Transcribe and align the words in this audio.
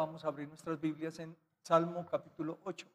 vamos 0.00 0.24
a 0.24 0.28
abrir 0.28 0.48
nuestras 0.48 0.80
Biblias 0.80 1.18
en 1.18 1.36
Salmo 1.60 2.06
capítulo 2.06 2.58
8. 2.64 2.86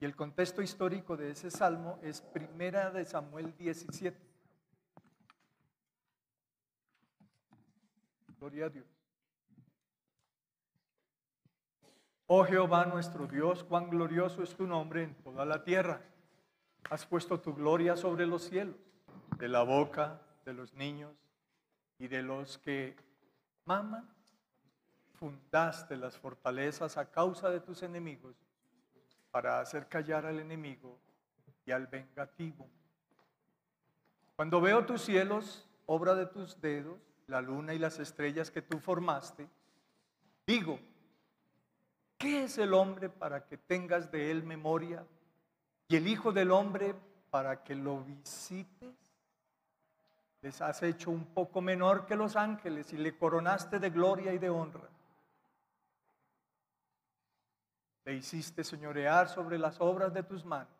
Y 0.00 0.06
el 0.06 0.16
contexto 0.16 0.62
histórico 0.62 1.14
de 1.14 1.32
ese 1.32 1.50
salmo 1.50 1.98
es 2.02 2.22
Primera 2.22 2.90
de 2.90 3.04
Samuel 3.04 3.54
17. 3.58 4.18
Gloria 8.38 8.64
a 8.64 8.68
Dios. 8.70 8.86
Oh 12.26 12.42
Jehová 12.44 12.86
nuestro 12.86 13.26
Dios, 13.26 13.62
cuán 13.62 13.90
glorioso 13.90 14.42
es 14.42 14.56
tu 14.56 14.66
nombre 14.66 15.02
en 15.02 15.14
toda 15.16 15.44
la 15.44 15.62
tierra. 15.62 16.00
Has 16.88 17.04
puesto 17.04 17.38
tu 17.40 17.54
gloria 17.54 17.94
sobre 17.94 18.26
los 18.26 18.44
cielos, 18.44 18.76
de 19.36 19.48
la 19.48 19.64
boca 19.64 20.22
de 20.46 20.54
los 20.54 20.72
niños 20.72 21.14
y 21.98 22.08
de 22.08 22.22
los 22.22 22.56
que 22.56 22.96
maman. 23.66 24.19
Fundaste 25.20 25.98
las 25.98 26.16
fortalezas 26.16 26.96
a 26.96 27.10
causa 27.10 27.50
de 27.50 27.60
tus 27.60 27.82
enemigos 27.82 28.34
para 29.30 29.60
hacer 29.60 29.86
callar 29.86 30.24
al 30.24 30.40
enemigo 30.40 30.98
y 31.66 31.72
al 31.72 31.86
vengativo. 31.86 32.66
Cuando 34.34 34.62
veo 34.62 34.86
tus 34.86 35.02
cielos, 35.02 35.68
obra 35.84 36.14
de 36.14 36.24
tus 36.24 36.58
dedos, 36.62 36.98
la 37.26 37.42
luna 37.42 37.74
y 37.74 37.78
las 37.78 37.98
estrellas 37.98 38.50
que 38.50 38.62
tú 38.62 38.78
formaste, 38.78 39.46
digo, 40.46 40.80
¿qué 42.16 42.44
es 42.44 42.56
el 42.56 42.72
hombre 42.72 43.10
para 43.10 43.44
que 43.44 43.58
tengas 43.58 44.10
de 44.10 44.30
él 44.30 44.42
memoria? 44.42 45.06
Y 45.86 45.96
el 45.96 46.08
Hijo 46.08 46.32
del 46.32 46.50
Hombre 46.50 46.94
para 47.30 47.62
que 47.62 47.74
lo 47.74 48.02
visites. 48.02 48.94
Les 50.40 50.62
has 50.62 50.82
hecho 50.82 51.10
un 51.10 51.26
poco 51.26 51.60
menor 51.60 52.06
que 52.06 52.16
los 52.16 52.36
ángeles 52.36 52.94
y 52.94 52.96
le 52.96 53.18
coronaste 53.18 53.78
de 53.78 53.90
gloria 53.90 54.32
y 54.32 54.38
de 54.38 54.48
honra. 54.48 54.88
Le 58.10 58.16
hiciste 58.16 58.64
señorear 58.64 59.28
sobre 59.28 59.56
las 59.56 59.80
obras 59.80 60.12
de 60.12 60.24
tus 60.24 60.44
manos. 60.44 60.74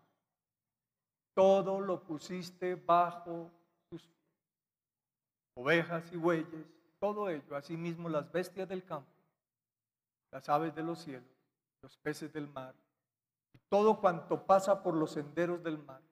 Todo 1.33 1.81
lo 1.81 2.03
pusiste 2.03 2.75
bajo 2.75 3.49
tus 3.89 4.03
pies. 4.03 4.37
Ovejas 5.55 6.13
y 6.13 6.17
bueyes, 6.17 6.67
todo 6.99 7.29
ello, 7.29 7.55
asimismo 7.55 8.09
las 8.09 8.33
bestias 8.33 8.69
del 8.69 8.85
campo, 8.85 9.13
las 10.33 10.49
aves 10.49 10.75
de 10.75 10.83
los 10.83 10.99
cielos, 10.99 11.31
los 11.83 11.97
peces 11.99 12.33
del 12.33 12.49
mar, 12.49 12.75
y 13.53 13.59
todo 13.69 14.01
cuanto 14.01 14.45
pasa 14.45 14.83
por 14.83 14.95
los 14.95 15.13
senderos 15.13 15.63
del 15.63 15.79
mar. 15.79 16.03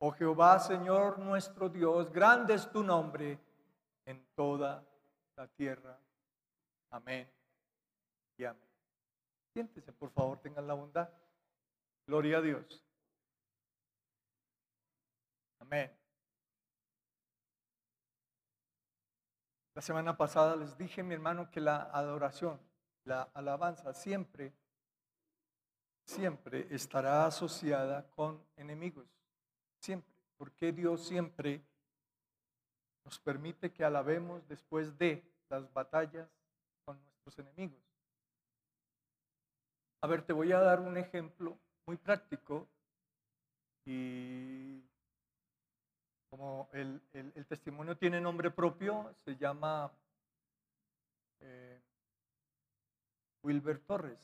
Oh 0.00 0.10
Jehová, 0.10 0.58
Señor 0.58 1.18
nuestro 1.18 1.70
Dios, 1.70 2.12
grande 2.12 2.52
es 2.52 2.70
tu 2.70 2.82
nombre 2.82 3.38
en 4.04 4.22
toda 4.34 4.84
la 5.34 5.48
tierra. 5.48 5.98
Amén 6.90 7.26
y 8.36 8.44
amén. 8.44 8.69
Siéntese, 9.52 9.92
por 9.92 10.10
favor, 10.10 10.38
tengan 10.40 10.66
la 10.66 10.74
bondad. 10.74 11.10
Gloria 12.06 12.38
a 12.38 12.40
Dios. 12.40 12.84
Amén. 15.58 15.90
La 19.74 19.82
semana 19.82 20.16
pasada 20.16 20.56
les 20.56 20.76
dije, 20.76 21.02
mi 21.02 21.14
hermano, 21.14 21.50
que 21.50 21.60
la 21.60 21.82
adoración, 21.82 22.60
la 23.04 23.22
alabanza 23.34 23.94
siempre, 23.94 24.52
siempre 26.04 26.66
estará 26.70 27.26
asociada 27.26 28.08
con 28.10 28.44
enemigos. 28.56 29.06
Siempre. 29.78 30.10
Porque 30.36 30.72
Dios 30.72 31.06
siempre 31.06 31.62
nos 33.04 33.18
permite 33.18 33.72
que 33.72 33.84
alabemos 33.84 34.46
después 34.48 34.96
de 34.98 35.22
las 35.48 35.72
batallas 35.72 36.28
con 36.84 37.00
nuestros 37.02 37.38
enemigos. 37.38 37.89
A 40.02 40.06
ver, 40.06 40.22
te 40.22 40.32
voy 40.32 40.52
a 40.52 40.60
dar 40.60 40.80
un 40.80 40.96
ejemplo 40.96 41.58
muy 41.86 41.96
práctico 41.96 42.66
y 43.84 44.82
como 46.30 46.68
el, 46.72 47.02
testimonio 47.48 47.96
tiene 47.98 48.20
nombre 48.20 48.50
propio, 48.50 49.14
se 49.24 49.36
llama 49.36 49.90
eh, 51.40 51.80
Wilber 53.42 53.80
Torres. 53.80 54.18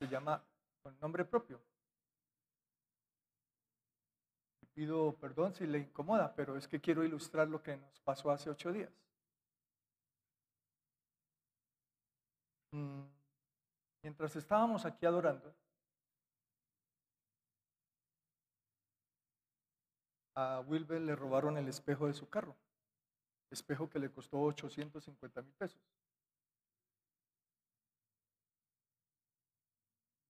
Se 0.00 0.08
llama 0.08 0.42
con 0.82 0.98
nombre 1.00 1.24
propio. 1.24 1.60
Pido 4.74 5.14
perdón 5.20 5.54
si 5.54 5.66
le 5.66 5.78
incomoda, 5.78 6.34
pero 6.34 6.56
es 6.56 6.66
que 6.66 6.80
quiero 6.80 7.04
ilustrar 7.04 7.48
lo 7.48 7.62
que 7.62 7.76
nos 7.76 8.00
pasó 8.00 8.30
hace 8.30 8.48
ocho 8.48 8.72
días. 8.72 8.90
Mm. 12.72 13.19
Mientras 14.02 14.34
estábamos 14.36 14.84
aquí 14.86 15.04
adorando, 15.04 15.54
a 20.34 20.60
Wilber 20.66 21.00
le 21.00 21.14
robaron 21.14 21.58
el 21.58 21.68
espejo 21.68 22.06
de 22.06 22.14
su 22.14 22.28
carro, 22.28 22.56
espejo 23.50 23.90
que 23.90 23.98
le 23.98 24.10
costó 24.10 24.40
850 24.40 25.42
mil 25.42 25.52
pesos. 25.54 25.80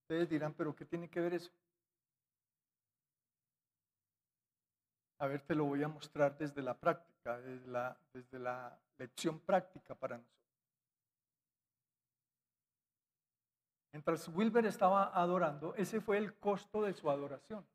Ustedes 0.02 0.28
dirán, 0.28 0.52
pero 0.54 0.74
¿qué 0.74 0.84
tiene 0.84 1.08
que 1.08 1.20
ver 1.20 1.34
eso? 1.34 1.52
A 5.20 5.26
ver, 5.28 5.42
te 5.42 5.54
lo 5.54 5.66
voy 5.66 5.82
a 5.84 5.88
mostrar 5.88 6.36
desde 6.36 6.62
la 6.62 6.74
práctica, 6.74 7.38
desde 7.40 7.68
la, 7.68 7.96
desde 8.12 8.38
la 8.38 8.76
lección 8.98 9.38
práctica 9.38 9.94
para 9.94 10.16
nosotros. 10.16 10.39
Mientras 13.92 14.28
Wilber 14.28 14.66
estaba 14.66 15.10
adorando, 15.14 15.74
ese 15.74 16.00
fue 16.00 16.18
el 16.18 16.34
costo 16.38 16.82
de 16.82 16.94
su 16.94 17.10
adoración. 17.10 17.66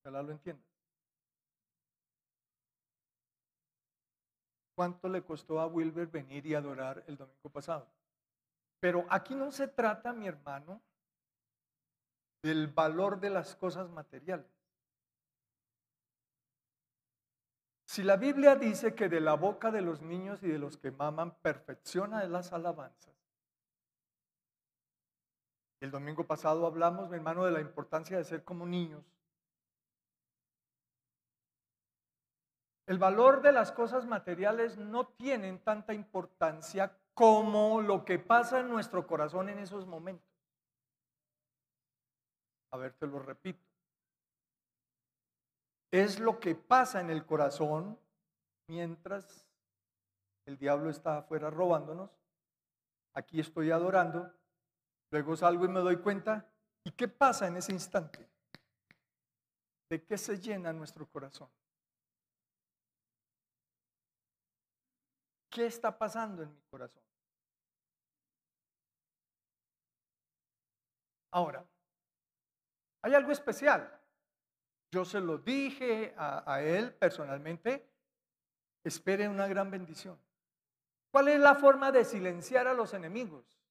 Ojalá 0.00 0.22
lo 0.22 0.32
entienda. 0.32 0.62
¿Cuánto 4.76 5.08
le 5.08 5.22
costó 5.22 5.60
a 5.60 5.66
Wilber 5.66 6.06
venir 6.08 6.46
y 6.46 6.54
adorar 6.54 7.04
el 7.06 7.16
domingo 7.16 7.48
pasado? 7.50 7.86
Pero 8.80 9.06
aquí 9.08 9.34
no 9.34 9.50
se 9.50 9.68
trata, 9.68 10.12
mi 10.12 10.26
hermano, 10.26 10.82
del 12.42 12.68
valor 12.68 13.18
de 13.20 13.30
las 13.30 13.56
cosas 13.56 13.88
materiales. 13.88 14.46
Si 17.86 18.02
la 18.02 18.16
Biblia 18.16 18.56
dice 18.56 18.94
que 18.94 19.08
de 19.08 19.20
la 19.20 19.34
boca 19.34 19.70
de 19.70 19.80
los 19.80 20.02
niños 20.02 20.42
y 20.42 20.48
de 20.48 20.58
los 20.58 20.76
que 20.76 20.90
maman 20.90 21.36
perfecciona 21.36 22.24
las 22.24 22.52
alabanzas, 22.52 23.13
el 25.80 25.90
domingo 25.90 26.26
pasado 26.26 26.66
hablamos, 26.66 27.08
mi 27.10 27.16
hermano, 27.16 27.44
de 27.44 27.52
la 27.52 27.60
importancia 27.60 28.16
de 28.16 28.24
ser 28.24 28.44
como 28.44 28.66
niños. 28.66 29.04
El 32.86 32.98
valor 32.98 33.40
de 33.40 33.52
las 33.52 33.72
cosas 33.72 34.06
materiales 34.06 34.76
no 34.76 35.06
tienen 35.06 35.58
tanta 35.58 35.94
importancia 35.94 36.98
como 37.14 37.80
lo 37.80 38.04
que 38.04 38.18
pasa 38.18 38.60
en 38.60 38.68
nuestro 38.68 39.06
corazón 39.06 39.48
en 39.48 39.58
esos 39.58 39.86
momentos. 39.86 40.28
A 42.72 42.76
ver, 42.76 42.92
te 42.94 43.06
lo 43.06 43.20
repito. 43.20 43.64
Es 45.90 46.18
lo 46.18 46.40
que 46.40 46.54
pasa 46.54 47.00
en 47.00 47.08
el 47.08 47.24
corazón 47.24 47.98
mientras 48.66 49.46
el 50.44 50.58
diablo 50.58 50.90
está 50.90 51.18
afuera 51.18 51.50
robándonos. 51.50 52.10
Aquí 53.14 53.40
estoy 53.40 53.70
adorando 53.70 54.30
Luego 55.14 55.36
salgo 55.36 55.64
y 55.64 55.68
me 55.68 55.78
doy 55.78 55.98
cuenta. 55.98 56.44
¿Y 56.82 56.90
qué 56.90 57.06
pasa 57.06 57.46
en 57.46 57.56
ese 57.56 57.70
instante? 57.70 58.28
¿De 59.88 60.04
qué 60.04 60.18
se 60.18 60.40
llena 60.40 60.72
nuestro 60.72 61.08
corazón? 61.08 61.48
¿Qué 65.48 65.66
está 65.66 65.96
pasando 65.96 66.42
en 66.42 66.52
mi 66.52 66.60
corazón? 66.62 67.00
Ahora, 71.30 71.64
hay 73.02 73.14
algo 73.14 73.30
especial. 73.30 73.88
Yo 74.90 75.04
se 75.04 75.20
lo 75.20 75.38
dije 75.38 76.12
a, 76.16 76.54
a, 76.54 76.60
él 76.60 76.92
personalmente, 76.92 77.88
espere 78.82 79.28
una 79.28 79.46
gran 79.46 79.70
bendición. 79.70 80.18
¿Cuál 81.12 81.28
es 81.28 81.38
la 81.38 81.54
forma 81.54 81.92
de 81.92 82.04
silenciar 82.04 82.66
a 82.66 82.74
los 82.74 82.94
enemigos? 82.94 83.63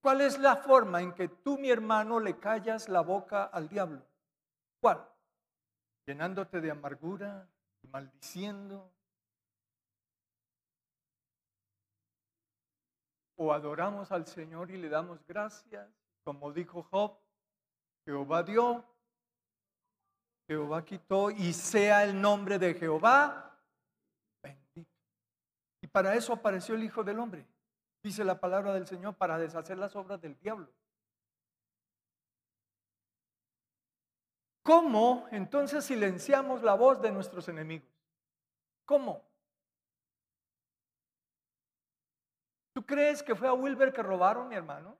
¿Cuál 0.00 0.22
es 0.22 0.38
la 0.38 0.56
forma 0.56 1.02
en 1.02 1.12
que 1.12 1.28
tú, 1.28 1.58
mi 1.58 1.70
hermano, 1.70 2.20
le 2.20 2.38
callas 2.38 2.88
la 2.88 3.02
boca 3.02 3.44
al 3.44 3.68
diablo? 3.68 4.02
¿Cuál? 4.80 5.06
Llenándote 6.06 6.60
de 6.60 6.70
amargura, 6.70 7.48
maldiciendo. 7.82 8.90
O 13.36 13.52
adoramos 13.52 14.10
al 14.12 14.26
Señor 14.26 14.70
y 14.70 14.78
le 14.78 14.88
damos 14.88 15.24
gracias, 15.26 15.88
como 16.24 16.52
dijo 16.52 16.82
Job, 16.84 17.18
Jehová 18.04 18.42
dio, 18.42 18.84
Jehová 20.46 20.84
quitó 20.84 21.30
y 21.30 21.52
sea 21.52 22.04
el 22.04 22.20
nombre 22.20 22.58
de 22.58 22.74
Jehová 22.74 23.50
bendito. 24.42 24.90
Y 25.80 25.86
para 25.86 26.14
eso 26.14 26.32
apareció 26.32 26.74
el 26.74 26.84
Hijo 26.84 27.02
del 27.04 27.18
Hombre, 27.18 27.46
dice 28.02 28.24
la 28.24 28.40
palabra 28.40 28.72
del 28.72 28.86
Señor, 28.86 29.14
para 29.14 29.38
deshacer 29.38 29.78
las 29.78 29.94
obras 29.96 30.20
del 30.20 30.38
diablo. 30.38 30.72
¿Cómo 34.62 35.26
entonces 35.30 35.84
silenciamos 35.84 36.62
la 36.62 36.74
voz 36.74 37.00
de 37.00 37.10
nuestros 37.10 37.48
enemigos? 37.48 37.88
¿Cómo? 38.84 39.24
¿Tú 42.72 42.84
crees 42.84 43.22
que 43.22 43.34
fue 43.34 43.48
a 43.48 43.52
Wilber 43.52 43.92
que 43.92 44.02
robaron, 44.02 44.48
mi 44.48 44.54
hermano? 44.54 44.96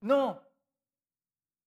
No. 0.00 0.42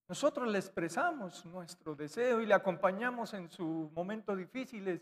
Nosotros 0.08 0.48
le 0.48 0.58
expresamos 0.58 1.44
nuestro 1.46 1.94
deseo 1.94 2.40
y 2.40 2.46
le 2.46 2.54
acompañamos 2.54 3.32
en 3.34 3.50
sus 3.50 3.90
momentos 3.92 4.36
difíciles. 4.36 5.00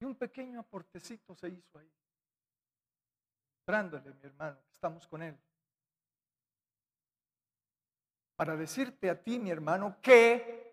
Y 0.00 0.04
un 0.04 0.14
pequeño 0.14 0.60
aportecito 0.60 1.34
se 1.34 1.48
hizo 1.48 1.78
ahí. 1.78 1.90
Mostrándole, 3.56 4.14
mi 4.14 4.24
hermano, 4.24 4.58
que 4.64 4.72
estamos 4.72 5.06
con 5.06 5.22
él. 5.22 5.36
Para 8.36 8.56
decirte 8.56 9.10
a 9.10 9.20
ti, 9.20 9.38
mi 9.38 9.50
hermano, 9.50 10.00
que 10.00 10.68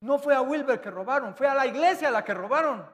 no 0.00 0.18
fue 0.18 0.34
a 0.34 0.42
Wilber 0.42 0.80
que 0.80 0.90
robaron, 0.90 1.34
fue 1.34 1.48
a 1.48 1.54
la 1.54 1.66
iglesia 1.66 2.10
la 2.10 2.24
que 2.24 2.34
robaron. 2.34 2.86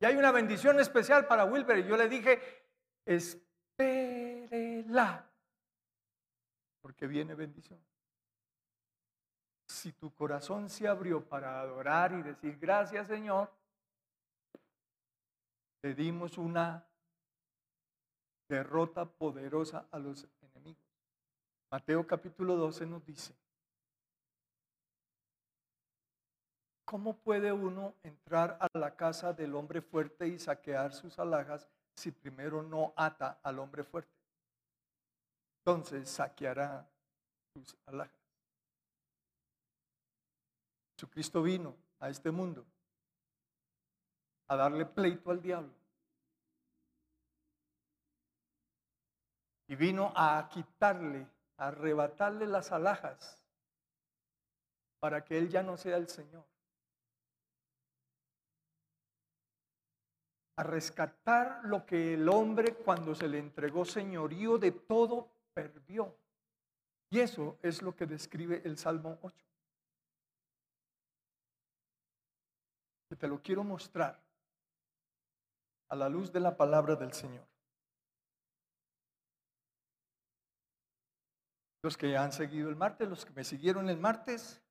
Y 0.00 0.04
hay 0.04 0.16
una 0.16 0.32
bendición 0.32 0.80
especial 0.80 1.26
para 1.28 1.44
Wilber. 1.44 1.78
Y 1.78 1.84
yo 1.84 1.96
le 1.96 2.08
dije, 2.08 2.40
espérela, 3.04 4.44
porque 6.80 7.06
viene 7.06 7.34
bendición. 7.34 7.78
Si 9.82 9.90
tu 9.94 10.14
corazón 10.14 10.70
se 10.70 10.86
abrió 10.86 11.28
para 11.28 11.60
adorar 11.60 12.12
y 12.12 12.22
decir 12.22 12.56
gracias 12.56 13.08
Señor, 13.08 13.50
le 15.82 15.92
dimos 15.92 16.38
una 16.38 16.86
derrota 18.48 19.04
poderosa 19.04 19.88
a 19.90 19.98
los 19.98 20.28
enemigos. 20.40 20.84
Mateo 21.72 22.06
capítulo 22.06 22.54
12 22.54 22.86
nos 22.86 23.04
dice, 23.04 23.34
¿Cómo 26.84 27.14
puede 27.18 27.52
uno 27.52 27.96
entrar 28.04 28.58
a 28.60 28.68
la 28.78 28.94
casa 28.94 29.32
del 29.32 29.52
hombre 29.56 29.82
fuerte 29.82 30.28
y 30.28 30.38
saquear 30.38 30.92
sus 30.92 31.18
alhajas 31.18 31.68
si 31.96 32.12
primero 32.12 32.62
no 32.62 32.92
ata 32.94 33.40
al 33.42 33.58
hombre 33.58 33.82
fuerte? 33.82 34.12
Entonces 35.66 36.08
saqueará 36.08 36.88
sus 37.56 37.76
alhajas. 37.86 38.21
Jesucristo 41.02 41.42
vino 41.42 41.74
a 41.98 42.10
este 42.10 42.30
mundo 42.30 42.64
a 44.46 44.54
darle 44.54 44.86
pleito 44.86 45.32
al 45.32 45.42
diablo. 45.42 45.74
Y 49.66 49.74
vino 49.74 50.12
a 50.14 50.48
quitarle, 50.48 51.26
a 51.56 51.68
arrebatarle 51.68 52.46
las 52.46 52.70
alhajas 52.70 53.42
para 55.00 55.24
que 55.24 55.38
él 55.38 55.48
ya 55.48 55.64
no 55.64 55.76
sea 55.76 55.96
el 55.96 56.08
Señor. 56.08 56.44
a 60.54 60.62
rescatar 60.64 61.62
lo 61.64 61.86
que 61.86 62.12
el 62.12 62.28
hombre 62.28 62.74
cuando 62.74 63.14
se 63.14 63.26
le 63.26 63.38
entregó 63.38 63.86
señorío 63.86 64.58
de 64.58 64.70
todo 64.70 65.32
perdió. 65.54 66.14
Y 67.08 67.20
eso 67.20 67.58
es 67.62 67.80
lo 67.80 67.96
que 67.96 68.04
describe 68.04 68.60
el 68.62 68.76
Salmo 68.76 69.18
8. 69.22 69.51
Que 73.12 73.16
te 73.16 73.28
lo 73.28 73.42
quiero 73.42 73.62
mostrar 73.62 74.18
a 75.90 75.94
la 75.94 76.08
luz 76.08 76.32
de 76.32 76.40
la 76.40 76.56
palabra 76.56 76.96
del 76.96 77.12
Señor. 77.12 77.46
Los 81.82 81.98
que 81.98 82.16
han 82.16 82.32
seguido 82.32 82.70
el 82.70 82.76
martes, 82.76 83.06
los 83.10 83.26
que 83.26 83.32
me 83.32 83.44
siguieron 83.44 83.90
el 83.90 83.98
martes, 83.98 84.62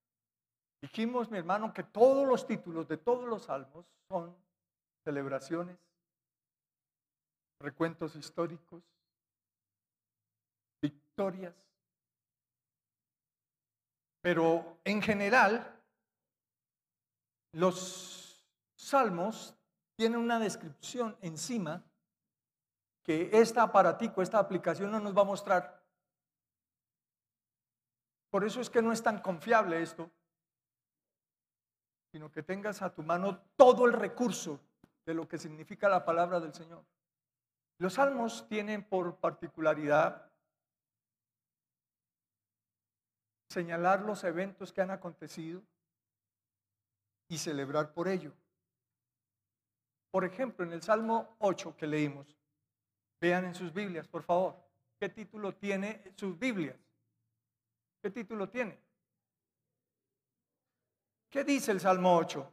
dijimos, 0.82 1.30
mi 1.30 1.38
hermano, 1.38 1.72
que 1.72 1.84
todos 1.84 2.28
los 2.28 2.48
títulos 2.48 2.88
de 2.88 2.98
todos 2.98 3.30
los 3.30 3.44
salmos 3.44 3.86
son 4.10 4.36
celebraciones, 5.04 5.78
recuentos 7.60 8.16
históricos, 8.16 8.82
victorias. 10.82 11.54
Pero 14.24 14.80
en 14.84 15.00
general, 15.00 15.80
los 17.52 18.21
salmos 18.92 19.56
tienen 19.96 20.20
una 20.20 20.38
descripción 20.38 21.18
encima 21.22 21.84
que 23.04 23.30
esta 23.32 23.64
aparatico, 23.64 24.22
esta 24.22 24.38
aplicación 24.38 24.92
no 24.92 25.00
nos 25.00 25.16
va 25.16 25.22
a 25.22 25.26
mostrar. 25.34 25.82
Por 28.30 28.44
eso 28.44 28.62
es 28.62 28.70
que 28.70 28.82
no 28.82 28.92
es 28.92 29.02
tan 29.02 29.22
confiable 29.22 29.82
esto, 29.82 30.12
sino 32.12 32.32
que 32.32 32.44
tengas 32.44 32.82
a 32.82 32.94
tu 32.94 33.02
mano 33.02 33.40
todo 33.56 33.86
el 33.86 33.94
recurso 33.94 34.60
de 35.06 35.14
lo 35.14 35.28
que 35.28 35.38
significa 35.38 35.88
la 35.90 36.04
palabra 36.04 36.40
del 36.40 36.54
Señor. 36.54 36.84
Los 37.78 37.94
salmos 37.94 38.46
tienen 38.48 38.84
por 38.84 39.16
particularidad 39.18 40.30
señalar 43.50 44.02
los 44.02 44.24
eventos 44.24 44.72
que 44.72 44.82
han 44.82 44.92
acontecido 44.92 45.62
y 47.30 47.38
celebrar 47.38 47.94
por 47.94 48.08
ello. 48.08 48.34
Por 50.12 50.26
ejemplo, 50.26 50.66
en 50.66 50.74
el 50.74 50.82
Salmo 50.82 51.36
8 51.40 51.76
que 51.78 51.88
leímos, 51.88 52.28
vean 53.20 53.46
en 53.46 53.56
sus 53.56 53.74
Biblias, 53.74 54.08
por 54.08 54.24
favor, 54.24 54.56
¿qué 55.00 55.10
título 55.10 55.56
tiene 55.56 56.04
sus 56.16 56.38
Biblias? 56.38 56.78
¿Qué 58.02 58.10
título 58.10 58.50
tiene? 58.50 58.78
¿Qué 61.30 61.46
dice 61.46 61.72
el 61.72 61.80
Salmo 61.80 62.18
8? 62.18 62.52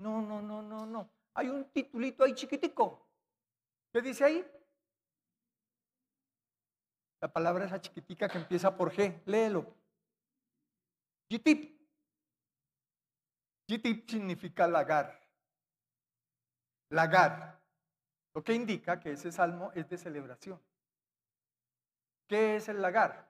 No, 0.00 0.20
no, 0.20 0.42
no, 0.42 0.62
no, 0.62 0.84
no. 0.84 1.08
Hay 1.34 1.48
un 1.48 1.64
titulito 1.66 2.24
ahí 2.24 2.34
chiquitico. 2.34 3.06
¿Qué 3.92 4.02
dice 4.02 4.24
ahí? 4.24 4.44
La 7.20 7.32
palabra 7.32 7.66
esa 7.66 7.80
chiquitica 7.80 8.28
que 8.28 8.38
empieza 8.38 8.76
por 8.76 8.92
G. 8.92 9.22
Léelo. 9.26 9.72
Gitip. 11.30 11.73
Gitip 13.66 14.08
significa 14.08 14.66
lagar. 14.66 15.20
Lagar. 16.90 17.60
Lo 18.34 18.42
que 18.42 18.52
indica 18.52 19.00
que 19.00 19.12
ese 19.12 19.32
salmo 19.32 19.70
es 19.74 19.88
de 19.88 19.96
celebración. 19.96 20.60
¿Qué 22.26 22.56
es 22.56 22.68
el 22.68 22.82
lagar? 22.82 23.28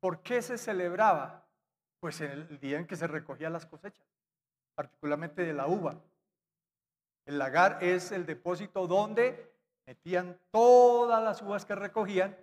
¿Por 0.00 0.22
qué 0.22 0.42
se 0.42 0.58
celebraba? 0.58 1.46
Pues 2.00 2.20
el 2.20 2.58
día 2.58 2.78
en 2.78 2.86
que 2.86 2.96
se 2.96 3.06
recogían 3.06 3.52
las 3.52 3.66
cosechas, 3.66 4.06
particularmente 4.74 5.42
de 5.42 5.52
la 5.52 5.68
uva. 5.68 6.00
El 7.24 7.38
lagar 7.38 7.78
es 7.82 8.10
el 8.10 8.26
depósito 8.26 8.88
donde 8.88 9.54
metían 9.86 10.38
todas 10.50 11.22
las 11.22 11.40
uvas 11.42 11.64
que 11.64 11.76
recogían 11.76 12.36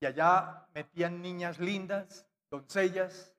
y 0.00 0.06
allá 0.06 0.68
metían 0.74 1.20
niñas 1.20 1.58
lindas, 1.58 2.26
doncellas. 2.50 3.35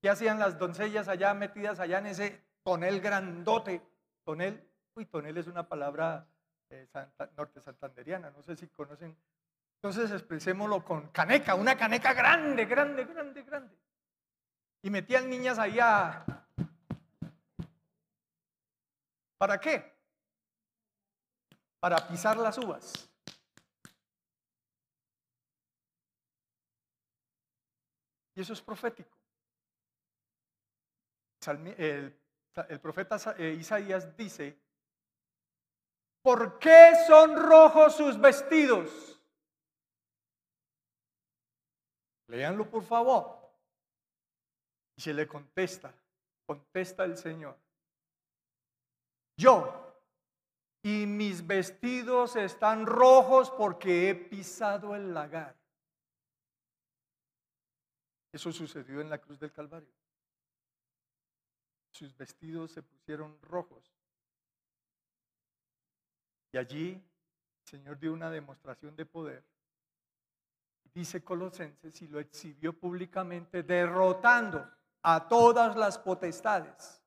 ¿Qué 0.00 0.08
hacían 0.08 0.38
las 0.38 0.58
doncellas 0.58 1.08
allá 1.08 1.34
metidas 1.34 1.80
allá 1.80 1.98
en 1.98 2.06
ese 2.06 2.44
tonel 2.62 3.00
grandote? 3.00 3.82
Tonel, 4.24 4.62
uy, 4.94 5.06
tonel 5.06 5.36
es 5.38 5.46
una 5.46 5.68
palabra 5.68 6.26
eh, 6.70 6.88
norte 7.36 7.60
santanderiana, 7.60 8.30
no 8.30 8.42
sé 8.42 8.56
si 8.56 8.68
conocen 8.68 9.16
entonces 9.78 10.10
expresémoslo 10.10 10.84
con 10.84 11.08
caneca, 11.08 11.54
una 11.54 11.76
caneca 11.76 12.12
grande, 12.12 12.64
grande, 12.64 13.04
grande, 13.04 13.42
grande. 13.44 13.78
Y 14.82 14.90
metían 14.90 15.30
niñas 15.30 15.56
allá. 15.58 16.24
¿Para 19.38 19.60
qué? 19.60 19.96
Para 21.78 22.08
pisar 22.08 22.36
las 22.38 22.58
uvas. 22.58 23.08
Y 28.34 28.40
eso 28.40 28.52
es 28.52 28.60
profético. 28.60 29.17
El, 31.50 32.80
profeta 32.80 33.16
eh, 33.38 33.56
Isaías 33.58 34.16
dice, 34.16 34.58
¿por 36.22 36.58
qué 36.58 36.92
son 37.06 37.36
rojos 37.36 37.96
sus 37.96 38.20
vestidos? 38.20 39.20
Léanlo 42.28 42.68
por 42.68 42.82
favor. 42.82 43.38
Y 44.96 45.00
se 45.00 45.14
le 45.14 45.26
contesta, 45.26 45.94
contesta 46.46 47.04
el 47.04 47.16
Señor. 47.16 47.56
Yo 49.36 49.88
y 50.82 51.06
mis 51.06 51.46
vestidos 51.46 52.36
están 52.36 52.86
rojos 52.86 53.50
porque 53.50 54.10
he 54.10 54.14
pisado 54.14 54.94
el 54.94 55.14
lagar. 55.14 55.56
Eso 58.32 58.52
sucedió 58.52 59.00
en 59.00 59.10
la 59.10 59.18
cruz 59.18 59.38
del 59.38 59.52
Calvario. 59.52 59.97
Sus 61.98 62.16
vestidos 62.16 62.70
se 62.70 62.80
pusieron 62.80 63.36
rojos. 63.42 63.92
Y 66.52 66.58
allí 66.58 66.90
el 66.92 67.68
Señor 67.68 67.98
dio 67.98 68.12
una 68.12 68.30
demostración 68.30 68.94
de 68.94 69.04
poder. 69.04 69.44
Dice 70.94 71.24
Colosenses 71.24 72.00
y 72.00 72.06
lo 72.06 72.20
exhibió 72.20 72.72
públicamente 72.72 73.64
derrotando 73.64 74.64
a 75.02 75.26
todas 75.26 75.74
las 75.74 75.98
potestades. 75.98 77.02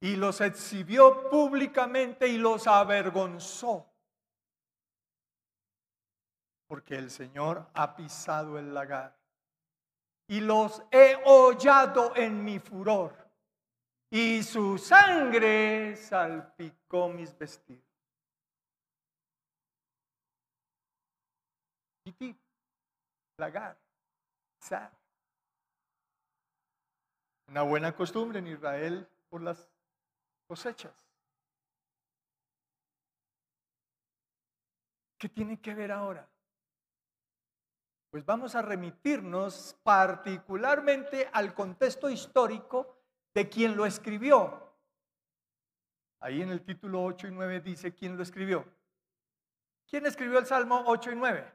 Y 0.00 0.16
los 0.16 0.40
exhibió 0.40 1.30
públicamente 1.30 2.26
y 2.26 2.36
los 2.38 2.66
avergonzó. 2.66 3.88
Porque 6.66 6.96
el 6.96 7.12
Señor 7.12 7.70
ha 7.74 7.94
pisado 7.94 8.58
el 8.58 8.74
lagar. 8.74 9.17
Y 10.28 10.40
los 10.40 10.82
he 10.90 11.20
hollado 11.24 12.14
en 12.14 12.44
mi 12.44 12.58
furor. 12.58 13.14
Y 14.10 14.42
su 14.42 14.78
sangre 14.78 15.96
salpicó 15.96 17.08
mis 17.08 17.36
vestidos. 17.36 17.84
Y 22.20 22.34
lagar. 23.38 23.78
Una 27.48 27.62
buena 27.62 27.94
costumbre 27.94 28.38
en 28.40 28.48
Israel 28.48 29.08
por 29.30 29.42
las 29.42 29.70
cosechas. 30.46 30.92
¿Qué 35.18 35.28
tiene 35.28 35.60
que 35.60 35.74
ver 35.74 35.90
ahora? 35.90 36.28
Pues 38.10 38.24
vamos 38.24 38.54
a 38.54 38.62
remitirnos 38.62 39.76
particularmente 39.82 41.28
al 41.32 41.52
contexto 41.52 42.08
histórico 42.08 42.96
de 43.34 43.48
quien 43.48 43.76
lo 43.76 43.84
escribió. 43.84 44.72
Ahí 46.20 46.40
en 46.40 46.50
el 46.50 46.62
título 46.62 47.04
8 47.04 47.28
y 47.28 47.30
9 47.32 47.60
dice 47.60 47.94
quién 47.94 48.16
lo 48.16 48.22
escribió. 48.22 48.64
¿Quién 49.86 50.06
escribió 50.06 50.38
el 50.38 50.46
Salmo 50.46 50.84
8 50.86 51.12
y 51.12 51.16
9? 51.16 51.52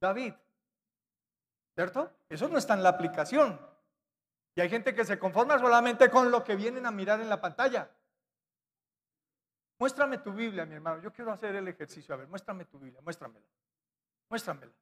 David. 0.00 0.34
¿Cierto? 1.74 2.12
Eso 2.28 2.48
no 2.48 2.58
está 2.58 2.74
en 2.74 2.82
la 2.82 2.90
aplicación. 2.90 3.58
Y 4.54 4.60
hay 4.60 4.68
gente 4.68 4.94
que 4.94 5.04
se 5.04 5.18
conforma 5.18 5.58
solamente 5.58 6.10
con 6.10 6.30
lo 6.30 6.44
que 6.44 6.56
vienen 6.56 6.84
a 6.84 6.90
mirar 6.90 7.20
en 7.20 7.28
la 7.28 7.40
pantalla. 7.40 7.90
Muéstrame 9.78 10.18
tu 10.18 10.32
Biblia, 10.32 10.66
mi 10.66 10.74
hermano. 10.74 11.00
Yo 11.00 11.12
quiero 11.12 11.30
hacer 11.30 11.54
el 11.54 11.68
ejercicio. 11.68 12.14
A 12.14 12.18
ver, 12.18 12.28
muéstrame 12.28 12.64
tu 12.64 12.78
Biblia, 12.78 13.00
muéstramela. 13.00 13.46
Muéstramela. 14.28 14.72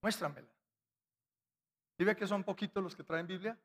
Muéstramela. 0.00 0.48
¿Y 1.98 2.04
ve 2.04 2.14
que 2.14 2.26
son 2.26 2.44
poquitos 2.44 2.82
los 2.82 2.94
que 2.94 3.02
traen 3.02 3.26
Biblia? 3.26 3.58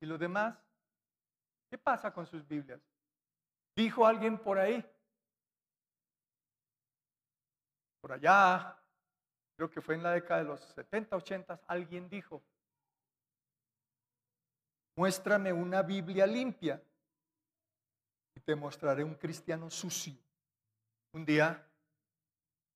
¿Y 0.00 0.06
los 0.06 0.18
demás? 0.18 0.58
¿Qué 1.70 1.78
pasa 1.78 2.12
con 2.12 2.26
sus 2.26 2.46
Biblias? 2.46 2.80
Dijo 3.74 4.06
alguien 4.06 4.38
por 4.38 4.58
ahí, 4.58 4.84
por 8.00 8.12
allá, 8.12 8.76
creo 9.56 9.70
que 9.70 9.80
fue 9.80 9.94
en 9.94 10.02
la 10.02 10.12
década 10.12 10.40
de 10.40 10.46
los 10.46 10.60
70, 10.60 11.16
80, 11.16 11.60
alguien 11.66 12.08
dijo, 12.08 12.42
muéstrame 14.96 15.52
una 15.52 15.82
Biblia 15.82 16.26
limpia 16.26 16.82
y 18.34 18.40
te 18.40 18.54
mostraré 18.54 19.04
un 19.04 19.14
cristiano 19.14 19.70
sucio. 19.70 20.14
Un 21.12 21.24
día, 21.24 21.66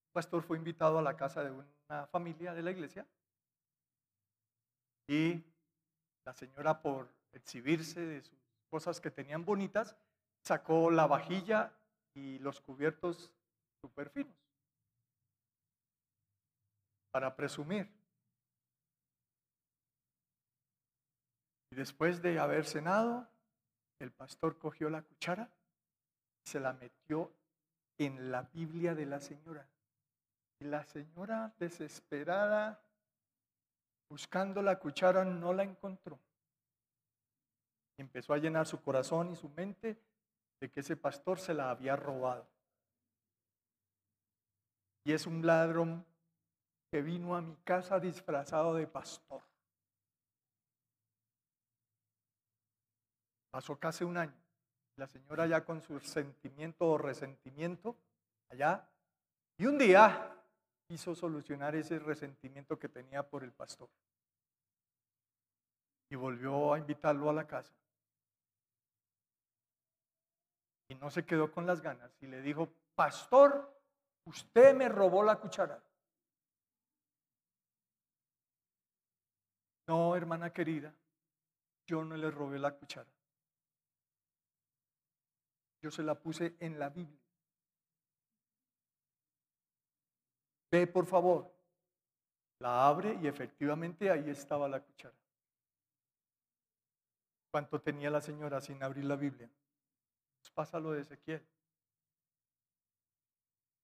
un 0.06 0.12
pastor 0.12 0.42
fue 0.42 0.58
invitado 0.58 0.98
a 0.98 1.02
la 1.02 1.16
casa 1.16 1.44
de 1.44 1.50
una 1.50 2.06
familia 2.06 2.54
de 2.54 2.62
la 2.62 2.70
iglesia 2.70 3.06
y 5.06 5.42
la 6.24 6.32
señora 6.32 6.80
por 6.80 7.08
exhibirse 7.32 8.00
de 8.00 8.22
sus 8.22 8.38
cosas 8.70 9.00
que 9.00 9.10
tenían 9.10 9.44
bonitas, 9.44 9.96
sacó 10.42 10.90
la 10.90 11.06
vajilla 11.06 11.72
y 12.14 12.38
los 12.38 12.60
cubiertos 12.60 13.30
super 13.80 14.10
finos 14.10 14.34
para 17.10 17.36
presumir. 17.36 17.88
Después 21.74 22.22
de 22.22 22.38
haber 22.38 22.66
cenado, 22.66 23.26
el 23.98 24.12
pastor 24.12 24.58
cogió 24.58 24.88
la 24.90 25.02
cuchara 25.02 25.50
y 26.44 26.48
se 26.48 26.60
la 26.60 26.72
metió 26.72 27.32
en 27.98 28.30
la 28.30 28.42
Biblia 28.42 28.94
de 28.94 29.06
la 29.06 29.20
señora. 29.20 29.66
Y 30.60 30.64
la 30.66 30.84
señora, 30.84 31.52
desesperada, 31.58 32.80
buscando 34.08 34.62
la 34.62 34.78
cuchara, 34.78 35.24
no 35.24 35.52
la 35.52 35.64
encontró. 35.64 36.18
Empezó 37.98 38.34
a 38.34 38.38
llenar 38.38 38.66
su 38.66 38.80
corazón 38.80 39.30
y 39.30 39.36
su 39.36 39.48
mente 39.48 39.98
de 40.60 40.70
que 40.70 40.80
ese 40.80 40.96
pastor 40.96 41.40
se 41.40 41.54
la 41.54 41.70
había 41.70 41.96
robado. 41.96 42.46
Y 45.04 45.12
es 45.12 45.26
un 45.26 45.44
ladrón 45.44 46.04
que 46.90 47.02
vino 47.02 47.34
a 47.34 47.40
mi 47.40 47.56
casa 47.56 47.98
disfrazado 47.98 48.74
de 48.74 48.86
pastor. 48.86 49.42
Pasó 53.54 53.78
casi 53.78 54.02
un 54.02 54.16
año. 54.16 54.34
La 54.96 55.06
señora 55.06 55.46
ya 55.46 55.64
con 55.64 55.80
su 55.80 56.00
sentimiento 56.00 56.90
o 56.90 56.98
resentimiento 56.98 57.96
allá. 58.50 58.84
Y 59.56 59.66
un 59.66 59.78
día 59.78 60.36
quiso 60.88 61.14
solucionar 61.14 61.76
ese 61.76 62.00
resentimiento 62.00 62.76
que 62.76 62.88
tenía 62.88 63.22
por 63.22 63.44
el 63.44 63.52
pastor. 63.52 63.88
Y 66.10 66.16
volvió 66.16 66.74
a 66.74 66.80
invitarlo 66.80 67.30
a 67.30 67.32
la 67.32 67.46
casa. 67.46 67.72
Y 70.88 70.96
no 70.96 71.08
se 71.08 71.24
quedó 71.24 71.52
con 71.52 71.64
las 71.64 71.80
ganas. 71.80 72.10
Y 72.22 72.26
le 72.26 72.42
dijo, 72.42 72.68
pastor, 72.96 73.72
usted 74.24 74.74
me 74.74 74.88
robó 74.88 75.22
la 75.22 75.36
cuchara. 75.36 75.80
No, 79.86 80.16
hermana 80.16 80.52
querida, 80.52 80.92
yo 81.86 82.04
no 82.04 82.16
le 82.16 82.32
robé 82.32 82.58
la 82.58 82.74
cuchara. 82.74 83.13
Yo 85.84 85.90
se 85.90 86.02
la 86.02 86.18
puse 86.18 86.56
en 86.60 86.78
la 86.78 86.88
Biblia. 86.88 87.20
Ve, 90.70 90.86
por 90.86 91.04
favor. 91.04 91.54
La 92.60 92.88
abre 92.88 93.18
y 93.20 93.26
efectivamente 93.26 94.10
ahí 94.10 94.30
estaba 94.30 94.66
la 94.66 94.80
cuchara. 94.82 95.14
¿Cuánto 97.50 97.82
tenía 97.82 98.08
la 98.08 98.22
señora 98.22 98.62
sin 98.62 98.82
abrir 98.82 99.04
la 99.04 99.16
Biblia? 99.16 99.50
Pues 100.40 100.50
pasa 100.52 100.80
lo 100.80 100.92
de 100.92 101.02
Ezequiel. 101.02 101.46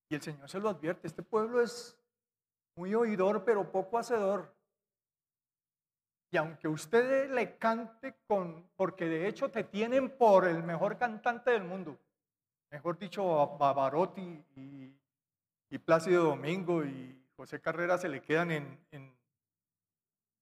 Y 0.08 0.14
el 0.14 0.22
Señor 0.22 0.48
se 0.48 0.58
lo 0.58 0.70
advierte, 0.70 1.06
este 1.06 1.22
pueblo 1.22 1.60
es 1.60 2.00
muy 2.76 2.94
oidor, 2.94 3.44
pero 3.44 3.70
poco 3.70 3.98
hacedor. 3.98 4.50
Y 6.32 6.36
aunque 6.36 6.68
usted 6.68 7.30
le 7.30 7.56
cante 7.58 8.14
con, 8.26 8.70
porque 8.76 9.06
de 9.06 9.26
hecho 9.26 9.50
te 9.50 9.64
tienen 9.64 10.16
por 10.16 10.46
el 10.46 10.62
mejor 10.62 10.96
cantante 10.96 11.50
del 11.50 11.64
mundo, 11.64 11.98
mejor 12.70 12.98
dicho, 12.98 13.56
Bavarotti 13.58 14.44
y, 14.54 14.96
y 15.70 15.78
Plácido 15.78 16.24
Domingo 16.24 16.84
y 16.84 17.20
José 17.36 17.60
Carrera 17.60 17.98
se 17.98 18.08
le 18.08 18.22
quedan 18.22 18.52
en, 18.52 18.86
en 18.92 19.12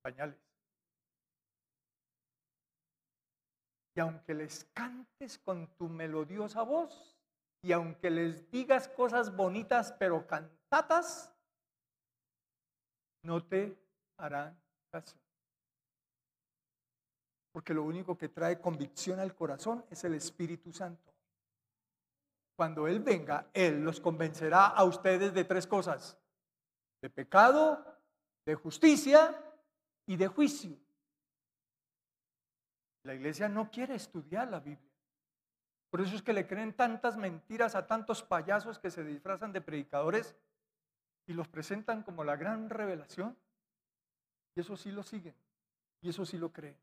pañales. 0.03 0.37
Y 3.95 4.01
aunque 4.01 4.35
les 4.35 4.65
cantes 4.75 5.39
con 5.39 5.67
tu 5.77 5.89
melodiosa 5.89 6.63
voz, 6.63 7.19
y 7.63 7.73
aunque 7.73 8.11
les 8.11 8.51
digas 8.51 8.89
cosas 8.89 9.35
bonitas 9.35 9.93
pero 9.99 10.27
cantatas, 10.27 11.35
no 13.23 13.43
te 13.43 13.77
harán 14.17 14.57
caso 14.91 15.17
porque 17.53 17.75
lo 17.75 17.83
único 17.83 18.17
que 18.17 18.29
trae 18.29 18.61
convicción 18.61 19.21
al 19.21 19.35
corazón 19.35 19.85
es 19.91 20.05
el 20.05 20.15
Espíritu 20.15 20.73
Santo. 20.73 21.13
Cuando 22.57 22.87
Él 22.89 23.01
venga, 23.01 23.49
Él 23.53 23.85
los 23.85 24.01
convencerá 24.01 24.67
a 24.67 24.85
ustedes 24.85 25.33
de 25.33 25.45
tres 25.45 25.67
cosas, 25.67 26.19
de 27.01 27.09
pecado, 27.11 27.85
de 28.45 28.55
justicia 28.55 29.35
y 30.07 30.17
de 30.17 30.27
juicio. 30.27 30.77
La 33.05 33.15
iglesia 33.15 33.49
no 33.49 33.71
quiere 33.71 33.95
estudiar 33.95 34.49
la 34.49 34.61
Biblia. 34.61 34.91
Por 35.91 36.01
eso 36.01 36.17
es 36.17 36.23
que 36.23 36.33
le 36.33 36.47
creen 36.47 36.75
tantas 36.75 37.17
mentiras 37.17 37.75
a 37.75 37.87
tantos 37.87 38.23
payasos 38.23 38.79
que 38.79 38.91
se 38.91 39.05
disfrazan 39.05 39.53
de 39.53 39.61
predicadores 39.61 40.37
y 41.27 41.33
los 41.33 41.49
presentan 41.49 42.03
como 42.03 42.25
la 42.25 42.37
gran 42.37 42.69
revelación. 42.69 43.37
Y 44.55 44.61
eso 44.61 44.77
sí 44.77 44.91
lo 44.91 45.03
siguen. 45.03 45.35
Y 46.01 46.11
eso 46.11 46.27
sí 46.27 46.37
lo 46.37 46.53
creen. 46.53 46.77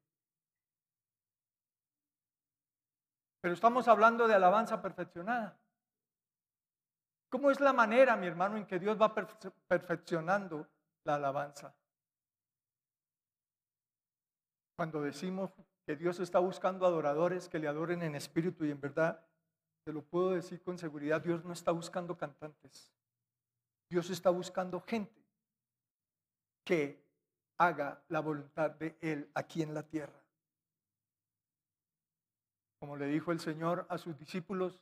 Pero 3.45 3.53
estamos 3.53 3.87
hablando 3.87 4.27
de 4.27 4.33
alabanza 4.33 4.81
perfeccionada. 4.81 5.55
¿Cómo 7.29 7.51
es 7.51 7.59
la 7.59 7.73
manera, 7.73 8.15
mi 8.15 8.25
hermano, 8.25 8.57
en 8.57 8.65
que 8.65 8.79
Dios 8.79 8.99
va 8.99 9.13
perfeccionando 9.13 10.67
la 11.03 11.13
alabanza? 11.13 11.71
Cuando 14.75 14.99
decimos 14.99 15.51
que 15.85 15.95
Dios 15.95 16.19
está 16.21 16.39
buscando 16.39 16.87
adoradores 16.87 17.47
que 17.47 17.59
le 17.59 17.67
adoren 17.67 18.01
en 18.01 18.15
espíritu 18.15 18.65
y 18.65 18.71
en 18.71 18.81
verdad, 18.81 19.23
te 19.83 19.93
lo 19.93 20.01
puedo 20.01 20.31
decir 20.31 20.63
con 20.63 20.79
seguridad, 20.79 21.21
Dios 21.21 21.45
no 21.45 21.53
está 21.53 21.69
buscando 21.69 22.17
cantantes. 22.17 22.91
Dios 23.87 24.09
está 24.09 24.31
buscando 24.31 24.81
gente 24.81 25.23
que 26.63 26.99
haga 27.59 28.01
la 28.07 28.21
voluntad 28.21 28.71
de 28.71 28.97
Él 29.01 29.29
aquí 29.35 29.61
en 29.61 29.75
la 29.75 29.83
tierra. 29.83 30.24
Como 32.85 32.97
le 32.97 33.07
dijo 33.07 33.31
el 33.31 33.39
Señor 33.39 33.87
a 33.89 33.97
sus 33.97 34.15
discípulos, 34.15 34.79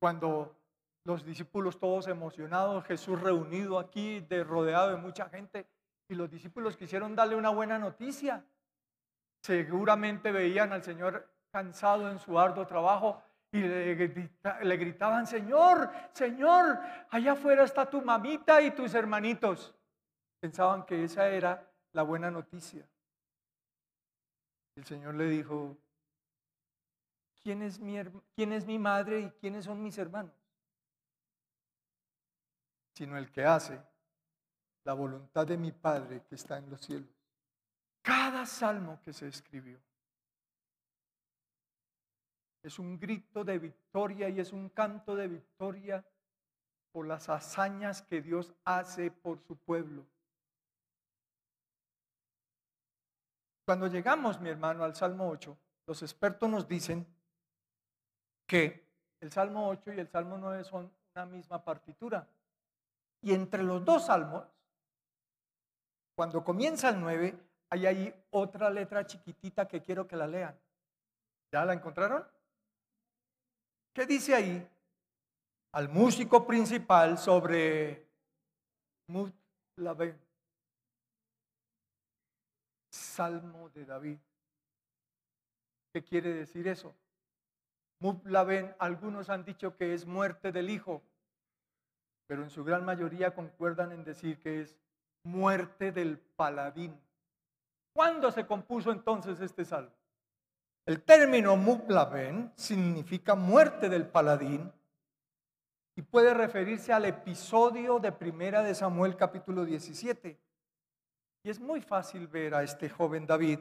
cuando 0.00 0.56
los 1.04 1.22
discípulos 1.22 1.78
todos 1.78 2.08
emocionados, 2.08 2.86
Jesús 2.86 3.20
reunido 3.20 3.78
aquí, 3.78 4.20
de, 4.20 4.42
rodeado 4.42 4.88
de 4.88 4.96
mucha 4.96 5.28
gente, 5.28 5.66
y 6.08 6.14
los 6.14 6.30
discípulos 6.30 6.78
quisieron 6.78 7.14
darle 7.14 7.36
una 7.36 7.50
buena 7.50 7.78
noticia. 7.78 8.46
Seguramente 9.42 10.32
veían 10.32 10.72
al 10.72 10.82
Señor 10.82 11.30
cansado 11.52 12.10
en 12.10 12.18
su 12.18 12.40
arduo 12.40 12.66
trabajo 12.66 13.22
y 13.52 13.60
le, 13.60 13.94
le, 13.94 14.76
gritaban, 14.78 15.26
Señor, 15.26 15.90
Señor, 16.12 16.80
allá 17.10 17.32
afuera 17.32 17.64
está 17.64 17.90
tu 17.90 18.00
mamita 18.00 18.62
y 18.62 18.70
tus 18.70 18.94
hermanitos. 18.94 19.74
Pensaban 20.40 20.86
que 20.86 21.04
esa 21.04 21.28
era 21.28 21.70
la 21.92 22.04
buena 22.04 22.30
noticia. 22.30 22.88
El 24.76 24.86
Señor 24.86 25.14
le 25.16 25.26
dijo, 25.26 25.76
¿quién 27.44 27.62
es 27.62 27.78
mi, 27.78 27.96
quién 28.34 28.52
es 28.52 28.66
mi 28.66 28.78
madre 28.78 29.20
y 29.20 29.30
quiénes 29.32 29.66
son 29.66 29.82
mis 29.82 29.98
hermanos? 29.98 30.32
Sino 32.94 33.18
el 33.18 33.30
que 33.30 33.44
hace 33.44 33.80
la 34.84 34.94
voluntad 34.94 35.46
de 35.46 35.56
mi 35.56 35.70
Padre 35.70 36.24
que 36.28 36.34
está 36.34 36.58
en 36.58 36.70
los 36.70 36.80
cielos. 36.80 37.10
Cada 38.02 38.46
salmo 38.46 39.00
que 39.04 39.12
se 39.12 39.28
escribió 39.28 39.78
es 42.62 42.78
un 42.78 42.98
grito 42.98 43.44
de 43.44 43.58
victoria 43.58 44.28
y 44.30 44.40
es 44.40 44.52
un 44.52 44.70
canto 44.70 45.14
de 45.14 45.28
victoria 45.28 46.04
por 46.92 47.06
las 47.06 47.28
hazañas 47.28 48.02
que 48.02 48.22
Dios 48.22 48.54
hace 48.64 49.10
por 49.10 49.40
su 49.40 49.56
pueblo. 49.56 50.06
Cuando 53.66 53.86
llegamos, 53.86 54.40
mi 54.40 54.50
hermano, 54.50 54.84
al 54.84 54.94
Salmo 54.94 55.28
8, 55.28 55.58
los 55.86 56.02
expertos 56.02 56.48
nos 56.48 56.68
dicen 56.68 57.06
que 58.46 58.84
el 59.20 59.32
Salmo 59.32 59.68
8 59.68 59.94
y 59.94 60.00
el 60.00 60.08
Salmo 60.08 60.36
9 60.38 60.64
son 60.64 60.90
una 61.14 61.26
misma 61.26 61.64
partitura. 61.64 62.26
Y 63.22 63.32
entre 63.32 63.62
los 63.62 63.84
dos 63.84 64.06
salmos 64.06 64.44
cuando 66.14 66.44
comienza 66.44 66.90
el 66.90 67.00
9, 67.00 67.36
hay 67.70 67.86
ahí 67.86 68.14
otra 68.30 68.70
letra 68.70 69.04
chiquitita 69.06 69.66
que 69.66 69.82
quiero 69.82 70.06
que 70.06 70.16
la 70.16 70.26
lean. 70.26 70.56
¿Ya 71.52 71.64
la 71.64 71.72
encontraron? 71.72 72.24
¿Qué 73.92 74.06
dice 74.06 74.34
ahí? 74.34 74.68
Al 75.72 75.88
músico 75.88 76.46
principal 76.46 77.18
sobre 77.18 78.06
Mutlaben. 79.08 80.20
Salmo 82.92 83.68
de 83.70 83.84
David. 83.84 84.18
¿Qué 85.92 86.04
quiere 86.04 86.32
decir 86.34 86.66
eso? 86.68 86.94
Mutlaben, 88.00 88.74
algunos 88.78 89.30
han 89.30 89.44
dicho 89.44 89.76
que 89.76 89.94
es 89.94 90.06
muerte 90.06 90.52
del 90.52 90.70
hijo, 90.70 91.02
pero 92.26 92.42
en 92.42 92.50
su 92.50 92.64
gran 92.64 92.84
mayoría 92.84 93.34
concuerdan 93.34 93.92
en 93.92 94.04
decir 94.04 94.38
que 94.40 94.60
es 94.60 94.76
muerte 95.24 95.92
del 95.92 96.18
paladín. 96.18 96.98
¿Cuándo 97.94 98.30
se 98.30 98.46
compuso 98.46 98.90
entonces 98.90 99.40
este 99.40 99.64
salmo? 99.64 99.94
El 100.86 101.02
término 101.02 101.56
muplaben 101.56 102.52
significa 102.56 103.34
muerte 103.34 103.88
del 103.88 104.06
paladín 104.06 104.70
y 105.96 106.02
puede 106.02 106.34
referirse 106.34 106.92
al 106.92 107.06
episodio 107.06 108.00
de 108.00 108.12
Primera 108.12 108.62
de 108.62 108.74
Samuel 108.74 109.16
capítulo 109.16 109.64
17. 109.64 110.38
Y 111.44 111.50
es 111.50 111.60
muy 111.60 111.80
fácil 111.80 112.26
ver 112.26 112.54
a 112.54 112.62
este 112.62 112.90
joven 112.90 113.26
David 113.26 113.60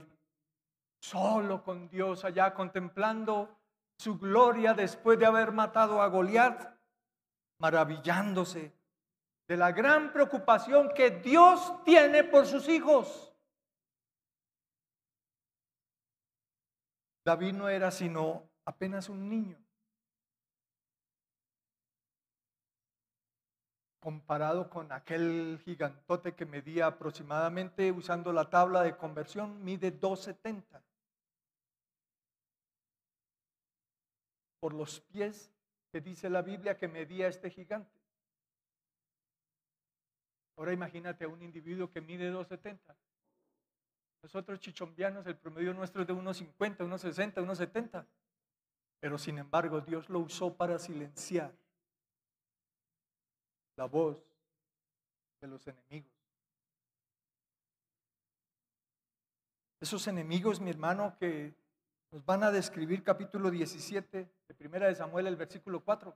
solo 1.00 1.64
con 1.64 1.90
Dios 1.90 2.26
allá 2.26 2.54
contemplando 2.54 3.56
su 3.98 4.18
gloria 4.18 4.74
después 4.74 5.18
de 5.20 5.26
haber 5.26 5.52
matado 5.52 6.02
a 6.02 6.08
Goliat, 6.08 6.78
maravillándose 7.60 8.74
de 9.48 9.58
la 9.58 9.72
gran 9.72 10.12
preocupación 10.12 10.90
que 10.96 11.12
Dios 11.12 11.84
tiene 11.84 12.24
por 12.24 12.46
sus 12.46 12.68
hijos. 12.68 13.34
David 17.26 17.54
no 17.54 17.70
era 17.70 17.92
sino 17.92 18.50
apenas 18.66 19.10
un 19.10 19.30
niño. 19.30 19.64
comparado 24.04 24.70
con 24.70 24.92
aquel 24.92 25.62
gigantote 25.64 26.36
que 26.36 26.46
medía 26.46 26.88
aproximadamente, 26.88 27.90
usando 27.90 28.34
la 28.34 28.50
tabla 28.50 28.82
de 28.82 28.98
conversión, 28.98 29.64
mide 29.64 29.92
270. 29.92 30.84
Por 34.64 34.74
los 34.74 35.02
pies 35.02 35.52
que 35.92 36.00
dice 36.00 36.30
la 36.30 36.42
Biblia 36.42 36.78
que 36.78 36.88
medía 36.88 37.28
este 37.28 37.50
gigante. 37.50 38.00
Ahora 40.56 40.72
imagínate 40.72 41.26
a 41.26 41.28
un 41.28 41.42
individuo 41.42 41.92
que 41.92 42.00
mide 42.00 42.32
2,70. 42.32 42.80
Nosotros 44.22 44.62
chichombianos, 44.62 45.28
el 45.28 45.36
promedio 45.36 45.74
nuestro 45.74 46.04
es 46.04 46.08
de 46.08 46.14
1,50, 46.14 46.78
1,60, 46.78 47.34
1,70. 47.46 48.06
Pero 49.02 49.18
sin 49.18 49.38
embargo, 49.38 49.82
Dios 49.82 50.08
lo 50.08 50.20
usó 50.20 50.56
para 50.56 50.80
silenciar 50.80 51.54
la 53.76 53.84
voz 53.84 54.18
de 55.42 55.48
los 55.50 55.68
enemigos. 55.68 56.14
Esos 59.82 60.08
enemigos, 60.08 60.62
mi 60.62 60.70
hermano, 60.70 61.18
que 61.20 61.54
nos 62.14 62.24
van 62.24 62.44
a 62.44 62.52
describir 62.52 63.04
capítulo 63.04 63.50
17 63.50 64.18
de 64.18 64.30
Primera 64.64 64.88
de 64.88 64.96
Samuel, 64.96 65.28
el 65.28 65.36
versículo 65.36 65.84
4. 65.84 66.16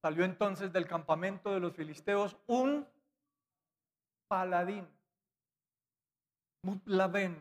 Salió 0.00 0.24
entonces 0.24 0.72
del 0.72 0.88
campamento 0.88 1.54
de 1.54 1.60
los 1.60 1.72
filisteos 1.72 2.36
un 2.48 2.84
paladín, 4.26 4.88
Mutlaben, 6.64 7.40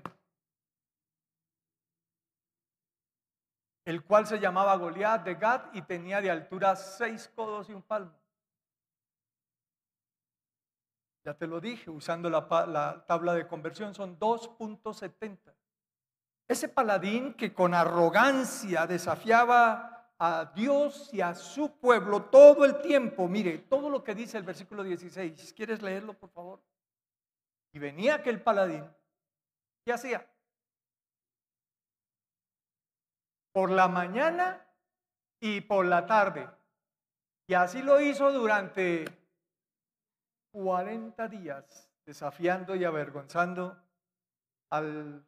el 3.86 4.06
cual 4.06 4.28
se 4.28 4.40
llamaba 4.40 4.76
Goliat 4.76 5.24
de 5.24 5.34
Gad 5.34 5.74
y 5.74 5.82
tenía 5.82 6.22
de 6.22 6.30
altura 6.30 6.76
seis 6.76 7.28
codos 7.36 7.68
y 7.68 7.74
un 7.74 7.82
palmo. 7.82 8.14
Ya 11.26 11.34
te 11.34 11.48
lo 11.48 11.60
dije, 11.60 11.90
usando 11.90 12.30
la, 12.30 12.48
la 12.68 13.04
tabla 13.08 13.34
de 13.34 13.48
conversión, 13.48 13.96
son 13.96 14.20
2.70. 14.20 15.56
Ese 16.52 16.68
paladín 16.68 17.34
que 17.36 17.54
con 17.54 17.74
arrogancia 17.74 18.86
desafiaba 18.86 20.12
a 20.20 20.52
Dios 20.54 21.10
y 21.14 21.22
a 21.22 21.34
su 21.34 21.80
pueblo 21.80 22.24
todo 22.24 22.66
el 22.66 22.82
tiempo. 22.82 23.30
Mire, 23.30 23.60
todo 23.60 23.90
lo 23.90 24.04
que 24.04 24.14
dice 24.14 24.38
el 24.38 24.44
versículo 24.44 24.84
16. 24.84 25.54
¿Quieres 25.54 25.82
leerlo, 25.82 26.14
por 26.14 26.30
favor? 26.30 26.62
Y 27.72 27.80
venía 27.80 28.16
aquel 28.16 28.42
paladín. 28.42 28.84
¿Qué 29.86 29.94
hacía? 29.94 30.30
Por 33.54 33.72
la 33.72 33.88
mañana 33.88 34.68
y 35.40 35.62
por 35.62 35.86
la 35.86 36.06
tarde. 36.06 36.50
Y 37.48 37.54
así 37.54 37.82
lo 37.82 38.02
hizo 38.02 38.30
durante 38.30 39.06
40 40.52 41.30
días, 41.30 41.90
desafiando 42.06 42.76
y 42.76 42.84
avergonzando 42.84 43.82
al 44.70 45.26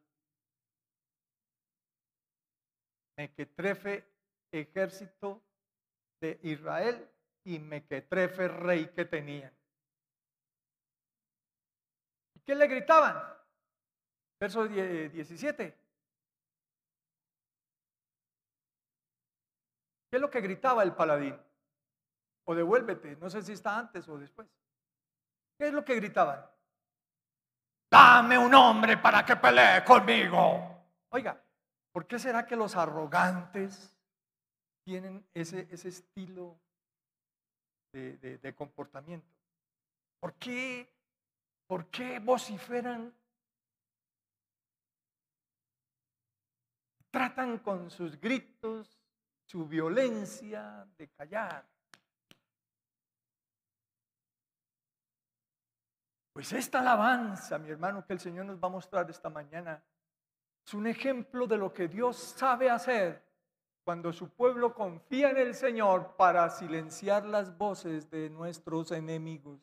mequetrefe 3.17 4.08
ejército 4.52 5.43
de 6.19 6.39
Israel 6.43 7.10
y 7.43 7.60
mequetrefe 7.60 8.47
rey 8.47 8.88
que 8.88 9.06
tenían. 9.06 9.54
¿Qué 12.45 12.56
le 12.56 12.67
gritaban? 12.67 13.21
Verso 14.39 14.67
17. 14.67 15.78
¿Qué 20.10 20.17
es 20.17 20.21
lo 20.21 20.30
que 20.30 20.41
gritaba 20.41 20.84
el 20.84 20.93
paladín? 20.93 21.39
O 22.45 22.54
devuélvete, 22.54 23.15
no 23.15 23.30
sé 23.30 23.41
si 23.41 23.54
está 23.54 23.78
antes 23.78 24.08
o 24.10 24.17
después. 24.17 24.47
¿Qué 25.58 25.67
es 25.67 25.73
lo 25.73 25.86
que 25.86 25.95
gritaban? 25.95 26.45
dame 27.93 28.39
un 28.39 28.52
hombre 28.56 28.97
para 28.97 29.23
que 29.23 29.36
pelee 29.36 29.84
conmigo. 29.84 30.84
Oiga, 31.10 31.39
¿por 31.94 32.08
qué 32.08 32.20
será 32.20 32.46
que 32.46 32.58
los 32.58 32.76
arrogantes 32.76 33.96
tienen 34.84 35.26
ese, 35.34 35.68
ese 35.72 35.88
estilo 35.88 36.60
de, 37.94 38.18
de 38.18 38.56
comportamiento? 38.56 39.32
¿Por 40.20 40.34
qué, 40.34 40.92
¿Por 41.68 41.90
qué 41.90 42.20
vociferan? 42.20 43.14
Tratan 47.12 47.60
con 47.60 47.92
sus 47.92 48.20
gritos, 48.20 49.00
su 49.46 49.68
violencia 49.68 50.88
de 50.98 51.08
callar. 51.10 51.64
Pues 56.34 56.52
esta 56.54 56.80
alabanza, 56.80 57.60
mi 57.60 57.70
hermano, 57.70 58.04
que 58.04 58.14
el 58.14 58.20
Señor 58.20 58.46
nos 58.46 58.58
va 58.58 58.68
a 58.68 58.72
mostrar 58.72 59.08
esta 59.08 59.30
mañana, 59.30 59.84
es 60.65 60.73
un 60.73 60.88
ejemplo 60.88 61.47
de 61.47 61.58
lo 61.58 61.73
que 61.73 61.88
Dios 61.88 62.17
sabe 62.17 62.69
hacer 62.69 63.21
cuando 63.84 64.13
su 64.13 64.30
pueblo 64.30 64.73
confía 64.73 65.30
en 65.30 65.38
el 65.38 65.54
Señor 65.56 66.15
para 66.15 66.49
silenciar 66.49 67.26
las 67.26 67.58
voces 67.58 68.10
de 68.10 68.30
nuestros 68.30 68.91
enemigos. 68.91 69.60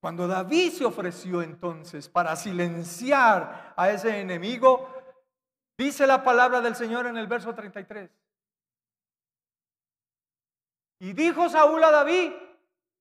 Cuando 0.00 0.26
David 0.26 0.72
se 0.72 0.84
ofreció 0.84 1.42
entonces 1.42 2.08
para 2.08 2.34
silenciar 2.34 3.74
a 3.76 3.90
ese 3.90 4.20
enemigo, 4.20 4.88
dice 5.78 6.06
la 6.06 6.24
palabra 6.24 6.60
del 6.60 6.74
Señor 6.74 7.06
en 7.06 7.16
el 7.16 7.26
verso 7.26 7.54
33. 7.54 8.10
Y 10.98 11.12
dijo 11.12 11.48
Saúl 11.48 11.84
a 11.84 11.90
David, 11.90 12.32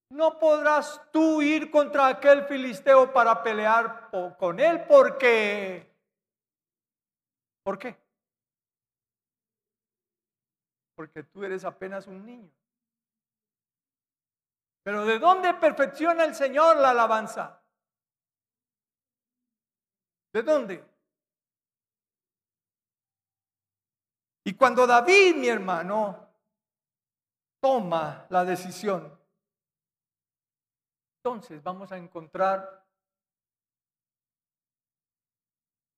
no 0.10 0.38
podrás 0.40 1.02
tú 1.12 1.42
ir 1.42 1.72
contra 1.72 2.08
aquel 2.08 2.44
filisteo 2.44 3.12
para 3.12 3.42
pelear 3.42 4.10
con 4.38 4.60
él 4.60 4.86
porque... 4.88 5.89
¿Por 7.64 7.78
qué? 7.78 7.98
Porque 10.96 11.24
tú 11.24 11.44
eres 11.44 11.64
apenas 11.64 12.08
un 12.08 12.26
niño. 12.26 12.52
Pero 14.84 15.06
¿de 15.06 15.20
dónde 15.20 15.54
perfecciona 15.54 16.24
el 16.24 16.36
Señor 16.36 16.78
la 16.78 16.92
alabanza? 16.92 17.62
¿De 20.34 20.42
dónde? 20.42 20.84
Y 24.44 24.54
cuando 24.56 24.88
David, 24.88 25.36
mi 25.36 25.48
hermano, 25.48 26.28
toma 27.62 28.26
la 28.30 28.46
decisión 28.46 29.20
entonces 31.20 31.62
vamos 31.62 31.92
a 31.92 31.98
encontrar 31.98 32.88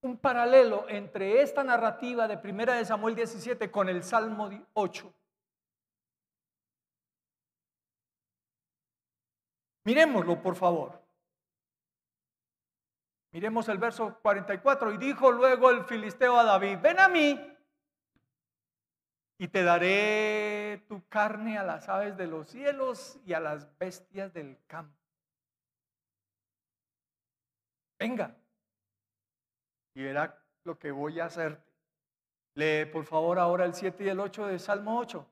un 0.02 0.18
paralelo 0.18 0.86
entre 0.90 1.42
esta 1.42 1.64
narrativa 1.64 2.28
de 2.28 2.38
Primera 2.38 2.76
de 2.76 2.86
Samuel 2.86 3.16
17 3.16 3.70
con 3.70 3.88
el 3.90 4.04
Salmo 4.04 4.50
8. 4.74 5.14
Miremoslo, 9.84 10.42
por 10.42 10.56
favor. 10.56 11.02
Miremos 13.32 13.70
el 13.70 13.78
verso 13.78 14.20
44. 14.22 14.94
Y 14.94 14.98
dijo 14.98 15.32
luego 15.32 15.70
el 15.70 15.86
filisteo 15.86 16.38
a 16.38 16.44
David, 16.44 16.80
ven 16.82 17.00
a 17.00 17.08
mí 17.08 17.40
y 19.38 19.48
te 19.48 19.64
daré 19.64 20.84
tu 20.88 21.08
carne 21.08 21.58
a 21.58 21.64
las 21.64 21.90
aves 21.90 22.16
de 22.18 22.28
los 22.28 22.48
cielos 22.48 23.20
y 23.26 23.34
a 23.34 23.40
las 23.40 23.76
bestias 23.80 24.34
del 24.34 24.60
campo 24.68 25.02
venga 27.98 28.36
y 30.02 30.04
verá 30.04 30.44
lo 30.64 30.78
que 30.78 30.92
voy 30.92 31.20
a 31.20 31.26
hacer. 31.26 31.64
Lee 32.56 32.86
por 32.86 33.06
favor 33.06 33.40
ahora 33.40 33.66
el 33.66 33.74
7 33.74 34.04
y 34.04 34.10
el 34.10 34.20
8 34.20 34.48
de 34.48 34.60
Salmo 34.60 34.98
8. 35.00 35.26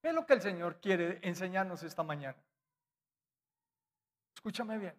¿Qué 0.00 0.08
es 0.08 0.14
lo 0.14 0.24
que 0.24 0.34
el 0.34 0.40
Señor 0.40 0.80
quiere 0.80 1.18
enseñarnos 1.22 1.82
esta 1.82 2.02
mañana? 2.02 2.38
Escúchame 4.36 4.78
bien. 4.78 4.94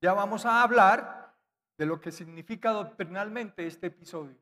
Ya 0.00 0.12
vamos 0.12 0.44
a 0.44 0.62
hablar 0.62 1.32
de 1.78 1.86
lo 1.86 2.00
que 2.00 2.10
significa 2.10 2.72
doctrinalmente 2.72 3.66
este 3.66 3.86
episodio. 3.86 4.36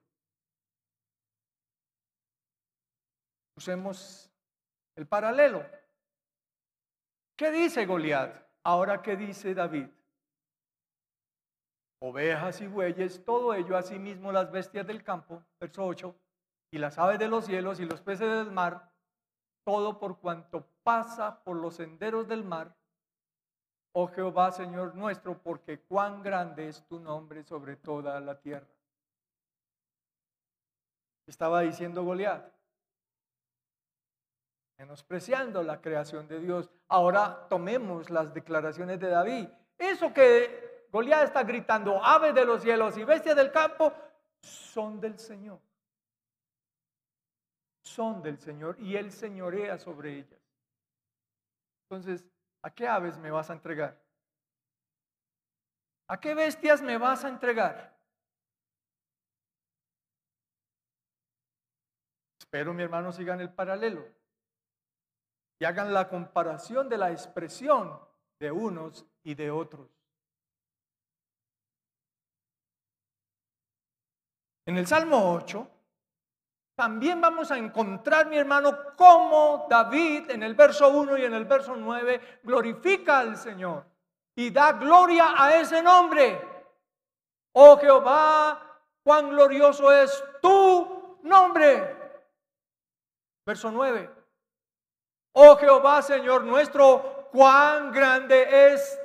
Usemos 3.56 4.30
el 4.96 5.06
paralelo. 5.06 5.64
¿Qué 7.36 7.50
dice 7.50 7.84
Goliat? 7.84 8.42
Ahora, 8.62 9.02
¿qué 9.02 9.16
dice 9.16 9.54
David? 9.54 9.86
Ovejas 12.04 12.60
y 12.60 12.66
bueyes, 12.66 13.24
todo 13.24 13.54
ello, 13.54 13.78
asimismo 13.78 14.30
las 14.30 14.50
bestias 14.50 14.86
del 14.86 15.02
campo, 15.02 15.42
verso 15.58 15.86
8, 15.86 16.14
y 16.70 16.76
las 16.78 16.98
aves 16.98 17.18
de 17.18 17.28
los 17.28 17.46
cielos 17.46 17.80
y 17.80 17.86
los 17.86 18.02
peces 18.02 18.28
del 18.28 18.52
mar, 18.52 18.90
todo 19.64 19.98
por 19.98 20.18
cuanto 20.18 20.66
pasa 20.82 21.42
por 21.42 21.56
los 21.56 21.76
senderos 21.76 22.28
del 22.28 22.44
mar, 22.44 22.76
oh 23.92 24.08
Jehová, 24.08 24.50
Señor 24.52 24.94
nuestro, 24.94 25.38
porque 25.38 25.80
cuán 25.80 26.22
grande 26.22 26.68
es 26.68 26.86
tu 26.86 27.00
nombre 27.00 27.42
sobre 27.42 27.76
toda 27.76 28.20
la 28.20 28.38
tierra. 28.38 28.66
Estaba 31.26 31.62
diciendo 31.62 32.04
Goliat, 32.04 32.52
menospreciando 34.76 35.62
la 35.62 35.80
creación 35.80 36.28
de 36.28 36.38
Dios. 36.38 36.68
Ahora 36.88 37.46
tomemos 37.48 38.10
las 38.10 38.34
declaraciones 38.34 39.00
de 39.00 39.08
David. 39.08 39.48
Eso 39.78 40.12
que 40.12 40.63
Goliat 40.94 41.24
está 41.24 41.42
gritando, 41.42 42.00
aves 42.04 42.32
de 42.36 42.44
los 42.44 42.62
cielos 42.62 42.96
y 42.96 43.02
bestias 43.02 43.34
del 43.34 43.50
campo 43.50 43.92
son 44.38 45.00
del 45.00 45.18
Señor. 45.18 45.60
Son 47.82 48.22
del 48.22 48.38
Señor 48.38 48.78
y 48.78 48.94
Él 48.94 49.10
señorea 49.10 49.76
sobre 49.76 50.18
ellas. 50.18 50.40
Entonces, 51.82 52.24
¿a 52.62 52.70
qué 52.70 52.86
aves 52.86 53.18
me 53.18 53.32
vas 53.32 53.50
a 53.50 53.54
entregar? 53.54 54.00
¿A 56.06 56.20
qué 56.20 56.32
bestias 56.32 56.80
me 56.80 56.96
vas 56.96 57.24
a 57.24 57.28
entregar? 57.28 57.98
Espero, 62.38 62.72
mi 62.72 62.84
hermano, 62.84 63.10
sigan 63.10 63.40
el 63.40 63.52
paralelo 63.52 64.06
y 65.58 65.64
hagan 65.64 65.92
la 65.92 66.08
comparación 66.08 66.88
de 66.88 66.98
la 66.98 67.10
expresión 67.10 68.00
de 68.38 68.52
unos 68.52 69.04
y 69.24 69.34
de 69.34 69.50
otros. 69.50 69.93
En 74.66 74.78
el 74.78 74.86
Salmo 74.86 75.34
8, 75.34 75.68
también 76.74 77.20
vamos 77.20 77.50
a 77.50 77.58
encontrar, 77.58 78.26
mi 78.26 78.36
hermano, 78.36 78.94
cómo 78.96 79.66
David 79.68 80.30
en 80.30 80.42
el 80.42 80.54
verso 80.54 80.88
1 80.88 81.18
y 81.18 81.24
en 81.24 81.34
el 81.34 81.44
verso 81.44 81.76
9 81.76 82.40
glorifica 82.42 83.20
al 83.20 83.36
Señor 83.36 83.84
y 84.34 84.50
da 84.50 84.72
gloria 84.72 85.34
a 85.36 85.54
ese 85.56 85.82
nombre. 85.82 86.40
Oh 87.52 87.78
Jehová, 87.78 88.60
cuán 89.04 89.30
glorioso 89.30 89.92
es 89.92 90.24
tu 90.42 91.18
nombre. 91.22 91.96
Verso 93.46 93.70
9. 93.70 94.10
Oh 95.34 95.56
Jehová, 95.56 96.02
Señor 96.02 96.42
nuestro, 96.42 97.28
cuán 97.30 97.92
grande 97.92 98.72
es 98.72 98.98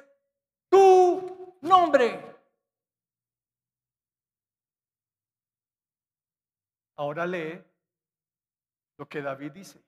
tu 0.70 1.56
nombre. 1.62 2.29
Ahora 7.00 7.26
lee 7.26 7.64
lo 8.98 9.08
que 9.08 9.22
David 9.22 9.54
dice. 9.54 9.82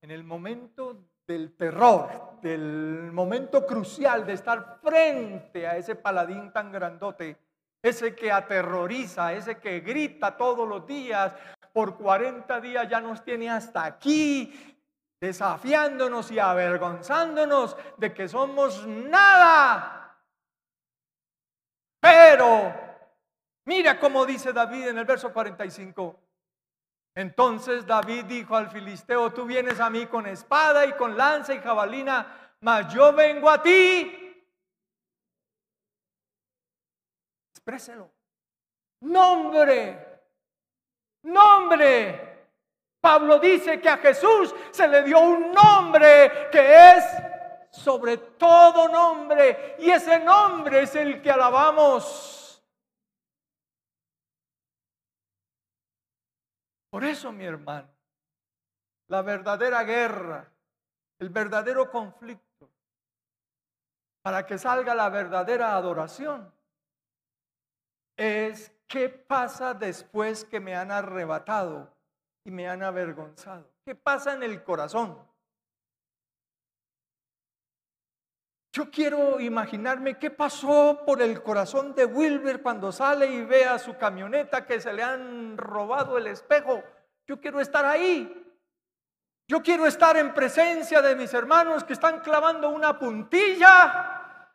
En 0.00 0.10
el 0.10 0.24
momento 0.24 1.10
del 1.26 1.54
terror, 1.56 2.40
del 2.40 3.10
momento 3.12 3.66
crucial 3.66 4.24
de 4.24 4.32
estar 4.32 4.78
frente 4.82 5.66
a 5.66 5.76
ese 5.76 5.94
paladín 5.94 6.50
tan 6.54 6.72
grandote, 6.72 7.36
ese 7.82 8.14
que 8.14 8.32
aterroriza, 8.32 9.34
ese 9.34 9.58
que 9.58 9.80
grita 9.80 10.38
todos 10.38 10.66
los 10.66 10.86
días, 10.86 11.34
por 11.74 11.98
40 11.98 12.62
días 12.62 12.88
ya 12.88 13.02
nos 13.02 13.22
tiene 13.22 13.50
hasta 13.50 13.84
aquí, 13.84 14.80
desafiándonos 15.20 16.30
y 16.30 16.38
avergonzándonos 16.38 17.76
de 17.98 18.14
que 18.14 18.26
somos 18.26 18.86
nada. 18.86 20.18
Pero 22.00 22.83
Mira 23.66 23.98
cómo 23.98 24.26
dice 24.26 24.52
David 24.52 24.88
en 24.88 24.98
el 24.98 25.04
verso 25.04 25.32
45. 25.32 26.20
Entonces 27.14 27.86
David 27.86 28.24
dijo 28.24 28.56
al 28.56 28.70
filisteo, 28.70 29.32
tú 29.32 29.44
vienes 29.44 29.80
a 29.80 29.88
mí 29.88 30.06
con 30.06 30.26
espada 30.26 30.84
y 30.84 30.92
con 30.94 31.16
lanza 31.16 31.54
y 31.54 31.60
jabalina, 31.60 32.56
mas 32.60 32.92
yo 32.92 33.12
vengo 33.12 33.48
a 33.48 33.62
ti. 33.62 34.44
Expréselo. 37.52 38.10
Nombre. 39.00 40.22
Nombre. 41.22 42.48
Pablo 43.00 43.38
dice 43.38 43.80
que 43.80 43.88
a 43.88 43.98
Jesús 43.98 44.54
se 44.70 44.88
le 44.88 45.02
dio 45.02 45.20
un 45.20 45.52
nombre 45.52 46.48
que 46.50 46.90
es 46.90 47.04
sobre 47.74 48.18
todo 48.18 48.88
nombre, 48.88 49.74
y 49.80 49.90
ese 49.90 50.20
nombre 50.20 50.82
es 50.82 50.94
el 50.94 51.20
que 51.20 51.30
alabamos. 51.30 52.33
Por 56.94 57.02
eso, 57.02 57.32
mi 57.32 57.44
hermano, 57.44 57.88
la 59.08 59.20
verdadera 59.22 59.82
guerra, 59.82 60.48
el 61.18 61.28
verdadero 61.28 61.90
conflicto, 61.90 62.70
para 64.22 64.46
que 64.46 64.56
salga 64.58 64.94
la 64.94 65.08
verdadera 65.08 65.74
adoración, 65.74 66.54
es 68.16 68.72
qué 68.86 69.08
pasa 69.08 69.74
después 69.74 70.44
que 70.44 70.60
me 70.60 70.76
han 70.76 70.92
arrebatado 70.92 71.92
y 72.44 72.52
me 72.52 72.68
han 72.68 72.84
avergonzado. 72.84 73.68
¿Qué 73.84 73.96
pasa 73.96 74.34
en 74.34 74.44
el 74.44 74.62
corazón? 74.62 75.18
Yo 78.74 78.90
quiero 78.90 79.38
imaginarme 79.38 80.18
qué 80.18 80.32
pasó 80.32 81.04
por 81.06 81.22
el 81.22 81.44
corazón 81.44 81.94
de 81.94 82.04
Wilber 82.04 82.60
cuando 82.60 82.90
sale 82.90 83.28
y 83.28 83.44
ve 83.44 83.66
a 83.66 83.78
su 83.78 83.96
camioneta 83.96 84.66
que 84.66 84.80
se 84.80 84.92
le 84.92 85.00
han 85.00 85.56
robado 85.56 86.18
el 86.18 86.26
espejo. 86.26 86.82
Yo 87.24 87.40
quiero 87.40 87.60
estar 87.60 87.84
ahí. 87.84 88.44
Yo 89.46 89.62
quiero 89.62 89.86
estar 89.86 90.16
en 90.16 90.34
presencia 90.34 91.00
de 91.02 91.14
mis 91.14 91.32
hermanos 91.32 91.84
que 91.84 91.92
están 91.92 92.18
clavando 92.18 92.68
una 92.70 92.98
puntilla 92.98 94.48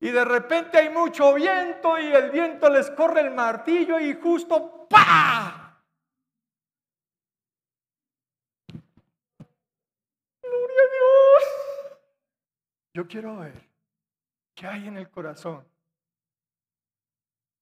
y 0.00 0.12
de 0.12 0.24
repente 0.24 0.78
hay 0.78 0.88
mucho 0.88 1.34
viento 1.34 1.98
y 1.98 2.10
el 2.10 2.30
viento 2.30 2.70
les 2.70 2.90
corre 2.92 3.20
el 3.20 3.32
martillo 3.32 4.00
y 4.00 4.18
justo 4.18 4.88
¡pa! 4.88 5.84
Gloria 10.40 10.80
a 10.80 10.90
Dios. 10.90 11.68
Yo 12.98 13.06
quiero 13.06 13.36
ver 13.36 13.54
qué 14.56 14.66
hay 14.66 14.88
en 14.88 14.96
el 14.96 15.08
corazón 15.08 15.64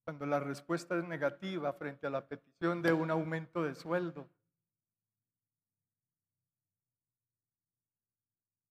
cuando 0.02 0.24
la 0.24 0.40
respuesta 0.40 0.96
es 0.96 1.04
negativa 1.04 1.74
frente 1.74 2.06
a 2.06 2.10
la 2.10 2.26
petición 2.26 2.80
de 2.80 2.94
un 2.94 3.10
aumento 3.10 3.62
de 3.62 3.74
sueldo. 3.74 4.26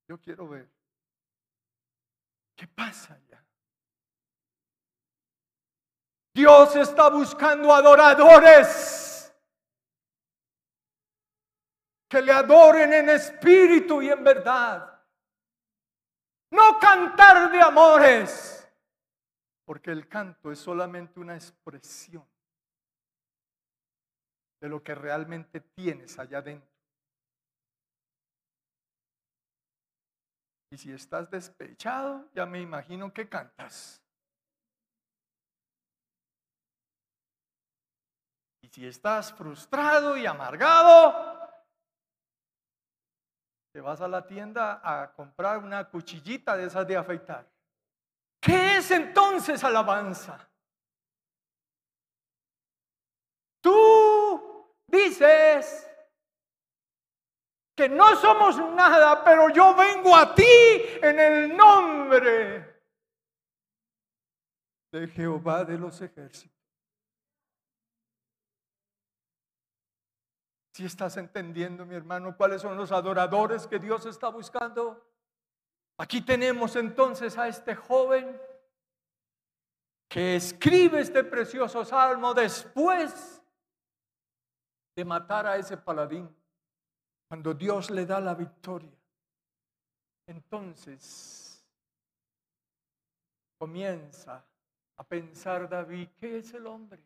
Yo 0.07 0.19
quiero 0.19 0.47
ver 0.47 0.67
qué 2.55 2.65
pasa 2.65 3.15
ya. 3.29 3.45
Dios 6.33 6.75
está 6.77 7.11
buscando 7.11 7.71
adoradores 7.71 9.31
que 12.09 12.23
le 12.23 12.31
adoren 12.31 12.91
en 12.91 13.09
espíritu 13.09 14.01
y 14.01 14.09
en 14.09 14.23
verdad. 14.23 14.94
No 16.55 16.79
cantar 16.79 17.51
de 17.51 17.61
amores, 17.61 18.65
porque 19.65 19.91
el 19.91 20.07
canto 20.07 20.53
es 20.53 20.59
solamente 20.59 21.19
una 21.19 21.35
expresión 21.35 22.25
de 24.61 24.69
lo 24.69 24.81
que 24.81 24.95
realmente 24.95 25.59
tienes 25.59 26.17
allá 26.17 26.37
adentro. 26.37 26.73
Y 30.71 30.77
si 30.77 30.93
estás 30.93 31.29
despechado, 31.29 32.29
ya 32.33 32.45
me 32.45 32.61
imagino 32.61 33.13
que 33.13 33.27
cantas. 33.27 34.01
Y 38.61 38.69
si 38.69 38.87
estás 38.87 39.33
frustrado 39.33 40.17
y 40.17 40.25
amargado, 40.25 41.34
te 43.75 43.81
vas 43.81 43.99
a 43.99 44.07
la 44.07 44.25
tienda 44.25 44.79
a 44.81 45.11
comprar 45.11 45.57
una 45.57 45.83
cuchillita 45.89 46.55
de 46.55 46.67
esas 46.67 46.87
de 46.87 46.95
afeitar. 46.95 47.45
¿Qué 48.39 48.77
es 48.77 48.89
entonces 48.89 49.61
alabanza? 49.65 50.49
Tú 53.59 54.73
dices 54.87 55.91
que 57.75 57.89
no 57.89 58.15
somos 58.15 58.57
nada, 58.71 59.21
pero 59.25 59.49
yo 59.49 59.75
vengo 59.75 60.15
a 60.15 60.33
ti 60.33 60.47
en 61.01 61.19
el 61.19 61.57
nombre 61.57 62.81
de 64.89 65.07
Jehová 65.09 65.65
de 65.65 65.77
los 65.77 65.99
ejércitos. 66.01 66.54
Si 70.75 70.83
estás 70.83 71.15
entendiendo, 71.15 71.85
mi 71.85 71.95
hermano, 71.95 72.35
cuáles 72.35 72.61
son 72.61 72.75
los 72.75 72.91
adoradores 72.91 73.65
que 73.65 73.79
Dios 73.79 74.05
está 74.07 74.27
buscando. 74.27 75.09
Aquí 75.97 76.19
tenemos 76.19 76.75
entonces 76.75 77.37
a 77.37 77.47
este 77.47 77.75
joven 77.75 78.37
que 80.09 80.35
escribe 80.35 80.99
este 80.99 81.23
precioso 81.23 81.85
salmo 81.85 82.33
después 82.33 83.41
de 84.97 85.05
matar 85.05 85.47
a 85.47 85.55
ese 85.55 85.77
paladín, 85.77 86.29
cuando 87.29 87.53
Dios 87.53 87.89
le 87.89 88.05
da 88.05 88.19
la 88.19 88.35
victoria. 88.35 88.99
Entonces 90.27 91.65
comienza 93.57 94.45
a 94.97 95.03
pensar 95.05 95.69
David, 95.69 96.09
¿qué 96.19 96.39
es 96.39 96.53
el 96.53 96.67
hombre? 96.67 97.01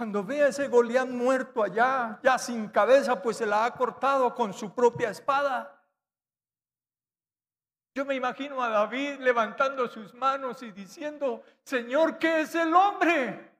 Cuando 0.00 0.24
ve 0.24 0.42
a 0.42 0.46
ese 0.46 0.66
Goliat 0.66 1.08
muerto 1.08 1.62
allá, 1.62 2.18
ya 2.22 2.38
sin 2.38 2.68
cabeza, 2.68 3.20
pues 3.20 3.36
se 3.36 3.44
la 3.44 3.66
ha 3.66 3.74
cortado 3.74 4.34
con 4.34 4.54
su 4.54 4.74
propia 4.74 5.10
espada. 5.10 5.78
Yo 7.94 8.06
me 8.06 8.14
imagino 8.14 8.62
a 8.62 8.70
David 8.70 9.18
levantando 9.20 9.86
sus 9.88 10.14
manos 10.14 10.62
y 10.62 10.72
diciendo, 10.72 11.42
Señor, 11.64 12.16
¿qué 12.16 12.40
es 12.40 12.54
el 12.54 12.72
hombre? 12.72 13.52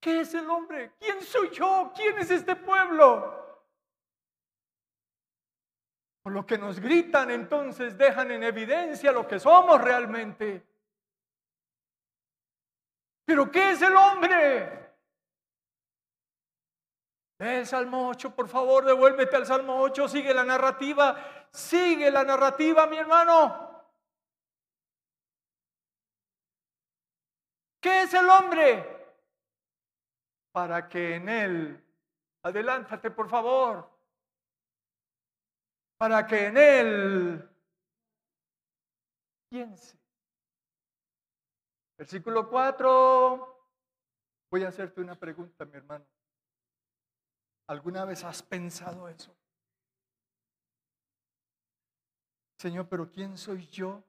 ¿Qué 0.00 0.20
es 0.20 0.34
el 0.34 0.50
hombre? 0.50 0.92
¿Quién 0.98 1.22
soy 1.22 1.48
yo? 1.48 1.92
¿Quién 1.96 2.18
es 2.18 2.30
este 2.30 2.56
pueblo? 2.56 3.64
Por 6.22 6.34
lo 6.34 6.44
que 6.44 6.58
nos 6.58 6.78
gritan 6.78 7.30
entonces 7.30 7.96
dejan 7.96 8.32
en 8.32 8.42
evidencia 8.42 9.12
lo 9.12 9.26
que 9.26 9.40
somos 9.40 9.80
realmente. 9.80 10.75
¿Pero 13.26 13.50
qué 13.50 13.72
es 13.72 13.82
el 13.82 13.94
hombre? 13.96 14.94
El 17.38 17.66
Salmo 17.66 18.08
8, 18.08 18.34
por 18.34 18.48
favor, 18.48 18.84
devuélvete 18.84 19.36
al 19.36 19.44
Salmo 19.44 19.78
8, 19.82 20.08
sigue 20.08 20.32
la 20.32 20.44
narrativa, 20.44 21.48
sigue 21.50 22.10
la 22.10 22.24
narrativa, 22.24 22.86
mi 22.86 22.96
hermano. 22.96 23.84
¿Qué 27.80 28.02
es 28.02 28.14
el 28.14 28.30
hombre? 28.30 29.16
Para 30.52 30.88
que 30.88 31.16
en 31.16 31.28
él, 31.28 31.84
adelántate 32.42 33.10
por 33.10 33.28
favor, 33.28 33.90
para 35.98 36.26
que 36.26 36.46
en 36.46 36.56
él 36.56 37.50
piense. 39.50 40.05
Versículo 41.96 42.48
4. 42.48 43.56
Voy 44.50 44.64
a 44.64 44.68
hacerte 44.68 45.00
una 45.00 45.18
pregunta, 45.18 45.64
mi 45.64 45.76
hermano. 45.76 46.06
¿Alguna 47.68 48.04
vez 48.04 48.22
has 48.22 48.42
pensado 48.42 49.08
eso? 49.08 49.34
Señor, 52.58 52.88
pero 52.88 53.10
¿quién 53.10 53.36
soy 53.36 53.66
yo 53.66 54.02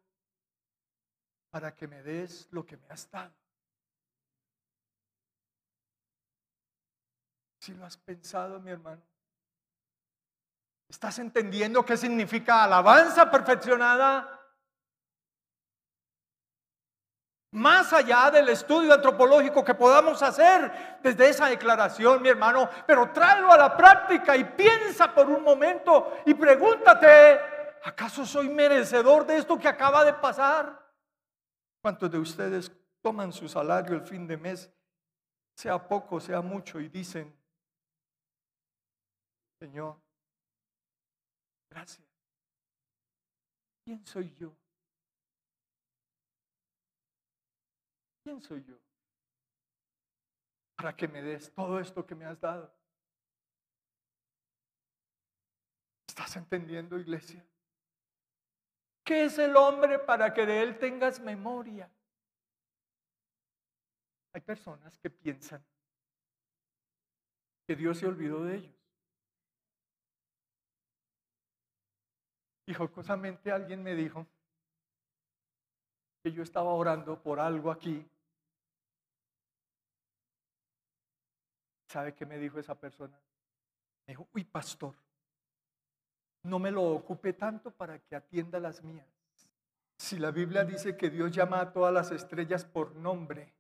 para 1.50 1.74
que 1.74 1.88
me 1.88 2.02
des 2.04 2.48
lo 2.52 2.66
que 2.66 2.78
me 2.78 2.88
has 2.90 3.10
dado? 3.10 3.34
Si 7.60 7.74
lo 7.74 7.86
has 7.86 7.98
pensado, 7.98 8.60
mi 8.60 8.72
hermano. 8.72 9.02
¿Estás 10.88 11.20
entendiendo 11.20 11.84
qué 11.84 11.98
significa 11.98 12.64
alabanza 12.64 13.30
perfeccionada? 13.30 14.37
Más 17.52 17.94
allá 17.94 18.30
del 18.30 18.50
estudio 18.50 18.94
antropológico 18.94 19.64
que 19.64 19.74
podamos 19.74 20.22
hacer 20.22 21.00
desde 21.02 21.30
esa 21.30 21.48
declaración, 21.48 22.22
mi 22.22 22.28
hermano, 22.28 22.70
pero 22.86 23.12
tráelo 23.12 23.52
a 23.52 23.58
la 23.58 23.78
práctica 23.78 24.36
y 24.36 24.44
piensa 24.44 25.14
por 25.14 25.30
un 25.30 25.44
momento 25.44 26.18
y 26.26 26.34
pregúntate, 26.34 27.40
¿acaso 27.84 28.26
soy 28.26 28.50
merecedor 28.50 29.26
de 29.26 29.38
esto 29.38 29.58
que 29.58 29.70
acaba 29.70 30.04
de 30.04 30.14
pasar? 30.14 30.88
¿Cuántos 31.82 32.12
de 32.12 32.20
ustedes 32.20 32.70
toman 33.02 33.32
su 33.32 33.48
salario 33.48 33.96
el 33.96 34.02
fin 34.02 34.28
de 34.28 34.36
mes, 34.36 34.70
sea 35.56 35.88
poco, 35.88 36.20
sea 36.20 36.42
mucho, 36.42 36.82
y 36.82 36.90
dicen, 36.90 37.34
Señor, 39.58 39.96
gracias? 41.70 42.06
¿Quién 43.86 44.06
soy 44.06 44.36
yo? 44.36 44.54
¿Quién 48.28 48.42
soy 48.42 48.62
yo? 48.62 48.76
Para 50.76 50.94
que 50.94 51.08
me 51.08 51.22
des 51.22 51.50
todo 51.54 51.80
esto 51.80 52.06
que 52.06 52.14
me 52.14 52.26
has 52.26 52.38
dado. 52.42 52.70
¿Estás 56.06 56.36
entendiendo, 56.36 57.00
iglesia? 57.00 57.42
¿Qué 59.06 59.24
es 59.24 59.40
el 59.40 59.56
hombre 59.56 59.98
para 60.00 60.34
que 60.34 60.46
de 60.46 60.62
él 60.62 60.78
tengas 60.78 61.22
memoria? 61.22 61.90
Hay 64.34 64.42
personas 64.42 64.98
que 64.98 65.10
piensan 65.10 65.66
que 67.66 67.78
Dios 67.78 67.98
se 67.98 68.08
olvidó 68.08 68.44
de 68.44 68.58
ellos. 68.58 68.76
Y 72.66 72.74
jocosamente 72.74 73.54
alguien 73.54 73.82
me 73.82 73.96
dijo 73.96 74.28
que 76.22 76.34
yo 76.34 76.44
estaba 76.44 76.74
orando 76.74 77.24
por 77.24 77.40
algo 77.40 77.72
aquí. 77.72 78.06
¿Sabe 81.88 82.14
qué 82.14 82.26
me 82.26 82.38
dijo 82.38 82.60
esa 82.60 82.76
persona? 82.76 83.18
Me 84.06 84.14
dijo, 84.14 84.28
uy, 84.34 84.44
pastor, 84.44 84.96
no 86.44 86.60
me 86.60 86.72
lo 86.72 86.84
ocupe 86.84 87.34
tanto 87.34 87.72
para 87.72 88.00
que 88.00 88.16
atienda 88.16 88.60
las 88.60 88.84
mías. 88.84 89.08
Si 89.98 90.20
la 90.20 90.32
Biblia 90.32 90.64
dice 90.64 90.96
que 90.96 91.10
Dios 91.10 91.32
llama 91.32 91.60
a 91.60 91.74
todas 91.74 91.94
las 91.94 92.12
estrellas 92.12 92.66
por 92.66 92.96
nombre, 92.96 93.54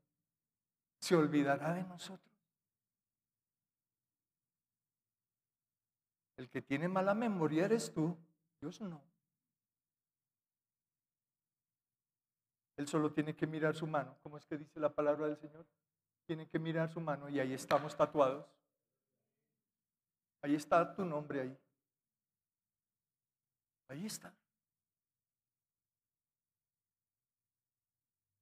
se 0.99 1.15
olvidará 1.15 1.73
de 1.73 1.83
nosotros. 1.83 2.27
El 6.35 6.49
que 6.49 6.61
tiene 6.61 6.87
mala 6.87 7.15
memoria 7.15 7.65
eres 7.65 7.91
tú, 7.91 8.15
Dios 8.61 8.79
no. 8.81 9.01
Él 12.75 12.87
solo 12.87 13.11
tiene 13.11 13.35
que 13.35 13.47
mirar 13.47 13.75
su 13.75 13.87
mano. 13.87 14.15
¿Cómo 14.21 14.37
es 14.37 14.45
que 14.45 14.57
dice 14.57 14.79
la 14.79 14.93
palabra 14.93 15.27
del 15.27 15.37
Señor? 15.37 15.65
Tiene 16.27 16.47
que 16.47 16.59
mirar 16.59 16.89
su 16.89 16.99
mano 16.99 17.29
y 17.29 17.39
ahí 17.39 17.53
estamos 17.53 17.95
tatuados. 17.95 18.45
Ahí 20.41 20.55
está 20.55 20.93
tu 20.93 21.05
nombre 21.05 21.41
ahí. 21.41 21.57
Ahí 23.87 24.05
está. 24.05 24.33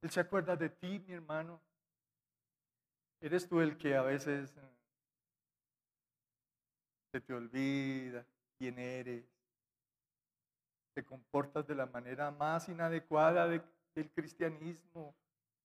Él 0.01 0.09
se 0.09 0.19
acuerda 0.19 0.55
de 0.55 0.69
ti, 0.69 0.99
mi 0.99 1.13
hermano. 1.13 1.61
Eres 3.21 3.47
tú 3.47 3.59
el 3.59 3.77
que 3.77 3.95
a 3.95 4.01
veces 4.01 4.55
eh, 4.57 4.75
se 7.11 7.21
te 7.21 7.33
olvida 7.33 8.25
quién 8.57 8.79
eres. 8.79 9.25
Te 10.93 11.03
comportas 11.05 11.67
de 11.67 11.75
la 11.75 11.85
manera 11.85 12.31
más 12.31 12.67
inadecuada 12.67 13.47
del 13.47 14.11
cristianismo 14.11 15.15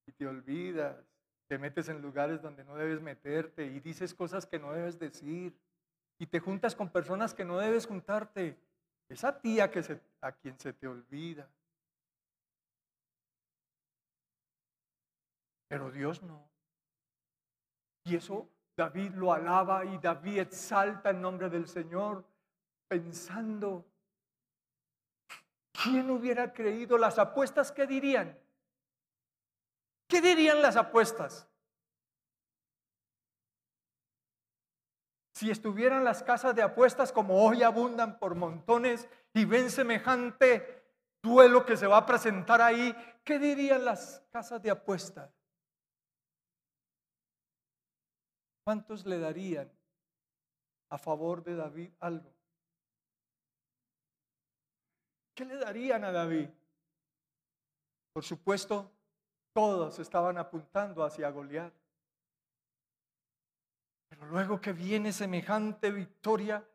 y 0.06 0.12
te 0.12 0.26
olvidas. 0.26 1.09
Te 1.50 1.58
metes 1.58 1.88
en 1.88 2.00
lugares 2.00 2.40
donde 2.40 2.62
no 2.62 2.76
debes 2.76 3.00
meterte 3.00 3.66
y 3.66 3.80
dices 3.80 4.14
cosas 4.14 4.46
que 4.46 4.60
no 4.60 4.70
debes 4.70 5.00
decir. 5.00 5.52
Y 6.16 6.26
te 6.26 6.38
juntas 6.38 6.76
con 6.76 6.90
personas 6.90 7.34
que 7.34 7.44
no 7.44 7.58
debes 7.58 7.88
juntarte. 7.88 8.56
Esa 9.08 9.36
tía 9.40 9.68
que 9.68 9.82
se, 9.82 10.00
a 10.20 10.30
quien 10.30 10.56
se 10.60 10.72
te 10.72 10.86
olvida. 10.86 11.50
Pero 15.66 15.90
Dios 15.90 16.22
no. 16.22 16.48
Y 18.04 18.14
eso 18.14 18.48
David 18.76 19.14
lo 19.14 19.32
alaba 19.32 19.84
y 19.84 19.98
David 19.98 20.38
exalta 20.38 21.10
el 21.10 21.20
nombre 21.20 21.50
del 21.50 21.66
Señor 21.66 22.24
pensando, 22.86 23.84
¿quién 25.82 26.10
hubiera 26.10 26.52
creído 26.52 26.96
las 26.96 27.18
apuestas? 27.18 27.72
¿Qué 27.72 27.88
dirían? 27.88 28.38
¿Qué 30.10 30.20
dirían 30.20 30.60
las 30.60 30.76
apuestas? 30.76 31.48
Si 35.32 35.50
estuvieran 35.50 36.02
las 36.02 36.24
casas 36.24 36.54
de 36.54 36.62
apuestas 36.62 37.12
como 37.12 37.42
hoy 37.42 37.62
abundan 37.62 38.18
por 38.18 38.34
montones 38.34 39.08
y 39.32 39.44
ven 39.44 39.70
semejante 39.70 40.84
duelo 41.22 41.64
que 41.64 41.76
se 41.76 41.86
va 41.86 41.98
a 41.98 42.06
presentar 42.06 42.60
ahí, 42.60 42.94
¿qué 43.24 43.38
dirían 43.38 43.84
las 43.84 44.20
casas 44.32 44.60
de 44.60 44.70
apuestas? 44.70 45.32
¿Cuántos 48.64 49.06
le 49.06 49.18
darían 49.18 49.72
a 50.90 50.98
favor 50.98 51.44
de 51.44 51.54
David 51.54 51.92
algo? 52.00 52.34
¿Qué 55.36 55.44
le 55.44 55.56
darían 55.56 56.04
a 56.04 56.10
David? 56.10 56.50
Por 58.12 58.24
supuesto, 58.24 58.92
todos 59.52 59.98
estaban 59.98 60.38
apuntando 60.38 61.04
hacia 61.04 61.30
Goliat. 61.30 61.72
Pero 64.08 64.26
luego 64.26 64.60
que 64.60 64.72
viene 64.72 65.12
semejante 65.12 65.90
victoria, 65.90 66.66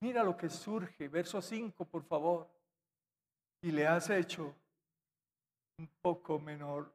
mira 0.00 0.22
lo 0.22 0.36
que 0.36 0.48
surge, 0.48 1.08
verso 1.08 1.40
5, 1.40 1.84
por 1.84 2.04
favor. 2.04 2.48
Y 3.62 3.70
le 3.70 3.86
has 3.86 4.10
hecho 4.10 4.54
un 5.78 5.88
poco 6.02 6.38
menor 6.38 6.92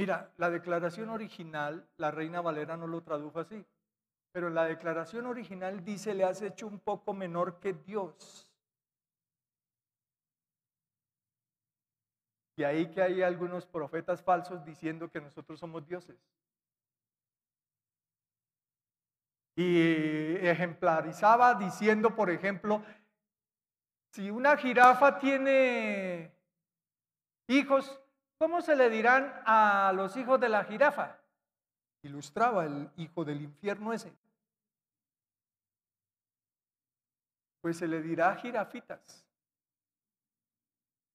Mira, 0.00 0.32
la 0.38 0.48
declaración 0.48 1.10
original, 1.10 1.86
la 1.98 2.10
Reina 2.10 2.40
Valera 2.40 2.74
no 2.74 2.86
lo 2.86 3.02
tradujo 3.02 3.38
así, 3.38 3.62
pero 4.32 4.48
la 4.48 4.64
declaración 4.64 5.26
original 5.26 5.84
dice, 5.84 6.14
le 6.14 6.24
has 6.24 6.40
hecho 6.40 6.66
un 6.66 6.78
poco 6.78 7.12
menor 7.12 7.60
que 7.60 7.74
Dios. 7.74 8.48
Y 12.60 12.64
ahí 12.64 12.90
que 12.90 13.00
hay 13.00 13.22
algunos 13.22 13.64
profetas 13.64 14.22
falsos 14.22 14.62
diciendo 14.66 15.10
que 15.10 15.18
nosotros 15.18 15.58
somos 15.58 15.86
dioses. 15.86 16.18
Y 19.56 20.36
ejemplarizaba 20.46 21.54
diciendo, 21.54 22.14
por 22.14 22.28
ejemplo, 22.28 22.84
si 24.12 24.30
una 24.30 24.58
jirafa 24.58 25.18
tiene 25.18 26.30
hijos, 27.48 27.98
¿Cómo 28.40 28.62
se 28.62 28.74
le 28.74 28.88
dirán 28.88 29.42
a 29.44 29.92
los 29.94 30.16
hijos 30.16 30.40
de 30.40 30.48
la 30.48 30.64
jirafa? 30.64 31.18
Ilustraba 32.02 32.64
el 32.64 32.90
hijo 32.96 33.22
del 33.22 33.42
infierno 33.42 33.92
ese. 33.92 34.16
Pues 37.60 37.76
se 37.76 37.86
le 37.86 38.00
dirá 38.00 38.34
jirafitas. 38.36 39.29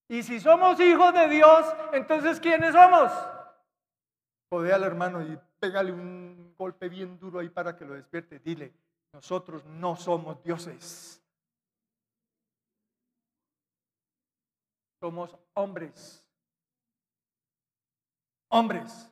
Y 0.08 0.24
si 0.24 0.40
somos 0.40 0.80
hijos 0.80 1.14
de 1.14 1.28
Dios, 1.30 1.66
entonces 1.94 2.40
¿quiénes 2.40 2.74
somos? 2.74 3.12
Jode 4.50 4.74
al 4.74 4.84
hermano 4.84 5.22
y 5.22 5.38
pégale 5.60 5.92
un 5.92 6.54
golpe 6.58 6.88
bien 6.90 7.18
duro 7.18 7.40
ahí 7.40 7.50
para 7.50 7.76
que 7.76 7.86
lo 7.86 7.96
despierte. 7.96 8.40
Dile, 8.40 8.74
nosotros 9.12 9.66
no 9.66 9.96
somos 9.96 10.44
dioses. 10.44 11.22
Somos 15.00 15.36
hombres 15.54 16.26
hombres. 18.56 19.12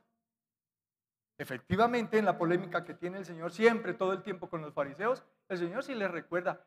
Efectivamente, 1.38 2.18
en 2.18 2.26
la 2.26 2.38
polémica 2.38 2.86
que 2.86 2.94
tiene 2.94 3.18
el 3.18 3.26
Señor 3.26 3.52
siempre, 3.52 3.94
todo 3.94 4.14
el 4.14 4.24
tiempo 4.24 4.50
con 4.50 4.62
los 4.62 4.74
fariseos, 4.74 5.24
el 5.50 5.58
Señor 5.58 5.84
sí 5.84 5.94
les 5.96 6.10
recuerda, 6.10 6.66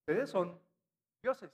ustedes 0.00 0.28
son 0.28 0.60
dioses. 1.22 1.50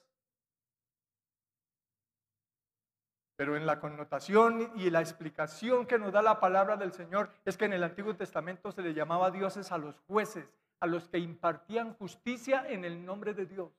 Pero 3.36 3.56
en 3.56 3.66
la 3.66 3.80
connotación 3.80 4.72
y 4.76 4.90
la 4.90 5.00
explicación 5.00 5.86
que 5.86 5.98
nos 5.98 6.12
da 6.12 6.22
la 6.22 6.38
palabra 6.38 6.76
del 6.76 6.92
Señor 6.92 7.30
es 7.44 7.56
que 7.56 7.64
en 7.64 7.72
el 7.72 7.82
Antiguo 7.82 8.14
Testamento 8.14 8.70
se 8.70 8.82
le 8.82 8.94
llamaba 8.94 9.30
dioses 9.30 9.72
a 9.72 9.78
los 9.78 9.98
jueces, 10.06 10.52
a 10.80 10.86
los 10.86 11.08
que 11.08 11.18
impartían 11.18 11.94
justicia 11.94 12.64
en 12.68 12.84
el 12.84 13.04
nombre 13.04 13.34
de 13.34 13.46
Dios. 13.46 13.72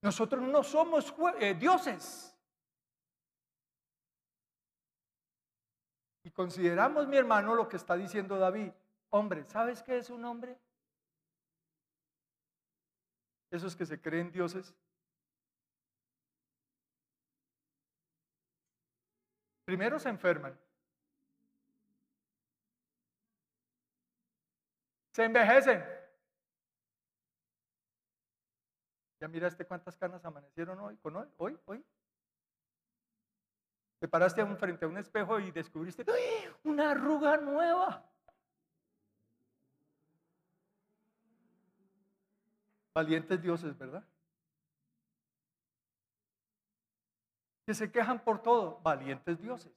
Nosotros 0.00 0.40
no 0.42 0.62
somos 0.62 1.12
eh, 1.40 1.54
dioses. 1.54 2.34
Y 6.22 6.30
consideramos, 6.30 7.06
mi 7.06 7.16
hermano, 7.16 7.54
lo 7.54 7.68
que 7.68 7.76
está 7.76 7.96
diciendo 7.96 8.38
David. 8.38 8.70
Hombre, 9.10 9.44
¿sabes 9.44 9.82
qué 9.82 9.98
es 9.98 10.08
un 10.10 10.24
hombre? 10.24 10.58
Esos 13.50 13.76
que 13.76 13.84
se 13.84 14.00
creen 14.00 14.30
dioses. 14.32 14.74
Primero 19.66 19.98
se 19.98 20.08
enferman. 20.08 20.56
Se 25.10 25.24
envejecen. 25.24 25.84
Ya 29.18 29.26
miraste 29.26 29.66
cuántas 29.66 29.96
canas 29.96 30.24
amanecieron 30.24 30.78
hoy, 30.78 30.96
con 30.98 31.16
hoy, 31.16 31.28
hoy, 31.38 31.58
hoy. 31.64 31.84
Te 33.98 34.06
paraste 34.06 34.46
frente 34.56 34.84
a 34.84 34.88
un 34.88 34.98
espejo 34.98 35.40
y 35.40 35.50
descubriste 35.50 36.04
una 36.62 36.92
arruga 36.92 37.36
nueva. 37.38 38.08
Valientes 42.94 43.42
dioses, 43.42 43.76
¿verdad? 43.76 44.04
Que 47.66 47.74
se 47.74 47.90
quejan 47.90 48.22
por 48.22 48.40
todo, 48.40 48.80
valientes 48.82 49.40
dioses. 49.42 49.72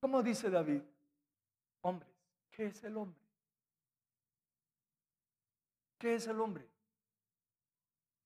¿Cómo 0.00 0.22
dice 0.22 0.48
David? 0.48 0.80
Hombres, 1.82 2.08
¿Qué 2.50 2.66
es 2.66 2.84
el 2.84 2.96
hombre? 2.96 3.20
¿Qué 5.98 6.14
es 6.14 6.26
el 6.28 6.40
hombre? 6.40 6.66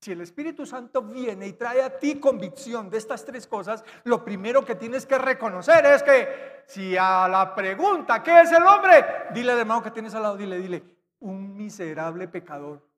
Si 0.03 0.13
el 0.13 0.21
Espíritu 0.21 0.67
Santo 0.67 1.03
viene 1.03 1.47
y 1.47 1.55
trae 1.55 1.83
a 1.83 1.99
ti 1.99 2.21
convicción 2.21 2.91
de 2.91 2.99
estas 2.99 3.25
tres 3.25 3.47
cosas, 3.47 3.83
lo 4.05 4.23
primero 4.23 4.65
que 4.65 4.75
tienes 4.75 5.07
que 5.07 5.17
reconocer 5.17 5.87
es 5.87 6.03
que 6.03 6.65
si 6.67 6.97
a 6.97 7.27
la 7.27 7.55
pregunta, 7.55 8.23
¿qué 8.23 8.43
es 8.43 8.53
el 8.53 8.63
hombre? 8.63 9.05
Dile 9.33 9.53
al 9.53 9.61
hermano 9.61 9.83
que 9.83 9.91
tienes 9.91 10.15
al 10.15 10.23
lado, 10.23 10.37
dile, 10.37 10.59
dile, 10.59 10.85
un 11.21 11.57
miserable 11.57 12.29
pecador 12.29 12.94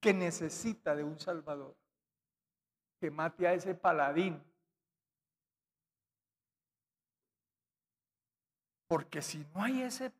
que 0.00 0.14
necesita 0.14 0.94
de 0.94 1.04
un 1.04 1.18
Salvador, 1.18 1.76
que 3.00 3.10
mate 3.10 3.46
a 3.46 3.52
ese 3.52 3.74
paladín. 3.74 4.42
Porque 8.86 9.20
si 9.20 9.44
no 9.54 9.62
hay 9.62 9.82
ese 9.82 10.12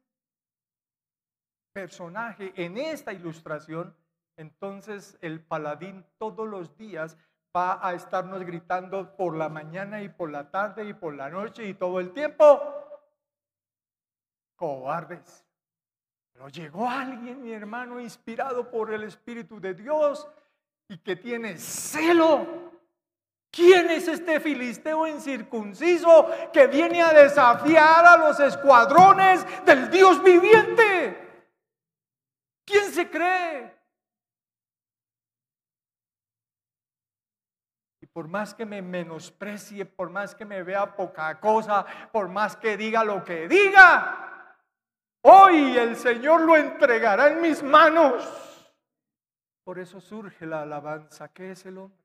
personaje 1.72 2.53
en 2.57 2.76
esta 2.76 3.12
ilustración, 3.12 3.97
entonces 4.37 5.16
el 5.20 5.41
paladín 5.41 6.05
todos 6.18 6.47
los 6.47 6.76
días 6.76 7.16
va 7.57 7.87
a 7.87 7.95
estarnos 7.95 8.45
gritando 8.45 9.16
por 9.16 9.37
la 9.37 9.49
mañana 9.49 10.03
y 10.03 10.09
por 10.09 10.31
la 10.31 10.51
tarde 10.51 10.89
y 10.89 10.93
por 10.93 11.14
la 11.14 11.31
noche 11.31 11.66
y 11.66 11.74
todo 11.74 11.99
el 11.99 12.12
tiempo. 12.12 12.61
Cobardes. 14.57 15.48
Pero 16.39 16.51
llegó 16.51 16.89
alguien, 16.89 17.43
mi 17.43 17.51
hermano, 17.51 17.99
inspirado 17.99 18.70
por 18.70 18.95
el 18.95 19.03
Espíritu 19.03 19.59
de 19.59 19.74
Dios 19.74 20.24
y 20.89 20.97
que 20.99 21.16
tiene 21.16 21.59
celo. 21.59 22.70
¿Quién 23.51 23.91
es 23.91 24.07
este 24.07 24.39
filisteo 24.39 25.09
incircunciso 25.09 26.30
que 26.53 26.68
viene 26.68 27.03
a 27.03 27.12
desafiar 27.12 28.07
a 28.07 28.16
los 28.18 28.39
escuadrones 28.39 29.45
del 29.66 29.91
Dios 29.91 30.22
viviente? 30.22 31.43
¿Quién 32.64 32.84
se 32.93 33.11
cree? 33.11 33.76
Y 38.01 38.07
por 38.07 38.28
más 38.28 38.55
que 38.55 38.64
me 38.64 38.80
menosprecie, 38.80 39.84
por 39.86 40.09
más 40.09 40.36
que 40.36 40.45
me 40.45 40.62
vea 40.62 40.95
poca 40.95 41.41
cosa, 41.41 41.84
por 42.12 42.28
más 42.28 42.55
que 42.55 42.76
diga 42.76 43.03
lo 43.03 43.24
que 43.24 43.49
diga, 43.49 44.28
hoy 45.23 45.77
el 45.77 45.97
Señor 45.97 46.43
lo 46.43 46.57
entregará 46.57 47.29
en 47.29 47.41
mis 47.41 47.62
manos. 47.62 48.25
Por 49.64 49.79
eso 49.79 50.01
surge 50.01 50.47
la 50.47 50.62
alabanza. 50.62 51.29
¿Qué 51.29 51.53
es 51.53 51.66
el 51.66 51.79
hombre? 51.79 52.05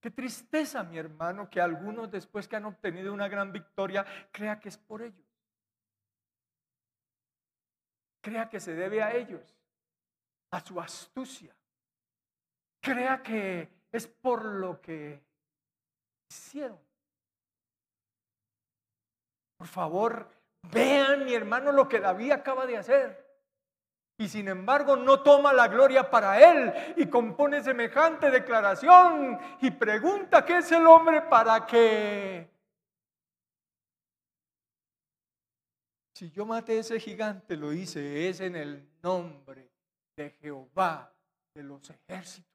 Qué 0.00 0.10
tristeza, 0.10 0.82
mi 0.82 0.98
hermano, 0.98 1.48
que 1.48 1.60
algunos 1.60 2.10
después 2.10 2.48
que 2.48 2.56
han 2.56 2.64
obtenido 2.64 3.12
una 3.12 3.28
gran 3.28 3.52
victoria, 3.52 4.04
crea 4.32 4.58
que 4.58 4.68
es 4.68 4.76
por 4.76 5.02
ellos 5.02 5.32
crea 8.22 8.48
que 8.48 8.60
se 8.60 8.72
debe 8.74 9.02
a 9.02 9.14
ellos, 9.14 9.58
a 10.52 10.60
su 10.60 10.80
astucia. 10.80 11.54
Crea 12.80 13.22
que 13.22 13.68
es 13.90 14.06
por 14.06 14.44
lo 14.44 14.80
que 14.80 15.22
hicieron. 16.30 16.80
Por 19.62 19.68
favor, 19.68 20.28
vean, 20.72 21.24
mi 21.24 21.34
hermano, 21.34 21.70
lo 21.70 21.88
que 21.88 22.00
David 22.00 22.32
acaba 22.32 22.66
de 22.66 22.78
hacer. 22.78 23.24
Y 24.18 24.26
sin 24.26 24.48
embargo 24.48 24.96
no 24.96 25.22
toma 25.22 25.52
la 25.52 25.68
gloria 25.68 26.10
para 26.10 26.40
él 26.40 26.94
y 26.96 27.06
compone 27.06 27.62
semejante 27.62 28.32
declaración 28.32 29.38
y 29.60 29.70
pregunta 29.70 30.44
qué 30.44 30.56
es 30.56 30.72
el 30.72 30.84
hombre 30.84 31.22
para 31.22 31.64
que 31.64 32.50
Si 36.12 36.28
yo 36.32 36.44
maté 36.44 36.78
a 36.78 36.80
ese 36.80 36.98
gigante, 36.98 37.56
lo 37.56 37.72
hice, 37.72 38.28
es 38.28 38.40
en 38.40 38.56
el 38.56 38.84
nombre 39.00 39.70
de 40.16 40.30
Jehová 40.40 41.14
de 41.54 41.62
los 41.62 41.88
ejércitos. 41.88 42.50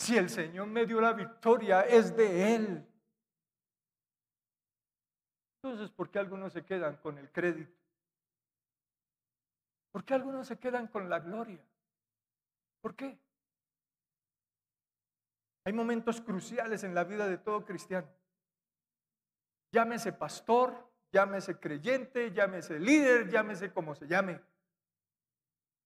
Si 0.00 0.18
el 0.18 0.28
Señor 0.28 0.66
me 0.66 0.84
dio 0.84 1.00
la 1.00 1.14
victoria, 1.14 1.80
es 1.80 2.14
de 2.14 2.54
Él. 2.56 2.91
Entonces, 5.62 5.90
¿por 5.90 6.10
qué 6.10 6.18
algunos 6.18 6.52
se 6.52 6.64
quedan 6.64 6.96
con 6.96 7.18
el 7.18 7.30
crédito? 7.30 7.72
¿Por 9.92 10.04
qué 10.04 10.14
algunos 10.14 10.46
se 10.46 10.58
quedan 10.58 10.88
con 10.88 11.08
la 11.08 11.20
gloria? 11.20 11.64
¿Por 12.80 12.96
qué? 12.96 13.16
Hay 15.64 15.72
momentos 15.72 16.20
cruciales 16.20 16.82
en 16.82 16.94
la 16.94 17.04
vida 17.04 17.28
de 17.28 17.38
todo 17.38 17.64
cristiano. 17.64 18.08
Llámese 19.70 20.12
pastor, 20.12 20.90
llámese 21.12 21.60
creyente, 21.60 22.32
llámese 22.32 22.80
líder, 22.80 23.30
llámese 23.30 23.72
como 23.72 23.94
se 23.94 24.08
llame. 24.08 24.40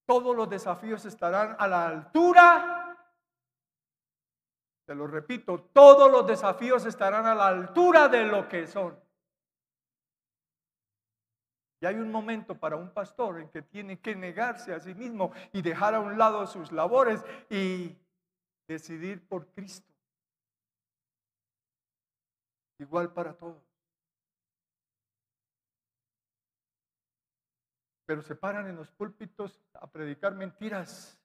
Todos 0.06 0.34
los 0.34 0.48
desafíos 0.48 1.04
estarán 1.04 1.54
a 1.58 1.68
la 1.68 1.86
altura. 1.86 2.96
Te 4.86 4.94
lo 4.94 5.06
repito, 5.06 5.68
todos 5.74 6.10
los 6.10 6.26
desafíos 6.26 6.86
estarán 6.86 7.26
a 7.26 7.34
la 7.34 7.48
altura 7.48 8.08
de 8.08 8.24
lo 8.24 8.48
que 8.48 8.66
son. 8.66 9.05
Y 11.80 11.86
hay 11.86 11.96
un 11.96 12.10
momento 12.10 12.58
para 12.58 12.76
un 12.76 12.90
pastor 12.92 13.40
en 13.40 13.48
que 13.50 13.62
tiene 13.62 14.00
que 14.00 14.16
negarse 14.16 14.72
a 14.72 14.80
sí 14.80 14.94
mismo 14.94 15.32
y 15.52 15.62
dejar 15.62 15.94
a 15.94 16.00
un 16.00 16.16
lado 16.16 16.46
sus 16.46 16.72
labores 16.72 17.24
y 17.50 17.96
decidir 18.66 19.26
por 19.28 19.46
Cristo. 19.52 19.92
Igual 22.78 23.12
para 23.12 23.34
todos. 23.34 23.66
pero 28.06 28.22
se 28.22 28.36
paran 28.36 28.68
en 28.68 28.76
los 28.76 28.90
púlpitos 28.92 29.60
a 29.74 29.90
predicar 29.90 30.34
mentiras, 30.34 31.20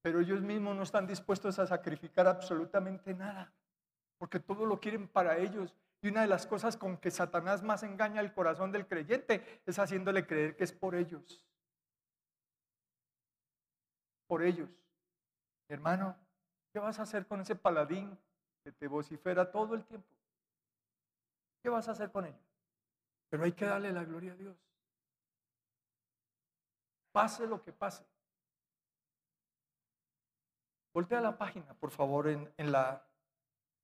pero 0.00 0.20
ellos 0.20 0.40
mismos 0.40 0.76
no 0.76 0.84
están 0.84 1.06
dispuestos 1.06 1.58
a 1.58 1.66
sacrificar 1.66 2.28
absolutamente 2.28 3.12
nada, 3.12 3.52
porque 4.16 4.38
todo 4.38 4.64
lo 4.64 4.78
quieren 4.78 5.08
para 5.08 5.36
ellos. 5.36 5.76
Y 6.00 6.08
una 6.08 6.22
de 6.22 6.28
las 6.28 6.46
cosas 6.46 6.76
con 6.76 6.96
que 6.96 7.10
Satanás 7.10 7.62
más 7.62 7.82
engaña 7.82 8.20
el 8.20 8.32
corazón 8.32 8.70
del 8.70 8.86
creyente 8.86 9.62
es 9.66 9.78
haciéndole 9.78 10.26
creer 10.26 10.56
que 10.56 10.64
es 10.64 10.72
por 10.72 10.94
ellos. 10.94 11.42
Por 14.26 14.42
ellos. 14.42 14.70
Hermano, 15.68 16.16
¿qué 16.72 16.78
vas 16.78 16.98
a 16.98 17.02
hacer 17.02 17.26
con 17.26 17.40
ese 17.40 17.56
paladín 17.56 18.16
que 18.62 18.72
te 18.72 18.86
vocifera 18.86 19.50
todo 19.50 19.74
el 19.74 19.84
tiempo? 19.84 20.08
¿Qué 21.62 21.68
vas 21.68 21.88
a 21.88 21.92
hacer 21.92 22.12
con 22.12 22.26
él? 22.26 22.34
Pero 23.28 23.44
hay 23.44 23.52
que 23.52 23.66
darle 23.66 23.92
la 23.92 24.04
gloria 24.04 24.32
a 24.32 24.36
Dios 24.36 24.56
pase 27.18 27.48
lo 27.48 27.60
que 27.60 27.72
pase. 27.72 28.06
Voltea 30.94 31.20
la 31.20 31.36
página, 31.36 31.74
por 31.74 31.90
favor, 31.90 32.28
en 32.28 32.72
la 32.72 33.04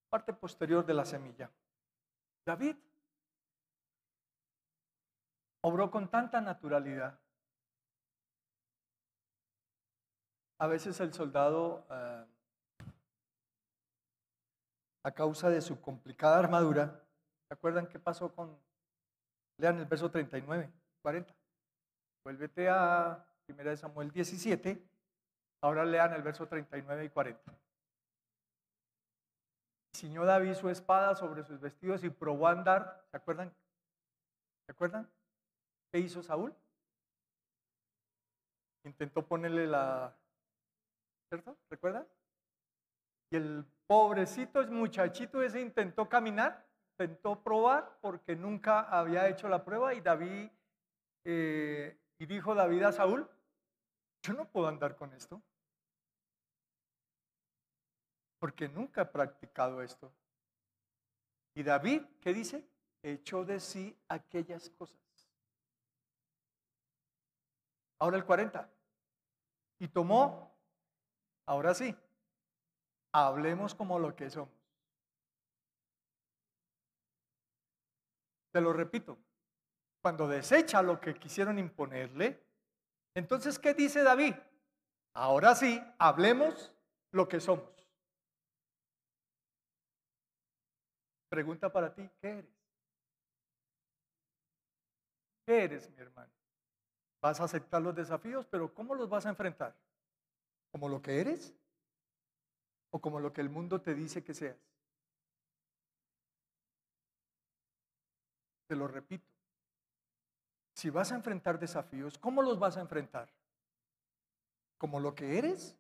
parte 0.09 0.33
posterior 0.33 0.87
de 0.87 0.95
la 0.95 1.05
semilla. 1.05 1.51
David 2.45 2.77
obró 5.63 5.91
con 5.91 6.11
tanta 6.11 6.41
naturalidad. 6.41 7.19
A 10.59 10.67
veces 10.67 11.01
el 11.01 11.13
soldado, 11.13 11.87
eh, 11.91 12.25
a 15.05 15.11
causa 15.13 15.51
de 15.51 15.61
su 15.61 15.81
complicada 15.81 16.39
armadura, 16.39 17.03
¿se 17.49 17.55
acuerdan 17.55 17.89
qué 17.89 17.99
pasó 17.99 18.35
con, 18.35 18.59
lean 19.59 19.79
el 19.79 19.87
verso 19.87 20.11
39, 20.11 20.71
40? 21.03 21.35
Vuélvete 22.25 22.69
a 22.69 23.27
1 23.49 23.77
Samuel 23.77 24.11
17. 24.11 24.83
Ahora 25.63 25.85
lean 25.85 26.13
el 26.13 26.23
verso 26.23 26.47
39 26.47 27.07
y 27.07 27.09
40. 27.09 27.64
Ciñó 29.95 30.25
David 30.25 30.55
su 30.55 30.69
espada 30.69 31.15
sobre 31.15 31.45
sus 31.45 31.61
vestidos 31.61 32.03
y 32.05 32.11
probó 32.11 32.49
a 32.49 32.53
andar. 32.53 33.05
¿Se 33.11 33.17
acuerdan? 33.17 33.55
¿Se 34.67 34.73
acuerdan? 34.73 35.09
¿Qué 35.93 36.01
hizo 36.01 36.23
Saúl? 36.23 36.55
Intentó 38.85 39.25
ponerle 39.27 39.67
la... 39.67 40.17
¿Cierto? 41.29 41.57
¿Recuerdan? 41.71 42.07
Y 43.31 43.37
el 43.37 43.65
pobrecito 43.87 44.65
muchachito 44.67 45.43
ese 45.43 45.61
intentó 45.61 46.09
caminar, 46.09 46.67
intentó 46.93 47.43
probar 47.43 47.99
porque 48.01 48.37
nunca 48.37 48.81
había 48.81 49.29
hecho 49.29 49.49
la 49.49 49.65
prueba 49.65 49.95
y 49.95 50.01
David 50.01 50.51
eh, 51.25 51.99
y 52.19 52.27
dijo 52.27 52.55
David 52.55 52.83
a 52.83 52.93
Saúl, 52.93 53.29
yo 54.23 54.35
no 54.35 54.47
puedo 54.47 54.69
andar 54.69 54.97
con 54.97 55.13
esto, 55.13 55.43
porque 58.45 58.69
nunca 58.69 59.01
he 59.01 59.07
practicado 59.07 59.81
esto. 59.81 60.13
Y 61.55 61.63
David, 61.63 62.03
¿qué 62.21 62.35
dice? 62.35 62.63
Echó 63.03 63.43
de 63.43 63.59
sí 63.59 63.99
aquellas 64.07 64.69
cosas. 64.69 64.99
Ahora 67.99 68.19
el 68.19 68.27
40. 68.27 68.71
Y 69.79 69.89
tomó, 69.89 70.55
ahora 71.47 71.73
sí, 71.73 71.97
hablemos 73.13 73.75
como 73.75 73.99
lo 73.99 74.15
que 74.15 74.29
somos. 74.29 74.53
Te 78.53 78.61
lo 78.61 78.75
repito, 78.75 79.17
cuando 80.03 80.29
desecha 80.29 80.83
lo 80.83 81.01
que 81.01 81.15
quisieron 81.15 81.59
imponerle, 81.59 82.45
entonces, 83.15 83.59
¿qué 83.59 83.73
dice 83.73 84.03
David? 84.03 84.35
Ahora 85.15 85.55
sí, 85.55 85.83
hablemos 85.99 86.75
lo 87.11 87.27
que 87.27 87.41
somos. 87.41 87.74
Pregunta 91.35 91.69
para 91.69 91.93
ti, 91.93 92.09
¿qué 92.21 92.29
eres? 92.29 92.55
¿Qué 95.45 95.65
eres, 95.65 95.91
mi 95.91 96.01
hermano? 96.01 96.31
Vas 97.21 97.41
a 97.41 97.45
aceptar 97.45 97.83
los 97.83 97.93
desafíos, 97.93 98.47
pero 98.47 98.73
¿cómo 98.73 98.95
los 98.95 99.09
vas 99.09 99.27
a 99.27 99.31
enfrentar? 99.31 99.75
¿Como 100.71 100.89
lo 100.89 101.03
que 101.03 101.21
eres? 101.21 101.53
¿O 102.93 103.01
como 103.01 103.19
lo 103.19 103.33
que 103.33 103.41
el 103.41 103.49
mundo 103.49 103.81
te 103.81 103.97
dice 103.97 104.23
que 104.23 104.33
seas? 104.33 104.57
Te 108.69 108.77
lo 108.77 108.87
repito. 108.87 109.29
Si 110.77 110.89
vas 110.89 111.11
a 111.11 111.17
enfrentar 111.17 111.59
desafíos, 111.59 112.17
¿cómo 112.17 112.43
los 112.43 112.61
vas 112.61 112.77
a 112.77 112.81
enfrentar? 112.81 113.29
¿Como 114.79 115.01
lo 115.01 115.17
que 115.17 115.37
eres? 115.37 115.77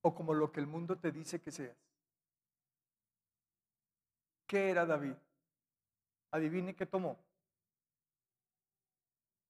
¿O 0.00 0.14
como 0.14 0.32
lo 0.32 0.52
que 0.52 0.60
el 0.60 0.68
mundo 0.68 0.96
te 0.96 1.10
dice 1.10 1.40
que 1.40 1.50
seas? 1.50 1.93
¿Qué 4.46 4.70
era 4.70 4.84
David? 4.84 5.14
Adivine 6.30 6.74
qué 6.74 6.86
tomó. 6.86 7.18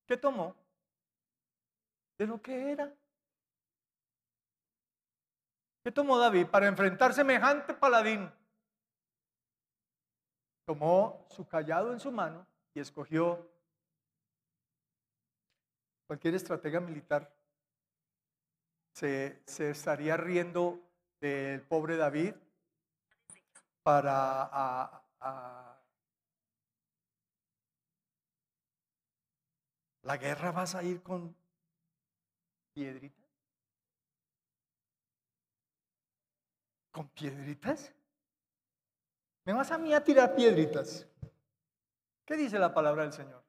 ¿Qué 0.06 0.16
tomó? 0.16 0.54
De 2.18 2.26
lo 2.26 2.40
que 2.40 2.72
era. 2.72 2.94
¿Qué 5.82 5.92
tomó 5.92 6.18
David 6.18 6.46
para 6.46 6.66
enfrentar 6.66 7.12
semejante 7.12 7.74
paladín? 7.74 8.30
Tomó 10.66 11.26
su 11.30 11.46
callado 11.46 11.92
en 11.92 12.00
su 12.00 12.10
mano 12.10 12.46
y 12.72 12.80
escogió 12.80 13.50
cualquier 16.06 16.34
estratega 16.34 16.80
militar. 16.80 17.34
Se, 18.94 19.42
se 19.46 19.70
estaría 19.70 20.16
riendo 20.16 20.80
del 21.20 21.62
pobre 21.62 21.96
David 21.96 22.34
para 23.84 24.48
a, 24.50 25.78
la 30.02 30.16
guerra 30.16 30.52
vas 30.52 30.74
a 30.74 30.82
ir 30.82 31.02
con 31.02 31.36
piedritas. 32.72 33.24
¿Con 36.90 37.08
piedritas? 37.10 37.92
¿Me 39.44 39.52
vas 39.52 39.70
a 39.70 39.78
mí 39.78 39.92
a 39.92 40.02
tirar 40.02 40.34
piedritas? 40.34 41.06
¿Qué 42.24 42.36
dice 42.36 42.58
la 42.58 42.72
palabra 42.72 43.02
del 43.02 43.12
Señor? 43.12 43.44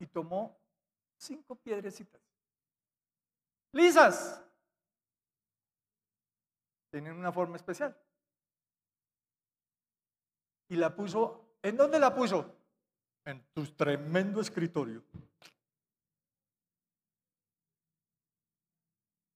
Y 0.00 0.06
tomó 0.06 0.58
cinco 1.16 1.54
piedrecitas. 1.54 2.20
Lisas. 3.72 4.49
Tienen 6.90 7.16
una 7.16 7.32
forma 7.32 7.56
especial. 7.56 7.96
Y 10.68 10.76
la 10.76 10.94
puso, 10.94 11.56
¿en 11.62 11.76
dónde 11.76 11.98
la 11.98 12.14
puso? 12.14 12.56
En 13.24 13.42
tu 13.52 13.66
tremendo 13.74 14.40
escritorio. 14.40 15.02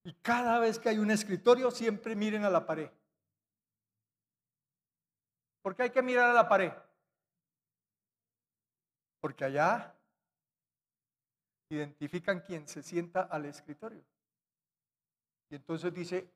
Y 0.05 0.13
cada 0.15 0.59
vez 0.59 0.79
que 0.79 0.91
hay 0.91 0.99
un 0.99 1.11
escritorio, 1.11 1.71
siempre 1.71 2.15
miren 2.15 2.45
a 2.45 2.51
la 2.51 2.67
pared. 2.67 2.91
¿Por 5.63 5.75
qué 5.75 5.85
hay 5.85 5.91
que 5.91 6.03
mirar 6.03 6.31
a 6.31 6.35
la 6.35 6.47
pared? 6.47 6.73
Porque 9.21 9.45
allá 9.45 9.95
identifican 11.71 12.41
quién 12.41 12.69
se 12.69 12.83
sienta 12.83 13.23
al 13.23 13.47
escritorio. 13.47 14.05
Y 15.49 15.57
entonces 15.57 15.93
dice 15.95 16.31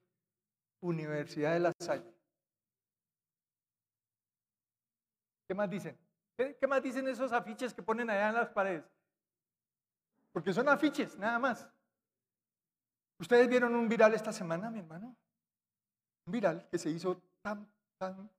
Universidad 0.81 1.53
de 1.55 1.61
La 1.61 1.73
Salle. 1.79 2.15
¿Qué 5.47 5.55
más 5.55 5.71
dicen? 5.71 5.99
¿Qué, 6.37 6.57
¿Qué, 6.57 6.67
más 6.67 6.83
dicen 6.83 7.09
esos 7.09 7.33
afiches 7.33 7.75
que 7.75 7.83
ponen 7.83 8.11
allá 8.11 8.29
en 8.29 8.35
las 8.35 8.51
paredes? 8.51 8.85
Porque 10.33 10.53
son 10.53 10.69
afiches, 10.69 11.17
nada 11.19 11.39
más. 11.39 11.69
¿Ustedes 13.19 13.49
vieron 13.49 13.75
un 13.75 13.89
viral 13.89 14.15
esta 14.15 14.33
semana, 14.33 14.71
mi 14.71 14.79
hermano? 14.79 15.17
Un 16.27 16.33
viral 16.33 16.69
que 16.69 16.79
se 16.79 16.91
hizo 16.91 17.21
tan, 17.43 17.69
tan, 17.99 18.31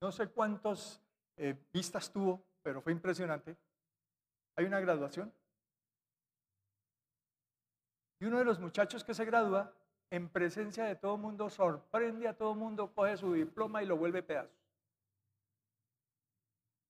no 0.00 0.12
sé 0.12 0.28
cuántas 0.28 1.00
eh, 1.36 1.56
vistas 1.72 2.10
tuvo, 2.12 2.44
pero 2.62 2.82
fue 2.82 2.92
impresionante. 2.92 3.56
Hay 4.56 4.66
una 4.66 4.80
graduación. 4.80 5.32
Y 8.20 8.26
uno 8.26 8.38
de 8.38 8.44
los 8.44 8.60
muchachos 8.60 9.02
que 9.02 9.14
se 9.14 9.24
gradúa, 9.24 9.72
en 10.12 10.28
presencia 10.28 10.84
de 10.84 10.94
todo 10.94 11.16
mundo, 11.16 11.48
sorprende 11.48 12.28
a 12.28 12.36
todo 12.36 12.54
mundo, 12.54 12.92
coge 12.92 13.16
su 13.16 13.32
diploma 13.32 13.82
y 13.82 13.86
lo 13.86 13.96
vuelve 13.96 14.22
pedazo. 14.22 14.54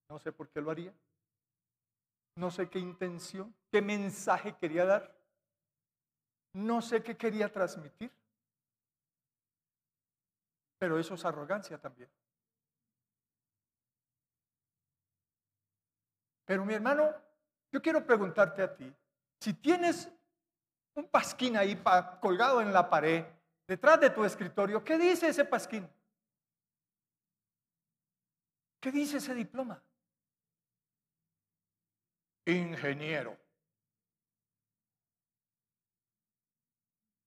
No 0.08 0.18
sé 0.18 0.32
por 0.32 0.48
qué 0.48 0.60
lo 0.60 0.72
haría. 0.72 0.92
No 2.34 2.50
sé 2.50 2.68
qué 2.68 2.80
intención, 2.80 3.54
qué 3.70 3.80
mensaje 3.80 4.56
quería 4.56 4.84
dar. 4.84 5.16
No 6.52 6.82
sé 6.82 7.00
qué 7.04 7.16
quería 7.16 7.50
transmitir, 7.50 8.10
pero 10.78 10.98
eso 10.98 11.14
es 11.14 11.24
arrogancia 11.24 11.78
también. 11.78 12.10
Pero 16.44 16.64
mi 16.64 16.74
hermano, 16.74 17.14
yo 17.70 17.80
quiero 17.80 18.04
preguntarte 18.04 18.62
a 18.62 18.74
ti, 18.74 18.92
si 19.38 19.54
tienes 19.54 20.12
un 20.94 21.08
pasquín 21.08 21.56
ahí 21.56 21.80
colgado 22.20 22.60
en 22.60 22.72
la 22.72 22.88
pared, 22.88 23.24
detrás 23.66 24.00
de 24.00 24.10
tu 24.10 24.24
escritorio, 24.24 24.84
¿qué 24.84 24.98
dice 24.98 25.28
ese 25.28 25.44
pasquín? 25.44 25.88
¿Qué 28.80 28.90
dice 28.90 29.18
ese 29.18 29.34
diploma? 29.34 29.82
Ingeniero. 32.46 33.38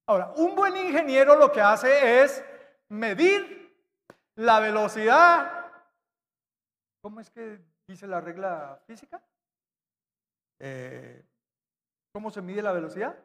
Ahora, 0.07 0.33
un 0.35 0.55
buen 0.55 0.75
ingeniero 0.77 1.35
lo 1.35 1.51
que 1.51 1.61
hace 1.61 2.21
es 2.23 2.43
medir 2.89 3.73
la 4.35 4.59
velocidad. 4.59 5.71
¿Cómo 7.01 7.21
es 7.21 7.29
que 7.31 7.59
dice 7.87 8.05
la 8.05 8.21
regla 8.21 8.79
física? 8.85 9.23
Eh, 10.59 11.25
¿Cómo 12.13 12.29
se 12.29 12.41
mide 12.41 12.61
la 12.61 12.71
velocidad? 12.71 13.17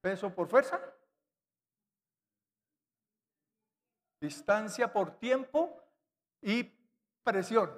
Peso 0.00 0.34
por 0.34 0.48
fuerza. 0.48 0.80
Distancia 4.20 4.92
por 4.92 5.18
tiempo 5.18 5.80
y 6.42 6.64
presión. 7.22 7.70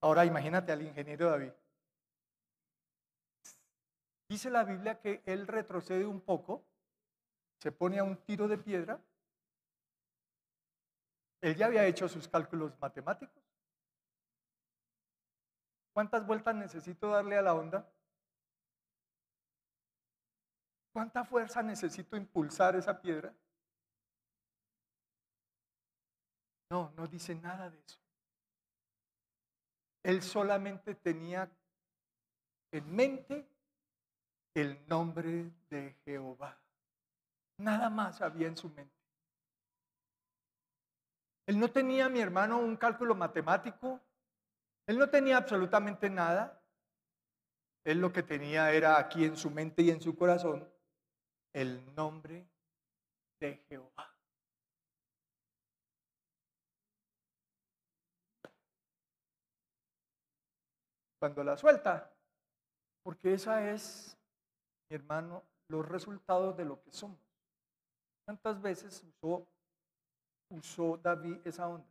Ahora 0.00 0.24
imagínate 0.24 0.72
al 0.72 0.82
ingeniero 0.82 1.30
David. 1.30 1.52
Dice 4.28 4.50
la 4.50 4.64
Biblia 4.64 4.98
que 4.98 5.22
él 5.26 5.46
retrocede 5.46 6.06
un 6.06 6.20
poco, 6.20 6.64
se 7.58 7.70
pone 7.70 7.98
a 7.98 8.04
un 8.04 8.16
tiro 8.24 8.48
de 8.48 8.58
piedra. 8.58 9.00
Él 11.40 11.54
ya 11.54 11.66
había 11.66 11.86
hecho 11.86 12.08
sus 12.08 12.26
cálculos 12.26 12.72
matemáticos. 12.80 13.42
¿Cuántas 15.92 16.26
vueltas 16.26 16.54
necesito 16.54 17.10
darle 17.10 17.36
a 17.36 17.42
la 17.42 17.54
onda? 17.54 17.86
¿Cuánta 20.92 21.24
fuerza 21.24 21.62
necesito 21.62 22.16
impulsar 22.16 22.76
esa 22.76 23.00
piedra? 23.00 23.34
No, 26.70 26.92
no 26.96 27.06
dice 27.06 27.34
nada 27.34 27.70
de 27.70 27.78
eso. 27.78 27.98
Él 30.02 30.22
solamente 30.22 30.94
tenía 30.94 31.50
en 32.72 32.94
mente 32.94 33.48
el 34.54 34.86
nombre 34.86 35.50
de 35.70 35.96
Jehová. 36.04 36.58
Nada 37.58 37.88
más 37.88 38.20
había 38.20 38.48
en 38.48 38.56
su 38.56 38.68
mente. 38.68 38.92
Él 41.46 41.58
no 41.58 41.70
tenía, 41.70 42.08
mi 42.08 42.20
hermano, 42.20 42.58
un 42.58 42.76
cálculo 42.76 43.14
matemático. 43.14 44.00
Él 44.86 44.98
no 44.98 45.08
tenía 45.08 45.38
absolutamente 45.38 46.10
nada. 46.10 46.60
Él 47.84 47.98
lo 48.00 48.12
que 48.12 48.22
tenía 48.22 48.72
era 48.72 48.98
aquí 48.98 49.24
en 49.24 49.36
su 49.36 49.50
mente 49.50 49.82
y 49.82 49.90
en 49.90 50.00
su 50.00 50.16
corazón 50.16 50.71
el 51.52 51.94
nombre 51.94 52.48
de 53.40 53.56
Jehová. 53.68 54.08
Cuando 61.18 61.44
la 61.44 61.56
suelta, 61.56 62.12
porque 63.02 63.34
esa 63.34 63.70
es 63.70 64.18
hermano, 64.94 65.42
los 65.68 65.88
resultados 65.88 66.56
de 66.56 66.64
lo 66.64 66.82
que 66.82 66.92
somos. 66.92 67.18
¿Cuántas 68.24 68.60
veces 68.60 69.02
usó 69.02 69.48
usó 70.50 70.96
David 70.98 71.38
esa 71.44 71.68
onda? 71.68 71.88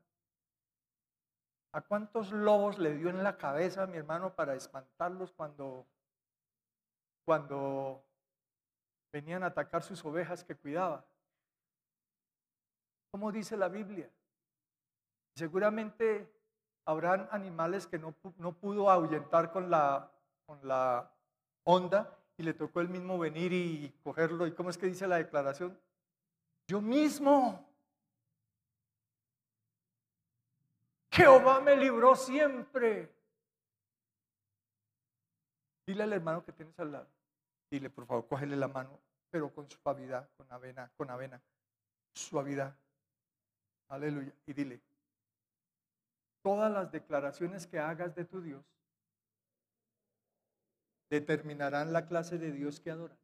¿A 1.74 1.82
cuántos 1.82 2.32
lobos 2.32 2.78
le 2.78 2.96
dio 2.96 3.10
en 3.10 3.24
la 3.24 3.38
cabeza 3.38 3.88
mi 3.88 3.98
hermano 3.98 4.36
para 4.36 4.56
espantarlos 4.56 5.32
cuando, 5.32 5.88
cuando 7.26 8.04
venían 9.12 9.44
a 9.44 9.48
atacar 9.48 9.84
sus 9.84 10.04
ovejas 10.06 10.44
que 10.44 10.56
cuidaba? 10.56 11.06
¿Cómo 13.12 13.32
dice 13.32 13.58
la 13.58 13.68
Biblia? 13.68 14.10
Seguramente 15.36 16.32
habrán 16.86 17.28
animales 17.32 17.88
que 17.88 18.00
no, 18.00 18.16
no 18.38 18.54
pudo 18.54 18.90
ahuyentar 18.90 19.52
con 19.52 19.70
la, 19.70 20.10
con 20.46 20.66
la 20.68 21.12
onda 21.64 22.18
y 22.38 22.44
le 22.44 22.54
tocó 22.54 22.82
el 22.82 22.90
mismo 22.90 23.20
venir 23.20 23.54
y 23.54 23.94
cogerlo. 24.04 24.48
¿Y 24.48 24.54
cómo 24.54 24.70
es 24.70 24.78
que 24.78 24.88
dice 24.88 25.08
la 25.08 25.18
declaración? 25.18 25.78
Yo 26.68 26.82
mismo. 26.82 27.68
Jehová 31.12 31.60
me 31.60 31.76
libró 31.76 32.16
siempre. 32.16 33.14
Dile 35.86 36.04
al 36.04 36.14
hermano 36.14 36.44
que 36.44 36.54
tienes 36.54 36.80
al 36.80 36.92
lado. 36.94 37.08
Dile, 37.72 37.90
por 37.90 38.06
favor, 38.06 38.28
cógele 38.28 38.58
la 38.58 38.68
mano, 38.68 39.00
pero 39.30 39.54
con 39.54 39.70
suavidad, 39.72 40.30
con 40.36 40.52
avena, 40.52 40.92
con 40.98 41.10
avena. 41.10 41.42
Suavidad. 42.14 42.76
Aleluya. 43.88 44.34
Y 44.46 44.52
dile, 44.52 44.82
todas 46.44 46.70
las 46.70 46.92
declaraciones 46.92 47.66
que 47.68 47.80
hagas 47.80 48.14
de 48.14 48.26
tu 48.26 48.42
Dios 48.42 48.66
determinarán 51.10 51.94
la 51.94 52.06
clase 52.06 52.38
de 52.38 52.52
Dios 52.52 52.82
que 52.82 52.92
adoras. 52.92 53.18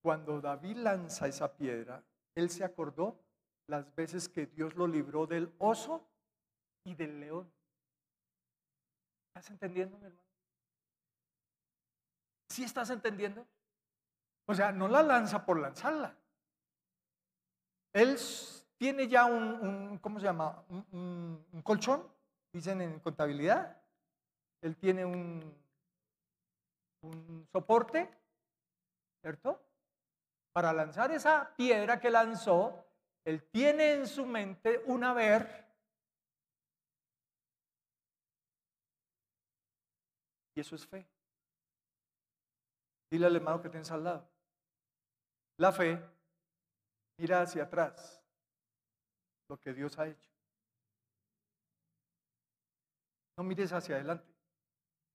Cuando 0.00 0.40
David 0.40 0.78
lanza 0.78 1.28
esa 1.28 1.54
piedra, 1.54 2.02
él 2.34 2.48
se 2.48 2.64
acordó 2.64 3.20
las 3.66 3.94
veces 3.94 4.30
que 4.30 4.46
Dios 4.46 4.76
lo 4.76 4.86
libró 4.86 5.26
del 5.26 5.52
oso 5.58 6.08
y 6.84 6.94
del 6.94 7.20
león. 7.20 7.52
¿Estás 9.26 9.50
entendiendo, 9.50 9.98
mi 9.98 10.06
hermano? 10.06 10.28
¿Sí 12.48 12.64
estás 12.64 12.88
entendiendo? 12.88 13.46
O 14.50 14.54
sea, 14.54 14.72
no 14.72 14.88
la 14.88 15.02
lanza 15.02 15.44
por 15.44 15.60
lanzarla. 15.60 16.16
Él 17.92 18.16
tiene 18.78 19.06
ya 19.06 19.26
un, 19.26 19.98
¿cómo 19.98 20.18
se 20.18 20.24
llama? 20.24 20.64
Un, 20.70 21.62
colchón, 21.62 22.02
dicen 22.50 22.80
en 22.80 22.98
contabilidad. 23.00 23.76
Él 24.62 24.74
tiene 24.76 25.04
un, 25.04 25.54
un 27.02 27.46
soporte, 27.52 28.10
¿cierto? 29.20 29.60
Para 30.54 30.72
lanzar 30.72 31.12
esa 31.12 31.54
piedra 31.54 32.00
que 32.00 32.10
lanzó, 32.10 32.86
él 33.26 33.42
tiene 33.50 33.92
en 33.92 34.06
su 34.06 34.24
mente 34.24 34.82
un 34.86 35.04
haber 35.04 35.68
Y 40.54 40.60
eso 40.60 40.74
es 40.74 40.84
fe. 40.84 41.06
Dile 43.12 43.26
al 43.26 43.36
hermano 43.36 43.62
que 43.62 43.68
tienes 43.68 43.92
al 43.92 44.02
lado. 44.02 44.28
La 45.58 45.72
fe 45.72 46.02
mira 47.18 47.42
hacia 47.42 47.64
atrás 47.64 48.22
lo 49.48 49.58
que 49.58 49.72
Dios 49.72 49.98
ha 49.98 50.06
hecho. 50.06 50.28
No 53.36 53.44
mires 53.44 53.72
hacia 53.72 53.96
adelante. 53.96 54.34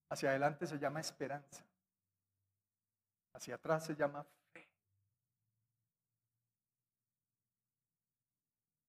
Hacia 0.09 0.29
adelante 0.29 0.67
se 0.67 0.77
llama 0.77 0.99
esperanza. 0.99 1.65
Hacia 3.33 3.55
atrás 3.55 3.85
se 3.85 3.95
llama 3.95 4.23
fe. 4.53 4.69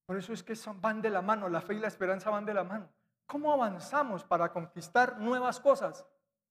Por 0.07 0.19
eso 0.19 0.33
es 0.33 0.43
que 0.43 0.55
van 0.77 1.01
de 1.01 1.11
la 1.11 1.23
mano, 1.23 1.49
la 1.49 1.63
fe 1.63 1.75
y 1.75 1.79
la 1.81 1.89
esperanza 1.89 2.31
van 2.31 2.45
de 2.45 2.55
la 2.55 2.65
mano. 2.65 2.93
¿Cómo 3.27 3.53
avanzamos 3.53 4.23
para 4.23 4.53
conquistar 4.53 5.19
nuevas 5.19 5.59
cosas? 5.61 6.05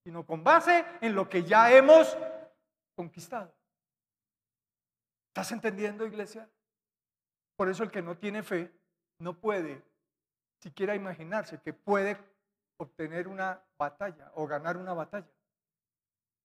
sino 0.04 0.26
con 0.26 0.44
base 0.44 0.86
en 1.02 1.16
lo 1.16 1.30
que 1.30 1.44
ya 1.44 1.72
hemos 1.72 2.18
conquistado. 2.96 3.54
¿Estás 5.34 5.52
entendiendo, 5.52 6.06
iglesia? 6.06 6.48
Por 7.56 7.68
eso 7.68 7.82
el 7.82 7.90
que 7.90 8.04
no 8.04 8.16
tiene 8.16 8.44
fe 8.44 8.72
no 9.18 9.34
puede 9.34 9.84
siquiera 10.60 10.94
imaginarse 10.94 11.60
que 11.60 11.74
puede 11.74 12.20
obtener 12.78 13.28
una 13.28 13.60
batalla 13.76 14.32
o 14.36 14.46
ganar 14.46 14.78
una 14.78 14.94
batalla. 14.94 15.32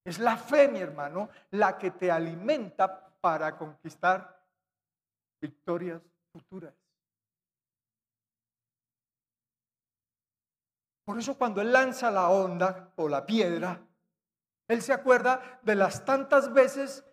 Es 0.07 0.19
la 0.19 0.39
fe, 0.39 0.69
mi 0.69 0.79
hermano, 0.79 1.29
la 1.51 1.77
que 1.77 1.91
te 1.91 2.11
alimenta 2.11 3.11
para 3.21 3.59
conquistar 3.59 4.43
victorias 5.39 6.01
futuras. 6.33 6.73
Por 11.05 11.19
eso 11.19 11.37
cuando 11.37 11.61
él 11.61 11.71
lanza 11.71 12.11
la 12.11 12.31
onda 12.31 12.95
o 12.97 13.07
la 13.07 13.27
piedra, 13.27 13.87
él 14.67 14.81
se 14.81 14.95
acuerda 14.95 15.61
de 15.63 15.75
las 15.75 16.07
tantas 16.07 16.51
veces 16.55 17.05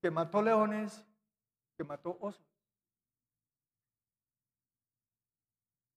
que 0.00 0.10
mató 0.10 0.42
leones, 0.42 1.04
que 1.76 1.84
mató 1.84 2.16
osos. 2.20 2.44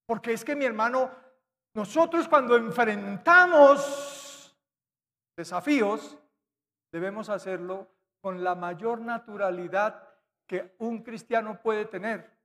Porque 0.06 0.34
es 0.34 0.43
que 0.43 0.56
mi 0.56 0.66
hermano, 0.66 1.12
nosotros 1.74 2.28
cuando 2.28 2.58
enfrentamos 2.58 4.56
desafíos, 5.38 6.18
debemos 6.91 7.30
hacerlo 7.30 7.88
con 8.22 8.43
la 8.43 8.56
mayor 8.56 8.99
naturalidad 9.02 10.08
que 10.45 10.76
un 10.80 11.02
cristiano 11.02 11.62
puede 11.62 11.86
tener. 11.86 12.41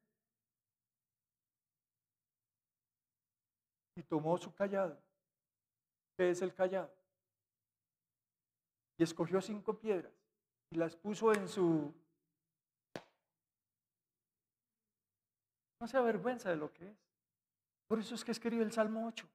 y 3.96 4.02
tomó 4.02 4.36
su 4.38 4.54
callado. 4.54 5.02
¿Qué 6.16 6.30
es 6.30 6.42
el 6.42 6.54
callado? 6.54 6.92
Y 8.98 9.02
escogió 9.02 9.40
cinco 9.40 9.78
piedras 9.78 10.12
y 10.70 10.76
las 10.76 10.96
puso 10.96 11.32
en 11.32 11.48
su... 11.48 11.94
No 15.80 15.86
se 15.86 15.96
avergüenza 15.96 16.50
de 16.50 16.56
lo 16.56 16.72
que 16.72 16.88
es. 16.88 16.96
Por 17.86 17.98
eso 17.98 18.14
es 18.14 18.24
que 18.24 18.32
escribe 18.32 18.64
el 18.64 18.72
Salmo 18.72 19.06
8. 19.06 19.28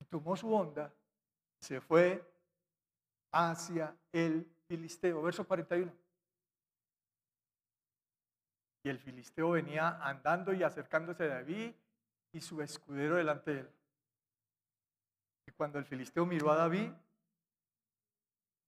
Y 0.00 0.04
tomó 0.06 0.36
su 0.36 0.52
onda, 0.52 0.92
se 1.60 1.80
fue 1.80 2.24
hacia 3.32 3.94
el 4.12 4.46
Filisteo. 4.68 5.22
Verso 5.22 5.46
41. 5.46 5.92
Y 8.84 8.88
el 8.88 8.98
filisteo 8.98 9.50
venía 9.50 9.98
andando 10.02 10.52
y 10.52 10.62
acercándose 10.62 11.24
a 11.24 11.28
David 11.28 11.72
y 12.32 12.40
su 12.40 12.62
escudero 12.62 13.16
delante 13.16 13.54
de 13.54 13.60
él. 13.60 13.70
Y 15.46 15.52
cuando 15.52 15.78
el 15.78 15.84
filisteo 15.84 16.24
miró 16.24 16.52
a 16.52 16.56
David, 16.56 16.92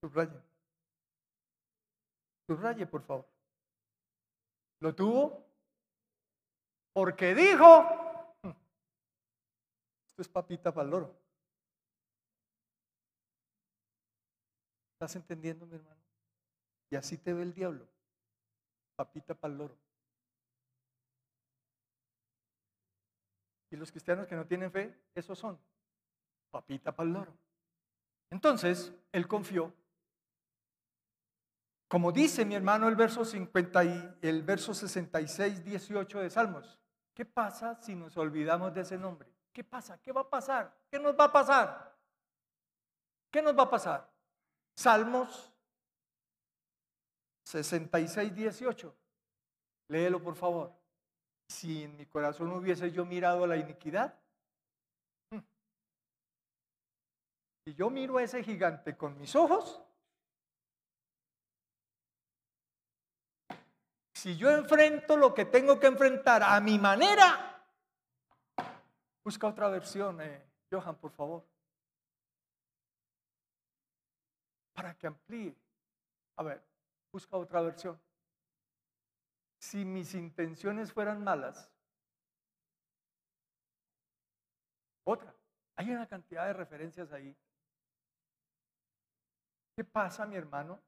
subraye. 0.00 0.42
Subraye, 2.46 2.86
por 2.86 3.02
favor. 3.02 3.26
Lo 4.80 4.94
tuvo 4.94 5.46
porque 6.92 7.34
dijo, 7.34 7.82
hmm, 8.42 8.50
esto 10.08 10.22
es 10.22 10.28
papita 10.28 10.72
para 10.72 10.84
el 10.84 10.90
loro. 10.90 11.20
¿Estás 14.94 15.16
entendiendo, 15.16 15.66
mi 15.66 15.76
hermano? 15.76 16.00
Y 16.90 16.96
así 16.96 17.16
te 17.16 17.32
ve 17.32 17.42
el 17.42 17.54
diablo. 17.54 17.86
Papita 18.96 19.34
para 19.34 19.52
el 19.52 19.58
loro. 19.58 19.78
Y 23.70 23.76
los 23.76 23.90
cristianos 23.90 24.26
que 24.26 24.34
no 24.34 24.46
tienen 24.46 24.72
fe, 24.72 24.94
esos 25.14 25.38
son. 25.38 25.58
Papita 26.50 26.94
para 26.94 27.06
el 27.06 27.14
loro. 27.14 27.32
Entonces, 28.30 28.92
él 29.12 29.28
confió. 29.28 29.72
Como 31.90 32.12
dice 32.12 32.44
mi 32.44 32.54
hermano 32.54 32.86
el 32.86 32.94
verso 32.94 33.24
50 33.24 33.84
y 33.84 34.18
el 34.22 34.44
verso 34.44 34.72
66, 34.72 35.64
18 35.64 36.20
de 36.20 36.30
Salmos. 36.30 36.78
¿Qué 37.12 37.24
pasa 37.24 37.74
si 37.82 37.96
nos 37.96 38.16
olvidamos 38.16 38.72
de 38.72 38.82
ese 38.82 38.96
nombre? 38.96 39.28
¿Qué 39.52 39.64
pasa? 39.64 40.00
¿Qué 40.00 40.12
va 40.12 40.20
a 40.20 40.30
pasar? 40.30 40.72
¿Qué 40.88 41.00
nos 41.00 41.18
va 41.18 41.24
a 41.24 41.32
pasar? 41.32 41.98
¿Qué 43.28 43.42
nos 43.42 43.58
va 43.58 43.64
a 43.64 43.70
pasar? 43.70 44.08
Salmos 44.76 45.52
66, 47.42 48.36
18. 48.36 48.96
Léelo 49.88 50.22
por 50.22 50.36
favor 50.36 50.72
si 51.48 51.82
en 51.82 51.96
mi 51.96 52.06
corazón 52.06 52.52
hubiese 52.52 52.92
yo 52.92 53.04
mirado 53.04 53.44
la 53.48 53.56
iniquidad? 53.56 54.16
Hmm. 55.32 55.40
Si 57.64 57.74
yo 57.74 57.90
miro 57.90 58.18
a 58.18 58.22
ese 58.22 58.44
gigante 58.44 58.96
con 58.96 59.18
mis 59.18 59.34
ojos, 59.34 59.82
si 64.20 64.36
yo 64.36 64.50
enfrento 64.50 65.16
lo 65.16 65.32
que 65.32 65.46
tengo 65.46 65.80
que 65.80 65.86
enfrentar 65.86 66.42
a 66.42 66.60
mi 66.60 66.78
manera, 66.78 67.64
busca 69.24 69.46
otra 69.46 69.70
versión, 69.70 70.20
eh, 70.20 70.46
Johan, 70.70 70.96
por 70.96 71.10
favor, 71.10 71.42
para 74.74 74.94
que 74.94 75.06
amplíe. 75.06 75.56
A 76.36 76.42
ver, 76.42 76.62
busca 77.10 77.38
otra 77.38 77.62
versión. 77.62 77.98
si 79.58 79.86
mis 79.86 80.14
intenciones 80.14 80.92
fueran 80.92 81.24
malas, 81.24 81.70
otra, 85.04 85.34
hay 85.76 85.90
una 85.92 86.06
cantidad 86.06 86.46
de 86.46 86.52
referencias 86.52 87.10
ahí. 87.12 87.34
¿Qué 89.76 89.84
pasa, 89.84 90.26
mi 90.26 90.36
hermano, 90.36 90.78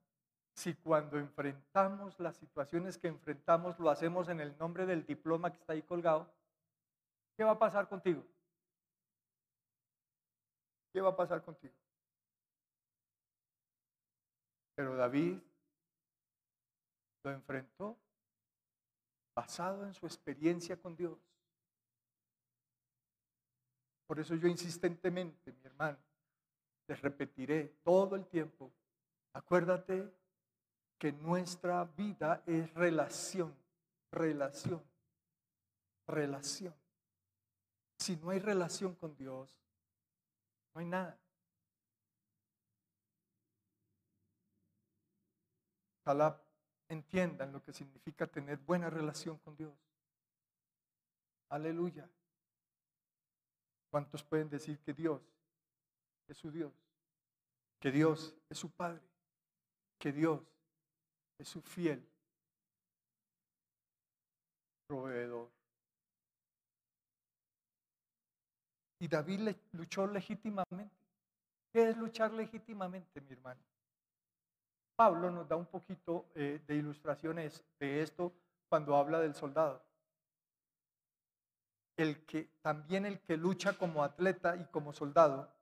si 0.55 0.75
cuando 0.75 1.19
enfrentamos 1.19 2.19
las 2.21 2.37
situaciones 2.37 2.99
que 2.99 3.09
enfrentamos 3.09 3.79
lo 3.79 3.91
hacemos 3.91 4.29
en 4.29 4.41
el 4.41 4.57
nombre 4.59 4.87
del 4.87 5.07
diploma 5.07 5.51
que 5.51 5.59
está 5.59 5.73
ahí 5.73 5.83
colgado? 5.83 6.31
¿Qué 7.37 7.45
va 7.45 7.53
a 7.53 7.59
pasar 7.59 7.89
contigo? 7.89 8.23
¿Qué 10.93 11.01
va 11.01 11.11
a 11.11 11.17
pasar 11.17 11.43
contigo? 11.43 11.75
Pero 14.75 14.97
David 14.97 15.39
lo 17.25 17.31
enfrentó 17.31 17.97
basado 19.35 19.85
en 19.85 19.95
su 19.95 20.07
experiencia 20.07 20.77
con 20.77 20.95
Dios. 20.95 21.19
Por 24.07 24.21
eso 24.21 24.35
yo 24.35 24.49
insistentemente, 24.49 25.53
mi 25.53 25.65
hermano, 25.65 25.99
les 26.87 27.01
repetiré 27.01 27.79
todo 27.83 28.17
el 28.17 28.27
tiempo, 28.27 28.71
acuérdate 29.33 30.13
que 31.03 31.11
nuestra 31.11 31.85
vida 31.85 32.45
es 32.47 32.73
relación, 32.75 33.53
relación, 34.13 34.81
relación. 36.07 36.73
Si 37.99 38.15
no 38.19 38.31
hay 38.31 38.39
relación 38.39 38.95
con 38.95 39.17
Dios, 39.17 39.51
no 40.73 40.81
hay 40.81 40.87
nada. 40.87 41.19
Ojalá 46.05 46.41
entiendan 46.89 47.53
lo 47.53 47.61
que 47.65 47.73
significa 47.73 48.29
tener 48.29 48.59
buena 48.59 48.89
relación 48.89 49.39
con 49.39 49.57
Dios. 49.57 49.75
Aleluya. 51.49 52.09
¿Cuántos 53.91 54.23
pueden 54.23 54.49
decir 54.49 54.79
que 54.79 54.95
Dios 54.95 55.21
es 56.29 56.37
su 56.37 56.53
Dios? 56.53 56.73
Que 57.81 57.91
Dios 57.91 58.37
es 58.49 58.57
su 58.57 58.71
Padre. 58.71 59.03
Que 59.99 60.13
Dios 60.13 60.41
es 61.43 61.49
su 61.49 61.61
fiel 61.61 62.03
proveedor. 64.87 65.51
Y 69.01 69.09
David 69.09 69.57
luchó 69.73 70.07
legítimamente. 70.07 70.95
¿Qué 71.73 71.89
es 71.89 71.97
luchar 71.97 72.33
legítimamente, 72.33 73.21
mi 73.21 73.33
hermano? 73.33 73.61
Pablo 74.95 75.31
nos 75.31 75.49
da 75.49 75.57
un 75.57 75.67
poquito 75.67 76.27
eh, 76.35 76.63
de 76.67 76.77
ilustraciones 76.77 77.65
de 77.81 78.03
esto 78.03 78.33
cuando 78.69 78.95
habla 78.95 79.19
del 79.21 79.35
soldado. 79.35 79.83
El 81.97 82.25
que 82.25 82.51
también 82.63 83.07
el 83.07 83.21
que 83.21 83.37
lucha 83.37 83.77
como 83.77 84.05
atleta 84.05 84.57
y 84.57 84.65
como 84.67 84.93
soldado 84.93 85.53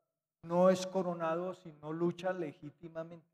no 0.42 0.68
es 0.68 0.86
coronado 0.86 1.54
si 1.54 1.72
no 1.74 1.92
lucha 1.92 2.32
legítimamente. 2.32 3.29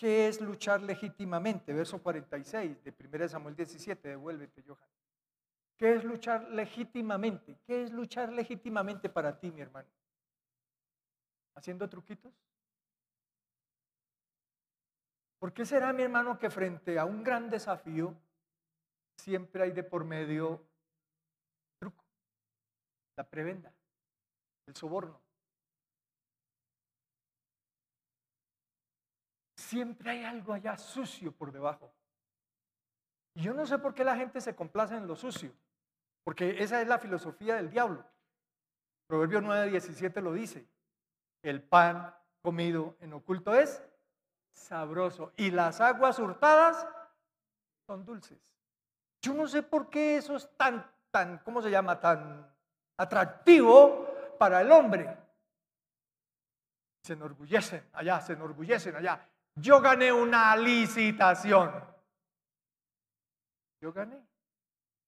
¿Qué 0.00 0.28
es 0.28 0.40
luchar 0.40 0.80
legítimamente? 0.80 1.74
Verso 1.74 2.02
46 2.02 2.82
de 2.82 2.94
1 2.98 3.28
Samuel 3.28 3.54
17, 3.54 4.08
devuélvete, 4.08 4.62
Johan. 4.66 4.88
¿Qué 5.76 5.92
es 5.92 6.04
luchar 6.04 6.48
legítimamente? 6.48 7.58
¿Qué 7.66 7.82
es 7.82 7.92
luchar 7.92 8.32
legítimamente 8.32 9.10
para 9.10 9.38
ti, 9.38 9.50
mi 9.50 9.60
hermano? 9.60 9.90
¿Haciendo 11.54 11.86
truquitos? 11.86 12.32
¿Por 15.38 15.52
qué 15.52 15.66
será, 15.66 15.92
mi 15.92 16.02
hermano, 16.02 16.38
que 16.38 16.48
frente 16.48 16.98
a 16.98 17.04
un 17.04 17.22
gran 17.22 17.50
desafío 17.50 18.16
siempre 19.18 19.64
hay 19.64 19.72
de 19.72 19.82
por 19.82 20.06
medio 20.06 20.66
truco, 21.78 22.06
la 23.18 23.24
prebenda, 23.24 23.70
el 24.66 24.74
soborno? 24.74 25.20
Siempre 29.70 30.10
hay 30.10 30.24
algo 30.24 30.52
allá 30.52 30.76
sucio 30.76 31.30
por 31.30 31.52
debajo. 31.52 31.94
Y 33.34 33.42
yo 33.42 33.54
no 33.54 33.64
sé 33.64 33.78
por 33.78 33.94
qué 33.94 34.02
la 34.02 34.16
gente 34.16 34.40
se 34.40 34.56
complace 34.56 34.96
en 34.96 35.06
lo 35.06 35.14
sucio, 35.14 35.52
porque 36.24 36.60
esa 36.60 36.82
es 36.82 36.88
la 36.88 36.98
filosofía 36.98 37.54
del 37.54 37.70
diablo. 37.70 38.04
Proverbio 39.06 39.40
9:17 39.40 40.20
lo 40.22 40.32
dice. 40.32 40.66
El 41.40 41.62
pan 41.62 42.12
comido 42.42 42.96
en 42.98 43.12
oculto 43.12 43.54
es 43.54 43.80
sabroso. 44.50 45.32
Y 45.36 45.52
las 45.52 45.80
aguas 45.80 46.18
hurtadas 46.18 46.84
son 47.86 48.04
dulces. 48.04 48.40
Yo 49.22 49.34
no 49.34 49.46
sé 49.46 49.62
por 49.62 49.88
qué 49.88 50.16
eso 50.16 50.34
es 50.34 50.50
tan, 50.56 50.84
tan, 51.12 51.38
¿cómo 51.44 51.62
se 51.62 51.70
llama? 51.70 52.00
Tan 52.00 52.52
atractivo 52.96 54.36
para 54.36 54.62
el 54.62 54.72
hombre. 54.72 55.16
Se 57.04 57.12
enorgullecen 57.12 57.88
allá, 57.92 58.20
se 58.20 58.32
enorgullecen 58.32 58.96
allá. 58.96 59.29
Yo 59.60 59.80
gané 59.80 60.12
una 60.12 60.56
licitación. 60.56 61.72
Yo 63.80 63.92
gané. 63.92 64.20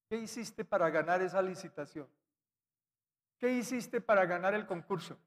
¿Qué 0.08 0.18
hiciste 0.18 0.64
para 0.64 0.90
ganar 0.90 1.22
esa 1.22 1.40
licitación? 1.40 2.08
¿Qué 3.38 3.50
hiciste 3.52 4.00
para 4.00 4.26
ganar 4.26 4.54
el 4.54 4.66
concurso? 4.66 5.18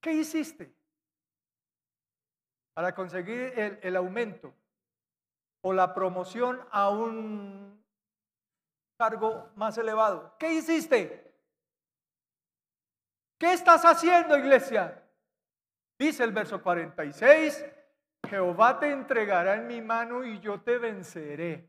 ¿Qué 0.00 0.12
hiciste? 0.12 0.74
para 2.74 2.92
conseguir 2.92 3.78
el, 3.82 3.96
aumento 3.96 4.52
o 5.62 5.72
la 5.72 5.94
promoción 5.94 6.60
a 6.72 6.90
un 6.90 7.82
cargo 8.98 9.48
más 9.54 9.78
elevado. 9.78 10.34
¿Qué 10.38 10.54
hiciste? 10.54 11.32
¿Qué 13.38 13.52
estás 13.52 13.84
haciendo, 13.84 14.36
iglesia? 14.36 15.03
Dice 15.98 16.24
el 16.24 16.32
verso 16.32 16.62
46, 16.62 17.64
Jehová 18.28 18.78
te 18.80 18.90
entregará 18.90 19.54
en 19.54 19.66
mi 19.66 19.80
mano 19.80 20.24
y 20.24 20.40
yo 20.40 20.60
te 20.60 20.78
venceré 20.78 21.68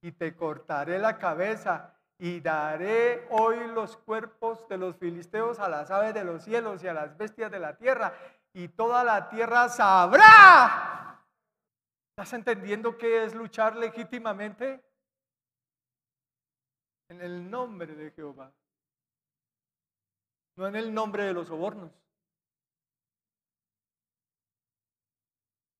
y 0.00 0.12
te 0.12 0.34
cortaré 0.34 0.98
la 0.98 1.18
cabeza 1.18 1.94
y 2.18 2.40
daré 2.40 3.26
hoy 3.30 3.56
los 3.68 3.96
cuerpos 3.96 4.66
de 4.68 4.78
los 4.78 4.96
filisteos 4.96 5.58
a 5.58 5.68
las 5.68 5.90
aves 5.90 6.14
de 6.14 6.24
los 6.24 6.44
cielos 6.44 6.82
y 6.82 6.88
a 6.88 6.94
las 6.94 7.16
bestias 7.16 7.50
de 7.50 7.58
la 7.58 7.76
tierra 7.76 8.14
y 8.52 8.68
toda 8.68 9.04
la 9.04 9.28
tierra 9.28 9.68
sabrá. 9.68 11.22
¿Estás 12.10 12.32
entendiendo 12.32 12.96
qué 12.98 13.24
es 13.24 13.34
luchar 13.34 13.76
legítimamente? 13.76 14.82
En 17.08 17.20
el 17.20 17.50
nombre 17.50 17.94
de 17.94 18.10
Jehová. 18.10 18.52
No 20.56 20.66
en 20.66 20.76
el 20.76 20.92
nombre 20.92 21.24
de 21.24 21.32
los 21.32 21.48
sobornos. 21.48 21.90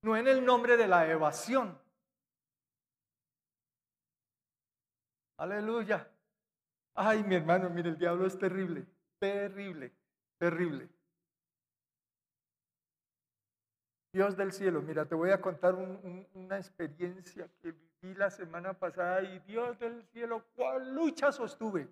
No 0.03 0.16
en 0.16 0.26
el 0.28 0.44
nombre 0.44 0.76
de 0.76 0.88
la 0.88 1.09
evasión. 1.09 1.78
Aleluya. 5.36 6.07
Ay, 6.94 7.22
mi 7.24 7.34
hermano, 7.34 7.70
mire, 7.70 7.90
el 7.90 7.98
diablo 7.98 8.26
es 8.26 8.38
terrible, 8.38 8.86
terrible, 9.18 9.92
terrible. 10.38 10.88
Dios 14.12 14.36
del 14.36 14.53
cielo, 14.53 14.82
mira, 14.82 15.07
te 15.07 15.14
voy 15.14 15.30
a 15.30 15.40
contar 15.40 15.74
una 15.74 16.57
experiencia 16.57 17.48
que 17.62 17.72
viví 17.72 18.14
la 18.14 18.30
semana 18.30 18.74
pasada 18.74 19.22
y 19.22 19.38
Dios 19.40 19.78
del 19.78 20.03
cielo, 20.09 20.44
¿cuál 20.57 20.92
lucha 20.94 21.30
sostuve? 21.30 21.88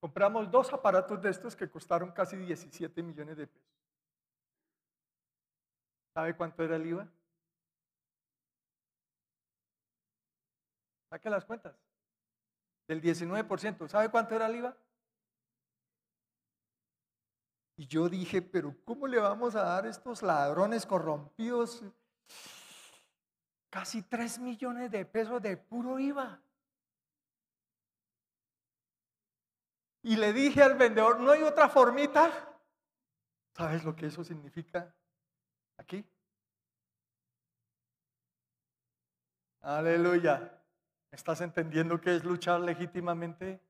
Compramos 0.00 0.50
dos 0.50 0.72
aparatos 0.72 1.20
de 1.20 1.30
estos 1.30 1.54
que 1.54 1.68
costaron 1.68 2.10
casi 2.12 2.36
17 2.36 3.02
millones 3.02 3.36
de 3.36 3.46
pesos. 3.46 3.83
¿Sabe 6.14 6.36
cuánto 6.36 6.62
era 6.62 6.76
el 6.76 6.86
IVA? 6.86 7.08
Saque 11.10 11.28
las 11.28 11.44
cuentas. 11.44 11.76
Del 12.86 13.02
19%. 13.02 13.88
¿Sabe 13.88 14.10
cuánto 14.10 14.36
era 14.36 14.46
el 14.46 14.56
IVA? 14.56 14.76
Y 17.76 17.88
yo 17.88 18.08
dije, 18.08 18.40
pero 18.40 18.76
¿cómo 18.84 19.08
le 19.08 19.18
vamos 19.18 19.56
a 19.56 19.62
dar 19.64 19.86
a 19.86 19.90
estos 19.90 20.22
ladrones 20.22 20.86
corrompidos 20.86 21.82
casi 23.68 24.02
3 24.02 24.38
millones 24.38 24.92
de 24.92 25.04
pesos 25.04 25.42
de 25.42 25.56
puro 25.56 25.98
IVA? 25.98 26.40
Y 30.02 30.14
le 30.14 30.32
dije 30.32 30.62
al 30.62 30.76
vendedor, 30.76 31.18
¿no 31.18 31.32
hay 31.32 31.42
otra 31.42 31.68
formita? 31.68 32.30
¿Sabes 33.56 33.82
lo 33.84 33.96
que 33.96 34.06
eso 34.06 34.22
significa 34.22 34.94
aquí? 35.76 36.04
Aleluya. 39.60 40.60
¿Estás 41.10 41.40
entendiendo 41.40 42.00
qué 42.00 42.16
es 42.16 42.24
luchar 42.24 42.60
legítimamente? 42.60 43.60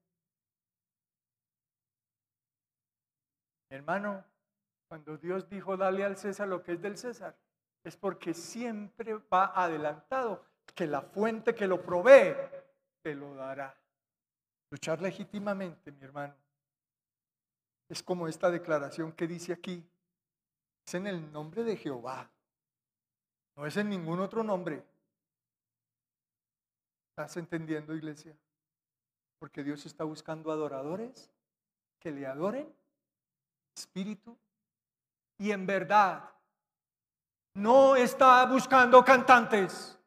Hermano, 3.68 4.24
cuando 4.88 5.16
Dios 5.18 5.48
dijo, 5.48 5.76
dale 5.76 6.04
al 6.04 6.16
César 6.16 6.48
lo 6.48 6.62
que 6.62 6.72
es 6.72 6.80
del 6.80 6.96
César, 6.96 7.36
es 7.82 7.96
porque 7.96 8.32
siempre 8.32 9.14
va 9.32 9.52
adelantado 9.54 10.44
que 10.74 10.86
la 10.86 11.02
fuente 11.02 11.54
que 11.54 11.66
lo 11.66 11.82
provee 11.82 12.34
te 13.02 13.14
lo 13.14 13.34
dará. 13.34 13.76
Luchar 14.70 15.00
legítimamente, 15.02 15.92
mi 15.92 16.02
hermano, 16.02 16.34
es 17.88 18.02
como 18.02 18.26
esta 18.26 18.50
declaración 18.50 19.12
que 19.12 19.26
dice 19.26 19.52
aquí. 19.52 19.86
Es 20.86 20.94
en 20.94 21.06
el 21.06 21.32
nombre 21.32 21.64
de 21.64 21.76
Jehová. 21.76 22.30
No 23.56 23.66
es 23.66 23.76
en 23.76 23.88
ningún 23.88 24.20
otro 24.20 24.42
nombre. 24.42 24.84
¿Estás 27.10 27.36
entendiendo, 27.36 27.94
iglesia? 27.94 28.36
Porque 29.38 29.62
Dios 29.62 29.86
está 29.86 30.04
buscando 30.04 30.50
adoradores 30.50 31.30
que 32.00 32.10
le 32.10 32.26
adoren, 32.26 32.68
espíritu 33.74 34.36
y 35.38 35.52
en 35.52 35.64
verdad. 35.64 36.30
No 37.54 37.94
está 37.96 38.44
buscando 38.46 39.04
cantantes. 39.04 39.98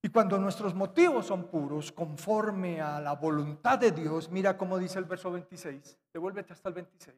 Y 0.00 0.08
cuando 0.08 0.38
nuestros 0.38 0.74
motivos 0.74 1.26
son 1.26 1.48
puros, 1.48 1.92
conforme 1.92 2.80
a 2.80 3.00
la 3.00 3.14
voluntad 3.14 3.78
de 3.78 3.92
Dios, 3.92 4.30
mira 4.30 4.56
cómo 4.56 4.78
dice 4.78 4.98
el 4.98 5.04
verso 5.04 5.30
26, 5.30 5.98
devuélvete 6.12 6.52
hasta 6.52 6.68
el 6.68 6.74
26. 6.74 7.16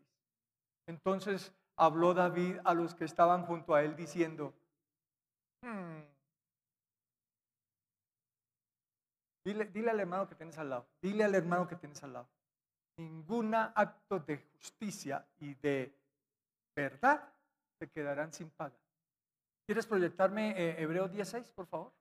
Entonces 0.86 1.52
habló 1.76 2.14
David 2.14 2.58
a 2.64 2.74
los 2.74 2.94
que 2.94 3.04
estaban 3.04 3.44
junto 3.44 3.74
a 3.74 3.82
él 3.82 3.96
diciendo, 3.96 4.54
hmm". 5.62 6.00
dile, 9.44 9.64
dile 9.66 9.90
al 9.90 10.00
hermano 10.00 10.28
que 10.28 10.34
tienes 10.34 10.58
al 10.58 10.70
lado, 10.70 10.86
dile 11.00 11.24
al 11.24 11.34
hermano 11.34 11.66
que 11.66 11.76
tienes 11.76 12.02
al 12.02 12.12
lado, 12.12 12.28
ningún 12.98 13.54
acto 13.54 14.20
de 14.20 14.38
justicia 14.38 15.26
y 15.40 15.54
de 15.54 15.94
verdad 16.76 17.32
te 17.78 17.88
quedarán 17.90 18.32
sin 18.32 18.50
paga. 18.50 18.76
¿Quieres 19.66 19.86
proyectarme 19.86 20.50
eh, 20.50 20.82
Hebreos 20.82 21.10
16, 21.10 21.50
por 21.52 21.66
favor? 21.66 21.92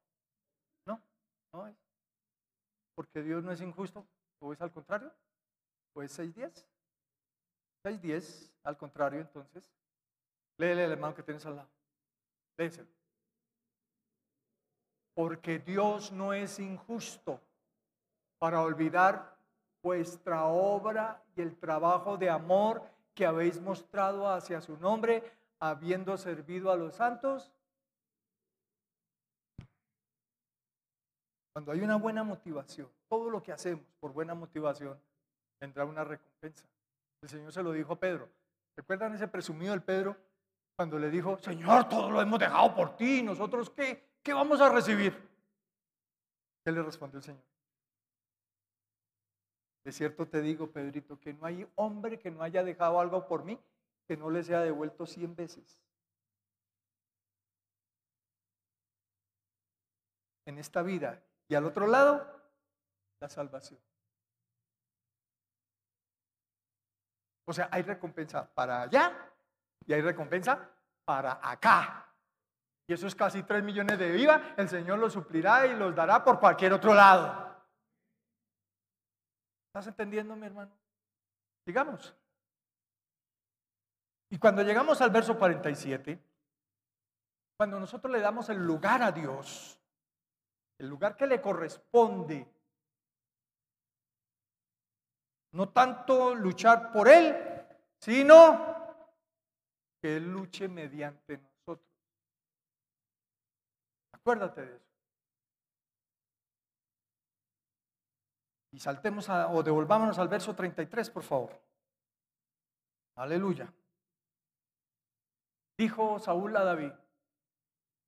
No 1.53 1.67
es. 1.67 1.77
Porque 2.95 3.21
Dios 3.21 3.43
no 3.43 3.51
es 3.51 3.61
injusto. 3.61 4.05
¿O 4.39 4.51
es 4.51 4.61
al 4.61 4.71
contrario? 4.71 5.13
¿O 5.93 6.01
es 6.01 6.17
6.10? 6.17 6.65
6.10, 7.83 8.51
al 8.63 8.77
contrario, 8.77 9.19
entonces. 9.19 9.69
Léele 10.57 10.85
el 10.85 10.91
hermano 10.91 11.15
que 11.15 11.23
tienes 11.23 11.45
al 11.45 11.57
lado. 11.57 11.69
Léeselo. 12.57 12.87
Porque 15.13 15.59
Dios 15.59 16.11
no 16.11 16.33
es 16.33 16.59
injusto 16.59 17.39
para 18.39 18.61
olvidar 18.61 19.37
vuestra 19.81 20.45
obra 20.45 21.21
y 21.35 21.41
el 21.41 21.55
trabajo 21.57 22.17
de 22.17 22.29
amor 22.29 22.83
que 23.13 23.25
habéis 23.25 23.59
mostrado 23.61 24.27
hacia 24.27 24.61
su 24.61 24.77
nombre, 24.77 25.23
habiendo 25.59 26.17
servido 26.17 26.71
a 26.71 26.75
los 26.75 26.95
santos 26.95 27.51
Cuando 31.53 31.71
hay 31.71 31.81
una 31.81 31.97
buena 31.97 32.23
motivación, 32.23 32.89
todo 33.07 33.29
lo 33.29 33.43
que 33.43 33.51
hacemos 33.51 33.85
por 33.99 34.11
buena 34.11 34.33
motivación, 34.33 34.99
tendrá 35.59 35.85
una 35.85 36.03
recompensa. 36.03 36.65
El 37.23 37.29
Señor 37.29 37.53
se 37.53 37.63
lo 37.63 37.71
dijo 37.71 37.93
a 37.93 37.99
Pedro. 37.99 38.29
¿Recuerdan 38.75 39.15
ese 39.15 39.29
presumido 39.29 39.71
del 39.71 39.81
Pedro 39.81 40.17
cuando 40.75 40.99
le 40.99 41.09
dijo, 41.09 41.37
Señor, 41.37 41.87
todo 41.87 42.11
lo 42.11 42.21
hemos 42.21 42.37
dejado 42.37 42.75
por 42.75 42.97
ti, 42.97 43.23
nosotros 43.23 43.69
qué, 43.69 44.17
qué 44.21 44.33
vamos 44.33 44.59
a 44.59 44.67
recibir? 44.67 45.17
¿Qué 46.65 46.71
le 46.73 46.83
respondió 46.83 47.19
el 47.19 47.23
Señor? 47.23 47.43
De 49.85 49.91
cierto 49.93 50.27
te 50.27 50.41
digo, 50.41 50.69
Pedrito, 50.69 51.17
que 51.17 51.33
no 51.33 51.45
hay 51.45 51.65
hombre 51.75 52.19
que 52.19 52.29
no 52.29 52.43
haya 52.43 52.61
dejado 52.61 52.99
algo 52.99 53.25
por 53.25 53.45
mí 53.45 53.57
que 54.05 54.17
no 54.17 54.29
le 54.29 54.43
sea 54.43 54.59
devuelto 54.59 55.05
cien 55.05 55.33
veces. 55.33 55.79
En 60.45 60.57
esta 60.57 60.81
vida 60.81 61.23
y 61.47 61.55
al 61.55 61.65
otro 61.65 61.87
lado, 61.87 62.27
la 63.21 63.29
salvación. 63.29 63.79
O 67.45 67.53
sea, 67.53 67.69
hay 67.71 67.81
recompensa 67.81 68.47
para 68.53 68.83
allá 68.83 69.11
y 69.85 69.93
hay 69.93 70.01
recompensa 70.01 70.69
para 71.05 71.39
acá. 71.41 72.09
Y 72.87 72.93
eso 72.93 73.07
es 73.07 73.15
casi 73.15 73.43
3 73.43 73.63
millones 73.63 73.97
de 73.97 74.11
viva. 74.11 74.53
El 74.57 74.69
Señor 74.69 74.99
los 74.99 75.13
suplirá 75.13 75.65
y 75.67 75.75
los 75.75 75.95
dará 75.95 76.23
por 76.23 76.39
cualquier 76.39 76.73
otro 76.73 76.93
lado. 76.93 77.53
¿Estás 79.67 79.87
entendiendo, 79.87 80.35
mi 80.35 80.45
hermano? 80.45 80.71
Sigamos. 81.65 82.15
Y 84.29 84.37
cuando 84.37 84.61
llegamos 84.63 85.01
al 85.01 85.11
verso 85.11 85.37
47, 85.37 86.19
cuando 87.57 87.79
nosotros 87.79 88.11
le 88.11 88.19
damos 88.19 88.49
el 88.49 88.57
lugar 88.57 89.01
a 89.01 89.11
Dios, 89.11 89.79
el 90.77 90.87
lugar 90.87 91.15
que 91.15 91.27
le 91.27 91.41
corresponde. 91.41 92.52
No 95.53 95.69
tanto 95.69 96.35
luchar 96.35 96.91
por 96.91 97.07
Él, 97.07 97.35
sino 97.99 98.73
que 100.01 100.17
Él 100.17 100.31
luche 100.31 100.67
mediante 100.67 101.37
nosotros. 101.37 101.87
Acuérdate 104.11 104.65
de 104.65 104.75
eso. 104.75 104.93
Y 108.71 108.79
saltemos 108.79 109.29
o 109.29 109.61
devolvámonos 109.61 110.17
al 110.17 110.27
verso 110.27 110.55
33, 110.55 111.09
por 111.11 111.23
favor. 111.23 111.61
Aleluya. 113.15 113.71
Dijo 115.77 116.17
Saúl 116.17 116.57
a 116.57 116.63
David, 116.63 116.91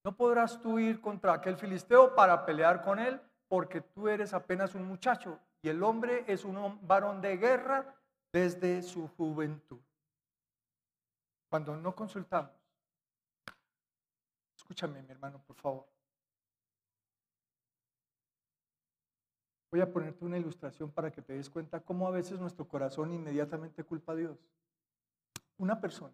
no 0.04 0.16
podrás 0.16 0.60
tú 0.62 0.80
ir 0.80 1.00
contra 1.02 1.34
aquel 1.34 1.58
filisteo 1.58 2.16
para 2.16 2.46
pelear 2.46 2.82
con 2.82 2.98
él, 2.98 3.22
porque 3.48 3.82
tú 3.82 4.08
eres 4.08 4.34
apenas 4.34 4.74
un 4.74 4.86
muchacho 4.88 5.40
y 5.66 5.70
el 5.70 5.82
hombre 5.82 6.24
es 6.28 6.46
un 6.46 6.78
varón 6.86 7.22
de 7.22 7.38
guerra 7.38 7.96
desde 8.32 8.84
su 8.84 9.08
juventud. 9.08 9.82
Cuando 11.50 11.76
no 11.76 11.96
consultamos, 11.96 12.52
escúchame 14.56 15.02
mi 15.02 15.10
hermano, 15.10 15.42
por 15.42 15.56
favor. 15.56 15.88
Voy 19.72 19.82
a 19.82 19.92
ponerte 19.92 20.24
una 20.24 20.38
ilustración 20.38 20.92
para 20.92 21.12
que 21.12 21.24
te 21.24 21.34
des 21.34 21.50
cuenta 21.50 21.80
cómo 21.80 22.08
a 22.08 22.12
veces 22.12 22.40
nuestro 22.40 22.68
corazón 22.68 23.12
inmediatamente 23.12 23.84
culpa 23.84 24.12
a 24.12 24.18
Dios. 24.18 24.38
Una 25.58 25.82
persona 25.82 26.14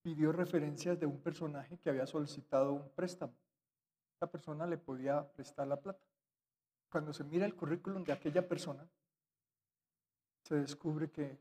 pidió 0.00 0.32
referencias 0.32 0.98
de 0.98 1.04
un 1.04 1.20
personaje 1.20 1.76
que 1.76 1.90
había 1.90 2.06
solicitado 2.06 2.72
un 2.72 2.88
préstamo. 2.92 3.34
Esta 4.16 4.30
persona 4.30 4.66
le 4.66 4.78
podía 4.78 5.30
prestar 5.34 5.66
la 5.66 5.78
plata. 5.78 6.02
Cuando 6.90 7.12
se 7.12 7.22
mira 7.22 7.44
el 7.44 7.54
currículum 7.54 8.02
de 8.02 8.14
aquella 8.14 8.48
persona, 8.48 8.88
se 10.42 10.54
descubre 10.54 11.10
que 11.10 11.38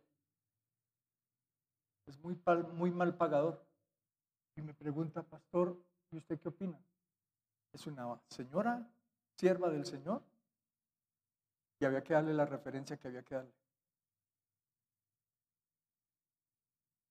es 2.06 2.20
muy, 2.20 2.38
muy 2.74 2.92
mal 2.92 3.16
pagador. 3.16 3.66
Y 4.58 4.62
me 4.62 4.74
pregunta, 4.74 5.24
pastor, 5.24 5.82
¿y 6.12 6.18
usted 6.18 6.38
qué 6.38 6.50
opina? 6.50 6.78
Es 7.72 7.88
una 7.88 8.22
señora, 8.30 8.86
sierva 9.38 9.70
del 9.70 9.86
Señor, 9.86 10.22
y 11.80 11.86
había 11.86 12.04
que 12.04 12.14
darle 12.14 12.34
la 12.34 12.46
referencia 12.46 12.98
que 12.98 13.08
había 13.08 13.24
que 13.24 13.36
darle. 13.36 13.54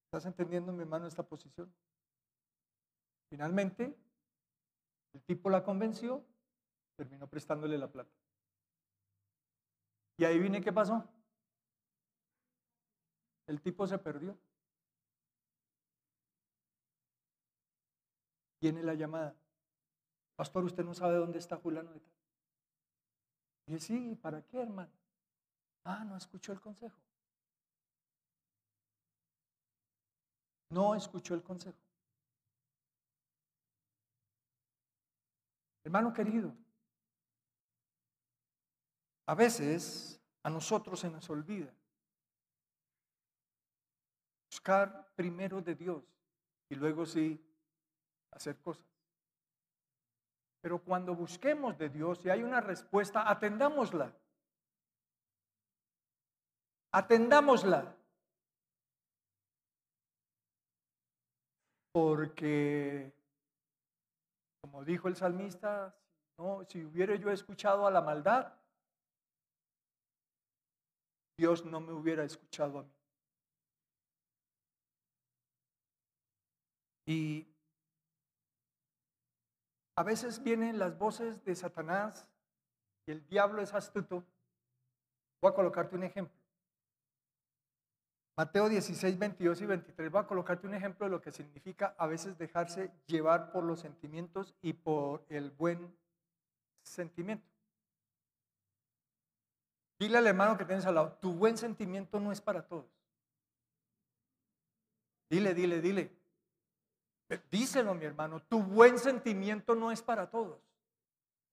¿Estás 0.09 0.27
entendiendo, 0.27 0.75
mi 0.75 0.83
hermano, 0.83 1.07
esta 1.07 1.23
posición? 1.23 1.75
Finalmente, 3.31 3.97
el 5.15 5.23
tipo 5.23 5.49
la 5.49 5.63
convenció, 5.63 6.25
terminó 6.97 7.29
prestándole 7.29 7.79
la 7.79 7.91
plata. 7.91 8.13
Y 10.19 10.25
ahí 10.25 10.39
viene 10.39 10.61
qué 10.61 10.73
pasó. 10.73 11.09
El 13.47 13.61
tipo 13.61 13.87
se 13.87 13.99
perdió. 13.99 14.37
Viene 18.61 18.83
la 18.83 18.95
llamada. 18.95 19.37
Pastor, 20.37 20.65
usted 20.65 20.85
no 20.85 20.95
sabe 20.95 21.17
dónde 21.17 21.39
está 21.39 21.57
Julano 21.57 21.93
de 21.93 22.01
tal. 22.01 22.13
Y 23.67 23.79
sí, 23.79 24.17
¿para 24.17 24.43
qué, 24.43 24.61
hermano? 24.61 24.93
Ah, 25.85 26.05
no 26.05 26.17
escuchó 26.17 26.53
el 26.53 26.61
consejo. 26.61 26.99
No 30.71 30.95
escuchó 30.95 31.35
el 31.35 31.43
consejo. 31.43 31.79
Hermano 35.85 36.13
querido, 36.13 36.57
a 39.27 39.35
veces 39.35 40.21
a 40.43 40.51
nosotros 40.51 41.01
se 41.01 41.11
nos 41.11 41.29
olvida 41.31 41.73
buscar 44.51 45.13
primero 45.15 45.61
de 45.61 45.75
Dios 45.75 46.03
y 46.69 46.75
luego 46.75 47.05
sí 47.05 47.41
hacer 48.31 48.59
cosas. 48.61 48.87
Pero 50.61 50.79
cuando 50.83 51.15
busquemos 51.15 51.77
de 51.77 51.91
Dios 51.91 52.25
y 52.25 52.31
hay 52.31 52.43
una 52.43 52.61
respuesta, 52.61 53.29
atendámosla. 53.31 54.17
Atendámosla. 56.93 57.95
porque, 61.95 63.13
como 64.65 64.83
dijo 64.83 65.09
el 65.09 65.15
salmista, 65.15 65.95
no, 66.39 66.65
si 66.65 66.83
hubiera 66.87 67.15
yo 67.17 67.31
escuchado 67.31 67.87
a 67.87 67.91
la 67.91 68.01
maldad, 68.01 68.51
Dios 71.37 71.67
no 71.67 71.81
me 71.83 71.93
hubiera 71.93 72.25
escuchado 72.25 72.79
a 72.79 72.83
mí. 72.83 72.95
Y 77.05 77.47
a 79.97 80.03
veces 80.03 80.43
vienen 80.43 80.79
las 80.79 80.97
voces 80.97 81.45
de 81.45 81.55
Satanás 81.55 82.27
y 83.07 83.13
el 83.13 83.27
diablo 83.27 83.61
es 83.61 83.75
astuto. 83.75 84.25
Voy 85.43 85.53
a 85.53 85.55
colocarte 85.55 85.95
un 85.95 86.05
ejemplo. 86.05 86.44
Mateo 88.37 88.69
16, 88.69 89.17
22 89.17 89.61
y 89.61 89.67
23. 89.67 90.11
Voy 90.11 90.21
a 90.21 90.27
colocarte 90.27 90.67
un 90.67 90.75
ejemplo 90.75 91.07
de 91.07 91.11
lo 91.11 91.21
que 91.21 91.31
significa 91.31 91.95
a 91.97 92.07
veces 92.09 92.37
dejarse 92.37 92.91
llevar 93.07 93.53
por 93.53 93.63
los 93.63 93.81
sentimientos 93.81 94.55
y 94.61 94.73
por 94.73 95.25
el 95.29 95.53
buen 95.53 95.97
sentimiento. 96.83 97.47
Dile 100.01 100.19
al 100.19 100.27
hermano 100.27 100.59
que 100.59 100.65
tienes 100.65 100.85
al 100.85 100.97
lado, 100.97 101.13
tu 101.21 101.33
buen 101.33 101.57
sentimiento 101.57 102.19
no 102.19 102.33
es 102.33 102.41
para 102.41 102.67
todos. 102.67 102.91
Dile, 105.31 105.55
dile, 105.55 105.81
dile. 105.81 106.11
Díselo, 107.51 107.95
mi 107.95 108.05
hermano, 108.05 108.43
tu 108.43 108.63
buen 108.63 108.99
sentimiento 108.99 109.77
no 109.77 109.93
es 109.93 110.03
para 110.03 110.29
todos. 110.29 110.59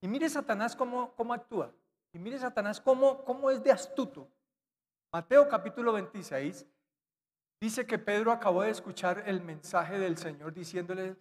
Y 0.02 0.08
mire 0.08 0.28
Satanás 0.30 0.76
cómo, 0.76 1.14
cómo 1.16 1.34
actúa. 1.34 1.72
Y 2.12 2.20
mire 2.20 2.40
Satanás 2.40 2.82
cómo, 2.82 3.24
cómo 3.24 3.52
es 3.52 3.64
de 3.64 3.72
astuto. 3.72 4.28
Mateo 5.14 5.50
capítulo 5.50 5.92
26 5.92 6.66
dice 7.60 7.86
que 7.86 8.00
Pedro 8.00 8.32
acabó 8.32 8.62
de 8.62 8.70
escuchar 8.70 9.24
el 9.26 9.42
mensaje 9.42 10.00
del 10.00 10.18
Señor 10.18 10.54
diciéndole, 10.54 11.18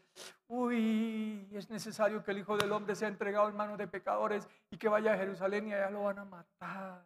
uy, 0.47 1.49
es 1.51 1.69
necesario 1.69 2.23
que 2.23 2.31
el 2.31 2.39
Hijo 2.39 2.57
del 2.57 2.71
Hombre 2.71 2.95
sea 2.95 3.09
entregado 3.09 3.49
en 3.49 3.57
manos 3.57 3.79
de 3.79 3.89
pecadores 3.89 4.49
y 4.71 4.79
que 4.79 4.89
vaya 4.89 5.15
a 5.15 5.17
Jerusalén 5.17 5.67
y 5.67 5.75
allá 5.75 5.91
lo 5.91 6.05
van 6.05 6.21
a 6.21 6.25
matar. 6.25 7.05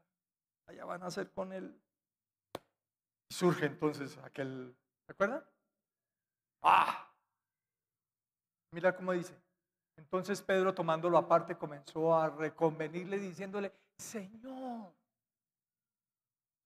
Allá 0.67 0.85
van 0.85 1.03
a 1.03 1.07
hacer 1.07 1.31
con 1.31 1.55
él. 1.55 1.75
Surge 3.31 3.65
entonces 3.65 4.19
aquel, 4.19 4.77
¿se 5.07 5.13
acuerdan? 5.13 5.43
¡Ah! 6.63 7.11
Mira 8.73 8.95
cómo 8.95 9.13
dice. 9.13 9.35
Entonces 9.97 10.43
Pedro 10.43 10.75
tomándolo 10.75 11.17
aparte 11.17 11.57
comenzó 11.57 12.15
a 12.15 12.29
reconvenirle 12.29 13.19
diciéndole, 13.19 13.73
Señor, 13.97 14.93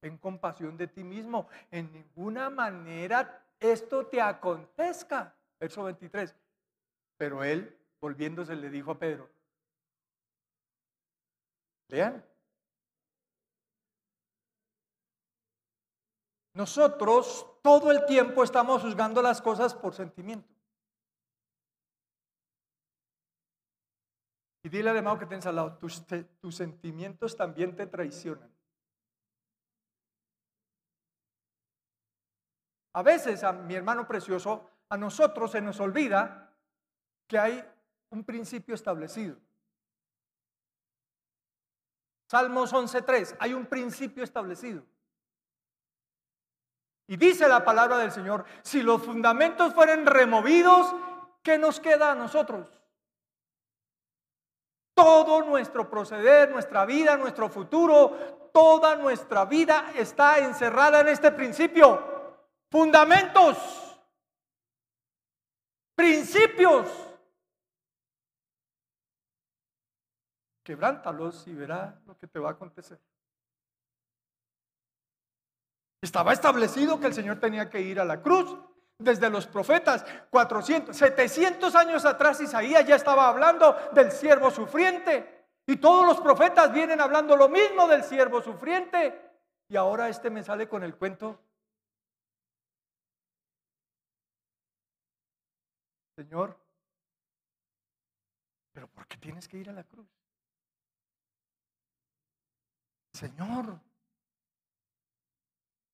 ten 0.00 0.16
compasión 0.18 0.76
de 0.76 0.86
ti 0.86 1.04
mismo. 1.04 1.48
En 1.70 1.92
ninguna 1.92 2.50
manera 2.50 3.44
esto 3.60 4.06
te 4.06 4.20
acontezca. 4.20 5.34
Verso 5.58 5.84
23. 5.84 6.34
Pero 7.16 7.42
él, 7.42 7.76
volviéndose, 8.00 8.54
le 8.54 8.70
dijo 8.70 8.92
a 8.92 8.98
Pedro, 8.98 9.28
lean. 11.88 12.24
Nosotros 16.54 17.46
todo 17.62 17.90
el 17.90 18.04
tiempo 18.06 18.42
estamos 18.42 18.82
juzgando 18.82 19.22
las 19.22 19.40
cosas 19.40 19.74
por 19.74 19.94
sentimiento. 19.94 20.48
Y 24.62 24.68
dile 24.68 24.90
al 24.90 24.96
hermano 24.96 25.18
que 25.18 25.26
tienes 25.26 25.46
al 25.46 25.56
lado, 25.56 25.78
tus, 25.78 26.04
tus 26.40 26.56
sentimientos 26.56 27.36
también 27.36 27.76
te 27.76 27.86
traicionan. 27.86 28.57
A 32.98 33.02
veces, 33.04 33.44
a 33.44 33.52
mi 33.52 33.76
hermano 33.76 34.08
precioso, 34.08 34.70
a 34.88 34.96
nosotros 34.96 35.52
se 35.52 35.60
nos 35.60 35.78
olvida 35.78 36.52
que 37.28 37.38
hay 37.38 37.64
un 38.10 38.24
principio 38.24 38.74
establecido. 38.74 39.36
Salmos 42.28 42.72
11.3, 42.72 43.36
hay 43.38 43.54
un 43.54 43.66
principio 43.66 44.24
establecido. 44.24 44.82
Y 47.06 47.16
dice 47.16 47.46
la 47.46 47.64
palabra 47.64 47.98
del 47.98 48.10
Señor, 48.10 48.44
si 48.62 48.82
los 48.82 49.00
fundamentos 49.00 49.74
fueren 49.74 50.04
removidos, 50.04 50.92
¿qué 51.44 51.56
nos 51.56 51.78
queda 51.78 52.10
a 52.10 52.16
nosotros? 52.16 52.68
Todo 54.94 55.42
nuestro 55.42 55.88
proceder, 55.88 56.50
nuestra 56.50 56.84
vida, 56.84 57.16
nuestro 57.16 57.48
futuro, 57.48 58.50
toda 58.52 58.96
nuestra 58.96 59.44
vida 59.44 59.92
está 59.94 60.38
encerrada 60.38 61.02
en 61.02 61.06
este 61.06 61.30
principio. 61.30 62.17
Fundamentos, 62.70 63.56
principios. 65.94 66.90
Quebrántalos 70.62 71.46
y 71.48 71.54
verá 71.54 72.00
lo 72.06 72.16
que 72.18 72.26
te 72.26 72.38
va 72.38 72.50
a 72.50 72.52
acontecer. 72.52 73.00
Estaba 76.02 76.32
establecido 76.32 77.00
que 77.00 77.06
el 77.06 77.14
Señor 77.14 77.40
tenía 77.40 77.70
que 77.70 77.80
ir 77.80 77.98
a 77.98 78.04
la 78.04 78.22
cruz, 78.22 78.56
desde 78.98 79.30
los 79.30 79.46
profetas, 79.46 80.04
400, 80.30 80.96
700 80.96 81.74
años 81.74 82.04
atrás 82.04 82.40
Isaías 82.40 82.84
ya 82.84 82.96
estaba 82.96 83.28
hablando 83.28 83.76
del 83.92 84.10
siervo 84.10 84.50
sufriente. 84.50 85.46
Y 85.66 85.76
todos 85.76 86.04
los 86.04 86.20
profetas 86.20 86.72
vienen 86.72 87.00
hablando 87.00 87.36
lo 87.36 87.48
mismo 87.48 87.86
del 87.86 88.02
siervo 88.02 88.42
sufriente. 88.42 89.38
Y 89.68 89.76
ahora 89.76 90.08
este 90.08 90.30
me 90.30 90.42
sale 90.42 90.68
con 90.68 90.82
el 90.82 90.96
cuento. 90.96 91.38
Señor, 96.18 96.58
pero 98.72 98.88
¿por 98.88 99.06
qué 99.06 99.16
tienes 99.18 99.46
que 99.46 99.56
ir 99.56 99.70
a 99.70 99.72
la 99.72 99.84
cruz? 99.84 100.08
Señor, 103.12 103.80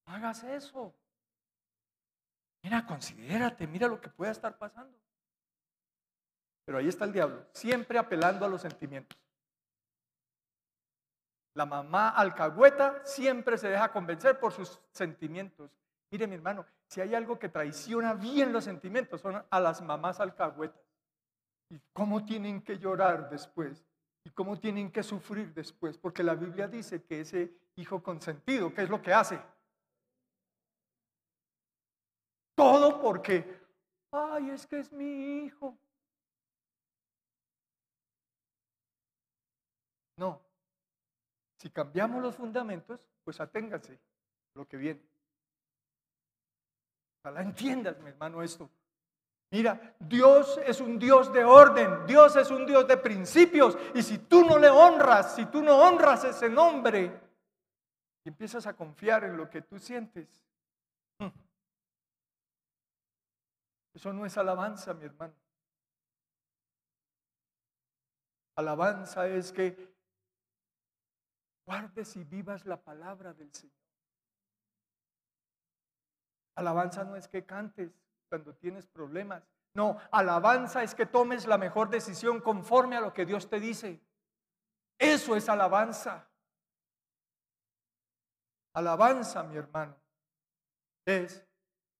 hagas 0.07 0.43
eso. 0.45 0.95
Mira, 2.63 2.87
considérate, 2.87 3.67
mira 3.67 3.87
lo 3.87 4.01
que 4.01 4.09
pueda 4.09 4.33
estar 4.33 4.57
pasando. 4.57 4.99
Pero 6.65 6.79
ahí 6.79 6.89
está 6.89 7.05
el 7.05 7.13
diablo, 7.13 7.47
siempre 7.53 7.99
apelando 7.99 8.47
a 8.47 8.49
los 8.49 8.63
sentimientos. 8.63 9.19
La 11.53 11.67
mamá 11.67 12.09
alcahueta 12.09 13.05
siempre 13.05 13.59
se 13.59 13.69
deja 13.69 13.93
convencer 13.93 14.41
por 14.41 14.55
sus 14.55 14.81
sentimientos. 14.91 15.71
Mire, 16.11 16.27
mi 16.27 16.37
hermano, 16.37 16.65
si 16.89 17.01
hay 17.01 17.15
algo 17.15 17.39
que 17.39 17.49
traiciona 17.49 18.15
bien 18.15 18.53
los 18.53 18.65
sentimientos, 18.65 19.21
son 19.21 19.45
a 19.49 19.61
las 19.61 19.83
mamás 19.83 20.21
alcahuetas. 20.21 20.83
¿Y 21.71 21.81
cómo 21.93 22.25
tienen 22.25 22.63
que 22.63 22.79
llorar 22.79 23.31
después? 23.31 23.85
¿Y 24.25 24.31
cómo 24.31 24.59
tienen 24.59 24.91
que 24.91 25.03
sufrir 25.03 25.53
después? 25.53 25.99
Porque 25.99 26.23
la 26.23 26.35
Biblia 26.35 26.69
dice 26.69 27.03
que 27.03 27.21
ese 27.21 27.53
hijo 27.77 28.03
consentido, 28.03 28.73
¿qué 28.73 28.83
es 28.83 28.89
lo 28.91 29.03
que 29.03 29.13
hace? 29.13 29.41
Todo 32.55 33.01
porque, 33.01 33.61
ay, 34.13 34.51
es 34.51 34.67
que 34.67 34.79
es 34.79 34.93
mi 34.93 35.45
hijo. 35.45 35.77
No. 40.17 40.41
Si 41.59 41.71
cambiamos 41.71 42.23
los 42.23 42.37
fundamentos, 42.37 43.09
pues 43.25 43.41
aténganse 43.41 43.99
lo 44.55 44.67
que 44.69 44.77
viene. 44.77 45.14
Ojalá 47.25 47.41
entiendas, 47.41 47.99
mi 48.01 48.11
hermano, 48.11 48.43
esto. 48.43 48.69
Mira, 49.51 49.97
Dios 49.99 50.61
es 50.67 50.79
un 50.81 50.99
Dios 50.99 51.33
de 51.33 51.43
orden, 51.43 52.05
Dios 52.07 52.37
es 52.37 52.51
un 52.51 52.67
Dios 52.67 52.87
de 52.87 52.99
principios. 52.99 53.79
Y 53.95 54.03
si 54.03 54.19
tú 54.19 54.45
no 54.45 54.59
le 54.59 54.69
honras, 54.69 55.35
si 55.35 55.47
tú 55.47 55.63
no 55.63 55.75
honras 55.79 56.25
ese 56.25 56.51
nombre, 56.51 57.19
y 58.25 58.29
empiezas 58.29 58.67
a 58.67 58.75
confiar 58.75 59.25
en 59.25 59.39
lo 59.39 59.49
que 59.49 59.63
tú 59.63 59.79
sientes, 59.79 60.29
Eso 63.95 64.13
no 64.13 64.27
es 64.27 64.37
alabanza, 64.37 64.93
mi 64.93 65.05
hermano. 65.05 65.35
Alabanza 68.57 69.29
es 69.29 69.53
que 69.53 69.95
guardes 71.65 72.17
y 72.17 72.25
vivas 72.25 72.67
la 72.67 72.77
palabra 72.83 73.33
del 73.33 73.55
Señor. 73.55 73.84
Alabanza 76.55 77.05
no 77.05 77.17
es 77.17 77.29
que 77.29 77.45
cantes 77.45 77.91
cuando 78.29 78.55
tienes 78.55 78.87
problemas. 78.87 79.43
No, 79.75 79.99
alabanza 80.13 80.83
es 80.83 80.95
que 80.95 81.07
tomes 81.07 81.47
la 81.47 81.59
mejor 81.59 81.91
decisión 81.91 82.41
conforme 82.41 82.97
a 82.97 83.01
lo 83.01 83.13
que 83.13 83.27
Dios 83.27 83.49
te 83.49 83.59
dice. 83.59 84.01
Eso 84.99 85.35
es 85.35 85.49
alabanza. 85.49 86.29
Alabanza, 88.73 89.43
mi 89.43 89.57
hermano, 89.57 89.97
es 91.05 91.45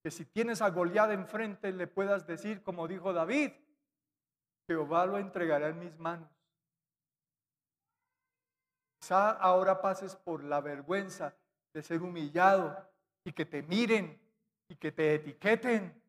que 0.03 0.11
si 0.11 0.25
tienes 0.25 0.61
a 0.61 0.69
Goliat 0.69 1.11
enfrente 1.11 1.71
le 1.71 1.87
puedas 1.87 2.25
decir, 2.25 2.63
como 2.63 2.87
dijo 2.87 3.11
David, 3.11 3.51
Jehová 4.67 5.05
lo 5.05 5.17
entregará 5.17 5.69
en 5.69 5.79
mis 5.79 5.97
manos. 5.97 6.29
Quizá 8.99 9.31
ahora 9.31 9.81
pases 9.81 10.15
por 10.15 10.43
la 10.43 10.61
vergüenza 10.61 11.35
de 11.73 11.83
ser 11.83 12.01
humillado 12.01 12.89
y 13.23 13.31
que 13.33 13.45
te 13.45 13.61
miren 13.61 14.24
y 14.67 14.75
que 14.75 14.91
te 14.91 15.15
etiqueten 15.15 16.01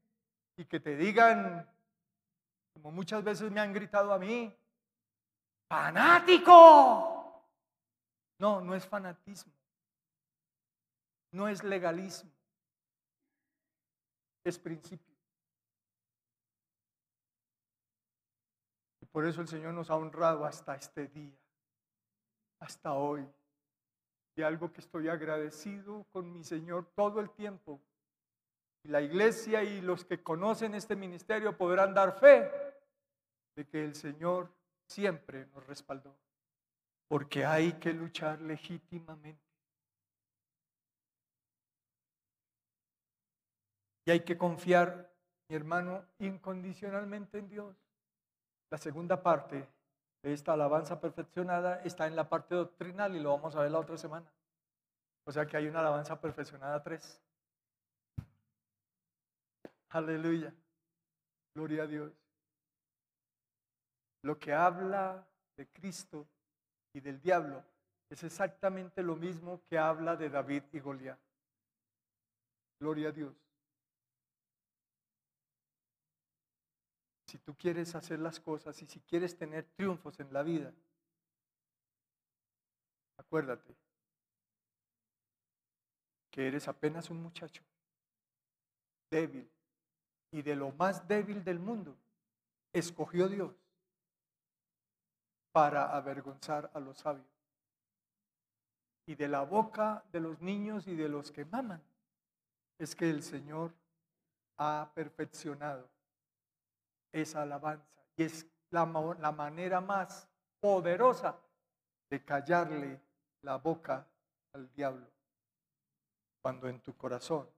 y 0.57 0.65
que 0.65 0.81
te 0.81 0.97
digan, 0.97 1.69
como 2.73 2.91
muchas 2.91 3.23
veces 3.23 3.51
me 3.51 3.61
han 3.61 3.73
gritado 3.73 4.13
a 4.13 4.19
mí, 4.19 4.55
fanático. 5.69 7.43
No, 8.39 8.61
no 8.61 8.75
es 8.75 8.87
fanatismo. 8.87 9.53
No 11.33 11.49
es 11.49 11.63
legalismo. 11.63 12.31
Es 14.45 14.59
principio. 14.59 15.15
Y 19.01 19.07
por 19.07 19.27
eso 19.27 19.41
el 19.41 19.49
Señor 19.49 19.75
nos 19.75 19.91
ha 19.91 19.97
honrado 19.97 20.45
hasta 20.45 20.75
este 20.77 21.09
día, 21.09 21.37
hasta 22.61 22.93
hoy. 22.93 23.27
Y 24.37 24.43
algo 24.43 24.73
que 24.73 24.81
estoy 24.81 25.09
agradecido 25.09 26.05
con 26.13 26.31
mi 26.33 26.45
Señor 26.45 26.87
todo 26.95 27.21
el 27.21 27.31
tiempo. 27.31 27.81
La 28.87 29.01
iglesia 29.01 29.63
y 29.63 29.81
los 29.81 30.05
que 30.05 30.23
conocen 30.23 30.75
este 30.75 30.97
ministerio 30.97 31.57
podrán 31.57 31.95
dar 31.95 32.19
fe 32.19 32.51
de 33.57 33.67
que 33.67 33.85
el 33.85 33.95
Señor 33.95 34.53
siempre 34.87 35.47
nos 35.47 35.67
respaldó. 35.67 36.17
Porque 37.09 37.45
hay 37.45 37.75
que 37.75 37.93
luchar 37.93 38.41
legítimamente. 38.41 39.43
Y 44.05 44.11
hay 44.11 44.21
que 44.21 44.39
confiar, 44.39 45.13
mi 45.49 45.57
hermano, 45.57 46.05
incondicionalmente 46.19 47.39
en 47.39 47.49
Dios. 47.49 47.77
La 48.71 48.79
segunda 48.79 49.23
parte 49.23 49.69
de 50.23 50.33
esta 50.33 50.53
alabanza 50.53 51.01
perfeccionada 51.01 51.83
está 51.83 52.07
en 52.07 52.17
la 52.17 52.29
parte 52.29 52.55
doctrinal 52.55 53.17
y 53.17 53.21
lo 53.21 53.31
vamos 53.31 53.57
a 53.57 53.63
ver 53.63 53.71
la 53.71 53.81
otra 53.81 53.97
semana. 53.97 54.31
O 55.25 55.33
sea 55.33 55.47
que 55.47 55.57
hay 55.57 55.67
una 55.67 55.81
alabanza 55.81 56.21
perfeccionada 56.21 56.83
tres. 56.83 57.21
Aleluya. 59.91 60.53
Gloria 61.55 61.85
a 61.85 61.87
Dios. 61.87 62.13
Lo 64.23 64.39
que 64.39 64.53
habla 64.53 65.27
de 65.57 65.67
Cristo 65.69 66.27
y 66.93 67.01
del 67.01 67.21
diablo 67.21 67.65
es 68.11 68.23
exactamente 68.25 69.03
lo 69.03 69.17
mismo 69.17 69.63
que 69.69 69.79
habla 69.79 70.17
de 70.17 70.29
David 70.29 70.65
y 70.73 70.81
Goliat. 70.81 71.19
Gloria 72.79 73.09
a 73.09 73.13
Dios. 73.13 73.35
Si 77.27 77.39
tú 77.39 77.55
quieres 77.57 77.95
hacer 77.95 78.19
las 78.21 78.39
cosas 78.39 78.81
y 78.83 78.87
si 78.87 79.01
quieres 79.01 79.37
tener 79.37 79.65
triunfos 79.77 80.21
en 80.21 80.33
la 80.33 80.43
vida, 80.43 80.73
acuérdate 83.17 83.75
que 86.31 86.47
eres 86.47 86.69
apenas 86.69 87.11
un 87.11 87.23
muchacho 87.23 87.63
débil 89.11 89.51
y 90.31 90.43
de 90.43 90.57
lo 90.57 90.73
más 90.73 91.07
débil 91.07 91.43
del 91.45 91.59
mundo, 91.59 91.97
escogió 92.73 93.29
Dios 93.29 93.55
para 95.53 95.97
avergonzar 95.97 96.71
a 96.75 96.81
los 96.81 96.99
sabios. 96.99 97.27
Y 99.07 99.15
de 99.15 99.29
la 99.29 99.43
boca 99.43 100.05
de 100.13 100.21
los 100.21 100.41
niños 100.41 100.87
y 100.87 100.97
de 100.97 101.09
los 101.09 101.31
que 101.31 101.45
maman 101.45 101.83
es 102.79 102.95
que 102.95 103.09
el 103.09 103.23
Señor 103.23 103.73
ha 104.59 104.91
perfeccionado 104.95 105.89
esa 107.13 107.43
alabanza. 107.43 107.87
Y 108.17 108.25
es 108.25 108.47
la, 108.71 108.85
la 109.19 109.33
manera 109.33 109.81
más 109.81 110.29
poderosa 110.61 111.39
de 112.11 112.25
callarle 112.25 113.01
la 113.43 113.57
boca 113.57 114.07
al 114.53 114.71
diablo. 114.73 115.07
Cuando 116.43 116.69
en 116.69 116.81
tu 116.81 116.95
corazón 116.97 117.49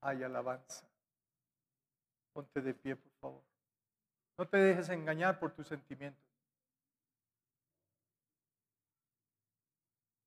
hay 0.00 0.22
alabanza. 0.22 0.86
Ponte 2.36 2.60
de 2.60 2.74
pie, 2.74 2.94
por 2.94 3.12
favor. 3.12 3.42
No 4.36 4.46
te 4.46 4.58
dejes 4.58 4.90
engañar 4.90 5.38
por 5.40 5.54
tus 5.54 5.68
sentimientos. 5.68 6.22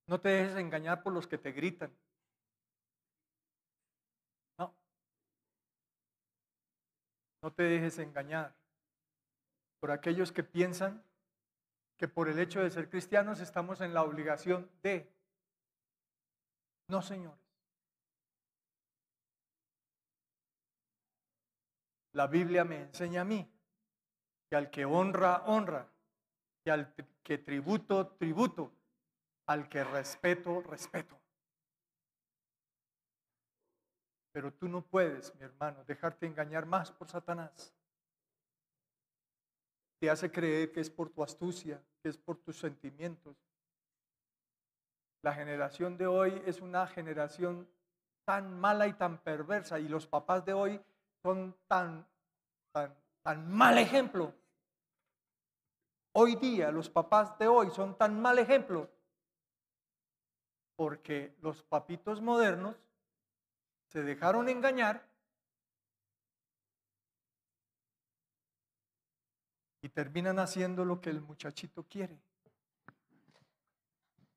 No 0.07 0.19
te 0.19 0.29
dejes 0.29 0.55
engañar 0.57 1.03
por 1.03 1.13
los 1.13 1.27
que 1.27 1.37
te 1.37 1.51
gritan. 1.51 1.95
No. 4.57 4.73
No 7.43 7.53
te 7.53 7.61
dejes 7.61 7.99
engañar 7.99 8.55
por 9.79 9.91
aquellos 9.91 10.31
que 10.31 10.43
piensan 10.43 11.03
que 11.95 12.07
por 12.07 12.27
el 12.27 12.39
hecho 12.39 12.59
de 12.59 12.71
ser 12.71 12.89
cristianos 12.89 13.39
estamos 13.39 13.81
en 13.81 13.93
la 13.93 14.01
obligación 14.01 14.67
de. 14.81 15.07
No, 16.87 17.03
señores. 17.03 17.48
La 22.19 22.27
Biblia 22.27 22.65
me 22.65 22.81
enseña 22.81 23.21
a 23.21 23.23
mí 23.23 23.49
que 24.49 24.57
al 24.57 24.69
que 24.69 24.83
honra, 24.83 25.41
honra, 25.45 25.89
que 26.61 26.69
al 26.69 26.93
que 27.23 27.37
tributo, 27.37 28.07
tributo, 28.07 28.73
al 29.45 29.69
que 29.69 29.85
respeto, 29.85 30.61
respeto. 30.63 31.17
Pero 34.33 34.51
tú 34.51 34.67
no 34.67 34.81
puedes, 34.81 35.33
mi 35.35 35.43
hermano, 35.43 35.85
dejarte 35.85 36.25
engañar 36.25 36.65
más 36.65 36.91
por 36.91 37.07
Satanás. 37.07 37.73
Te 40.01 40.09
hace 40.09 40.29
creer 40.29 40.73
que 40.73 40.81
es 40.81 40.89
por 40.89 41.09
tu 41.11 41.23
astucia, 41.23 41.81
que 42.03 42.09
es 42.09 42.17
por 42.17 42.35
tus 42.35 42.59
sentimientos. 42.59 43.37
La 45.21 45.33
generación 45.33 45.97
de 45.97 46.07
hoy 46.07 46.43
es 46.45 46.59
una 46.59 46.85
generación 46.85 47.65
tan 48.25 48.59
mala 48.59 48.87
y 48.87 48.93
tan 48.93 49.19
perversa 49.19 49.79
y 49.79 49.87
los 49.87 50.05
papás 50.05 50.43
de 50.43 50.51
hoy 50.51 50.81
son 51.21 51.55
tan, 51.67 52.07
tan, 52.71 52.95
tan 53.21 53.51
mal 53.51 53.77
ejemplo. 53.77 54.33
Hoy 56.13 56.35
día 56.35 56.71
los 56.71 56.89
papás 56.89 57.37
de 57.37 57.47
hoy 57.47 57.69
son 57.71 57.97
tan 57.97 58.19
mal 58.19 58.39
ejemplo 58.39 58.89
porque 60.75 61.35
los 61.41 61.61
papitos 61.61 62.21
modernos 62.21 62.75
se 63.87 64.01
dejaron 64.01 64.47
engañar 64.47 65.05
y 69.81 69.89
terminan 69.89 70.39
haciendo 70.39 70.85
lo 70.85 71.01
que 71.01 71.09
el 71.09 71.21
muchachito 71.21 71.83
quiere. 71.83 72.17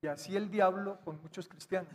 Y 0.01 0.09
así 0.09 0.37
el 0.37 0.51
diablo 0.51 1.01
con 1.05 1.21
muchos 1.23 1.49
cristianos. 1.49 1.95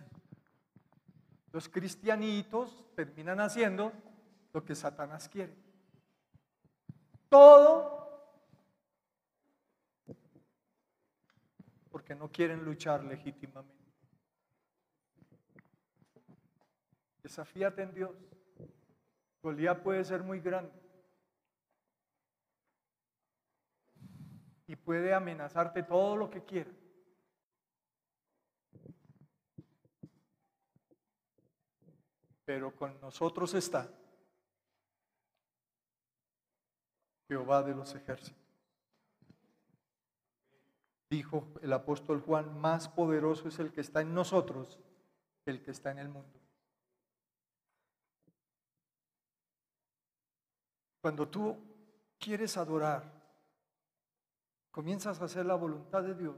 Los 1.51 1.67
cristianitos 1.67 2.85
terminan 2.95 3.41
haciendo 3.41 3.91
lo 4.57 4.65
que 4.65 4.73
Satanás 4.73 5.29
quiere. 5.29 5.55
Todo 7.29 7.95
porque 11.91 12.15
no 12.15 12.31
quieren 12.31 12.65
luchar 12.65 13.03
legítimamente. 13.03 13.85
Desafíate 17.21 17.83
en 17.83 17.93
Dios. 17.93 18.15
Goliat 19.43 19.83
puede 19.83 20.03
ser 20.03 20.23
muy 20.23 20.39
grande. 20.39 20.73
Y 24.65 24.75
puede 24.75 25.13
amenazarte 25.13 25.83
todo 25.83 26.15
lo 26.15 26.31
que 26.31 26.43
quiera. 26.43 26.71
Pero 32.43 32.75
con 32.75 32.99
nosotros 32.99 33.53
está 33.53 33.87
Jehová 37.27 37.63
de 37.63 37.75
los 37.75 37.93
ejércitos. 37.95 38.47
Dijo 41.09 41.47
el 41.61 41.71
apóstol 41.71 42.21
Juan, 42.21 42.59
más 42.59 42.89
poderoso 42.89 43.47
es 43.47 43.59
el 43.59 43.71
que 43.71 43.81
está 43.81 44.01
en 44.01 44.13
nosotros 44.13 44.79
que 45.45 45.51
el 45.51 45.63
que 45.63 45.71
está 45.71 45.91
en 45.91 45.99
el 45.99 46.09
mundo. 46.09 46.37
Cuando 51.01 51.27
tú 51.27 51.57
quieres 52.19 52.57
adorar, 52.57 53.09
comienzas 54.71 55.21
a 55.21 55.25
hacer 55.25 55.45
la 55.45 55.55
voluntad 55.55 56.03
de 56.03 56.15
Dios, 56.15 56.35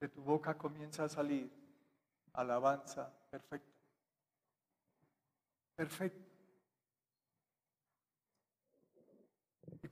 de 0.00 0.08
tu 0.08 0.22
boca 0.22 0.56
comienza 0.56 1.04
a 1.04 1.08
salir 1.08 1.50
alabanza 2.32 3.12
perfecta. 3.30 3.76
Perfecto. 5.74 6.27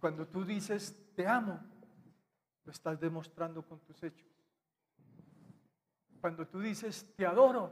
Cuando 0.01 0.27
tú 0.27 0.45
dices, 0.45 0.97
te 1.15 1.27
amo, 1.27 1.61
lo 2.65 2.73
estás 2.73 3.01
demostrando 3.01 3.63
con 3.63 3.81
tus 3.81 4.03
hechos. 4.03 4.29
Cuando 6.21 6.47
tú 6.47 6.61
dices, 6.61 7.15
te 7.17 7.27
adoro, 7.27 7.71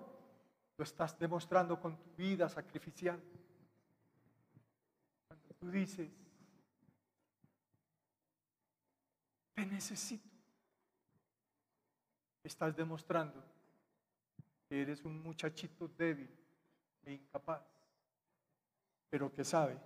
lo 0.76 0.84
estás 0.84 1.18
demostrando 1.18 1.80
con 1.80 1.96
tu 1.96 2.10
vida 2.16 2.48
sacrificial. 2.48 3.20
Cuando 5.26 5.48
tú 5.54 5.70
dices, 5.70 6.10
te 9.54 9.66
necesito, 9.66 10.28
estás 12.42 12.74
demostrando 12.76 13.44
que 14.68 14.82
eres 14.82 15.04
un 15.04 15.22
muchachito 15.22 15.88
débil 15.88 16.30
e 17.04 17.12
incapaz 17.12 17.74
pero 19.14 19.32
que 19.32 19.44
sabe 19.44 19.78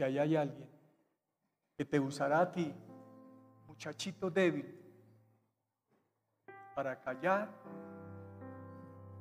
que 0.00 0.04
ahí 0.04 0.18
hay 0.18 0.34
alguien 0.34 0.66
que 1.76 1.84
te 1.84 2.00
usará 2.00 2.40
a 2.40 2.50
ti, 2.50 2.72
muchachito 3.68 4.30
débil, 4.30 4.74
para 6.74 6.98
callar 6.98 7.50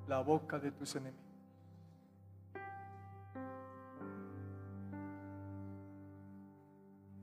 la 0.07 0.21
boca 0.21 0.57
de 0.57 0.71
tus 0.71 0.95
enemigos. 0.95 1.25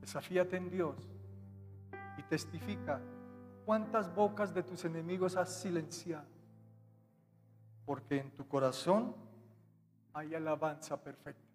Desafíate 0.01 0.57
en 0.57 0.69
Dios 0.69 1.09
y 2.19 2.21
testifica 2.29 3.01
cuántas 3.65 4.13
bocas 4.13 4.53
de 4.53 4.61
tus 4.61 4.85
enemigos 4.85 5.35
has 5.35 5.51
silenciado. 5.51 6.27
Porque 7.87 8.19
en 8.19 8.29
tu 8.35 8.47
corazón 8.47 9.15
hay 10.13 10.35
alabanza 10.35 11.01
perfecta. 11.01 11.46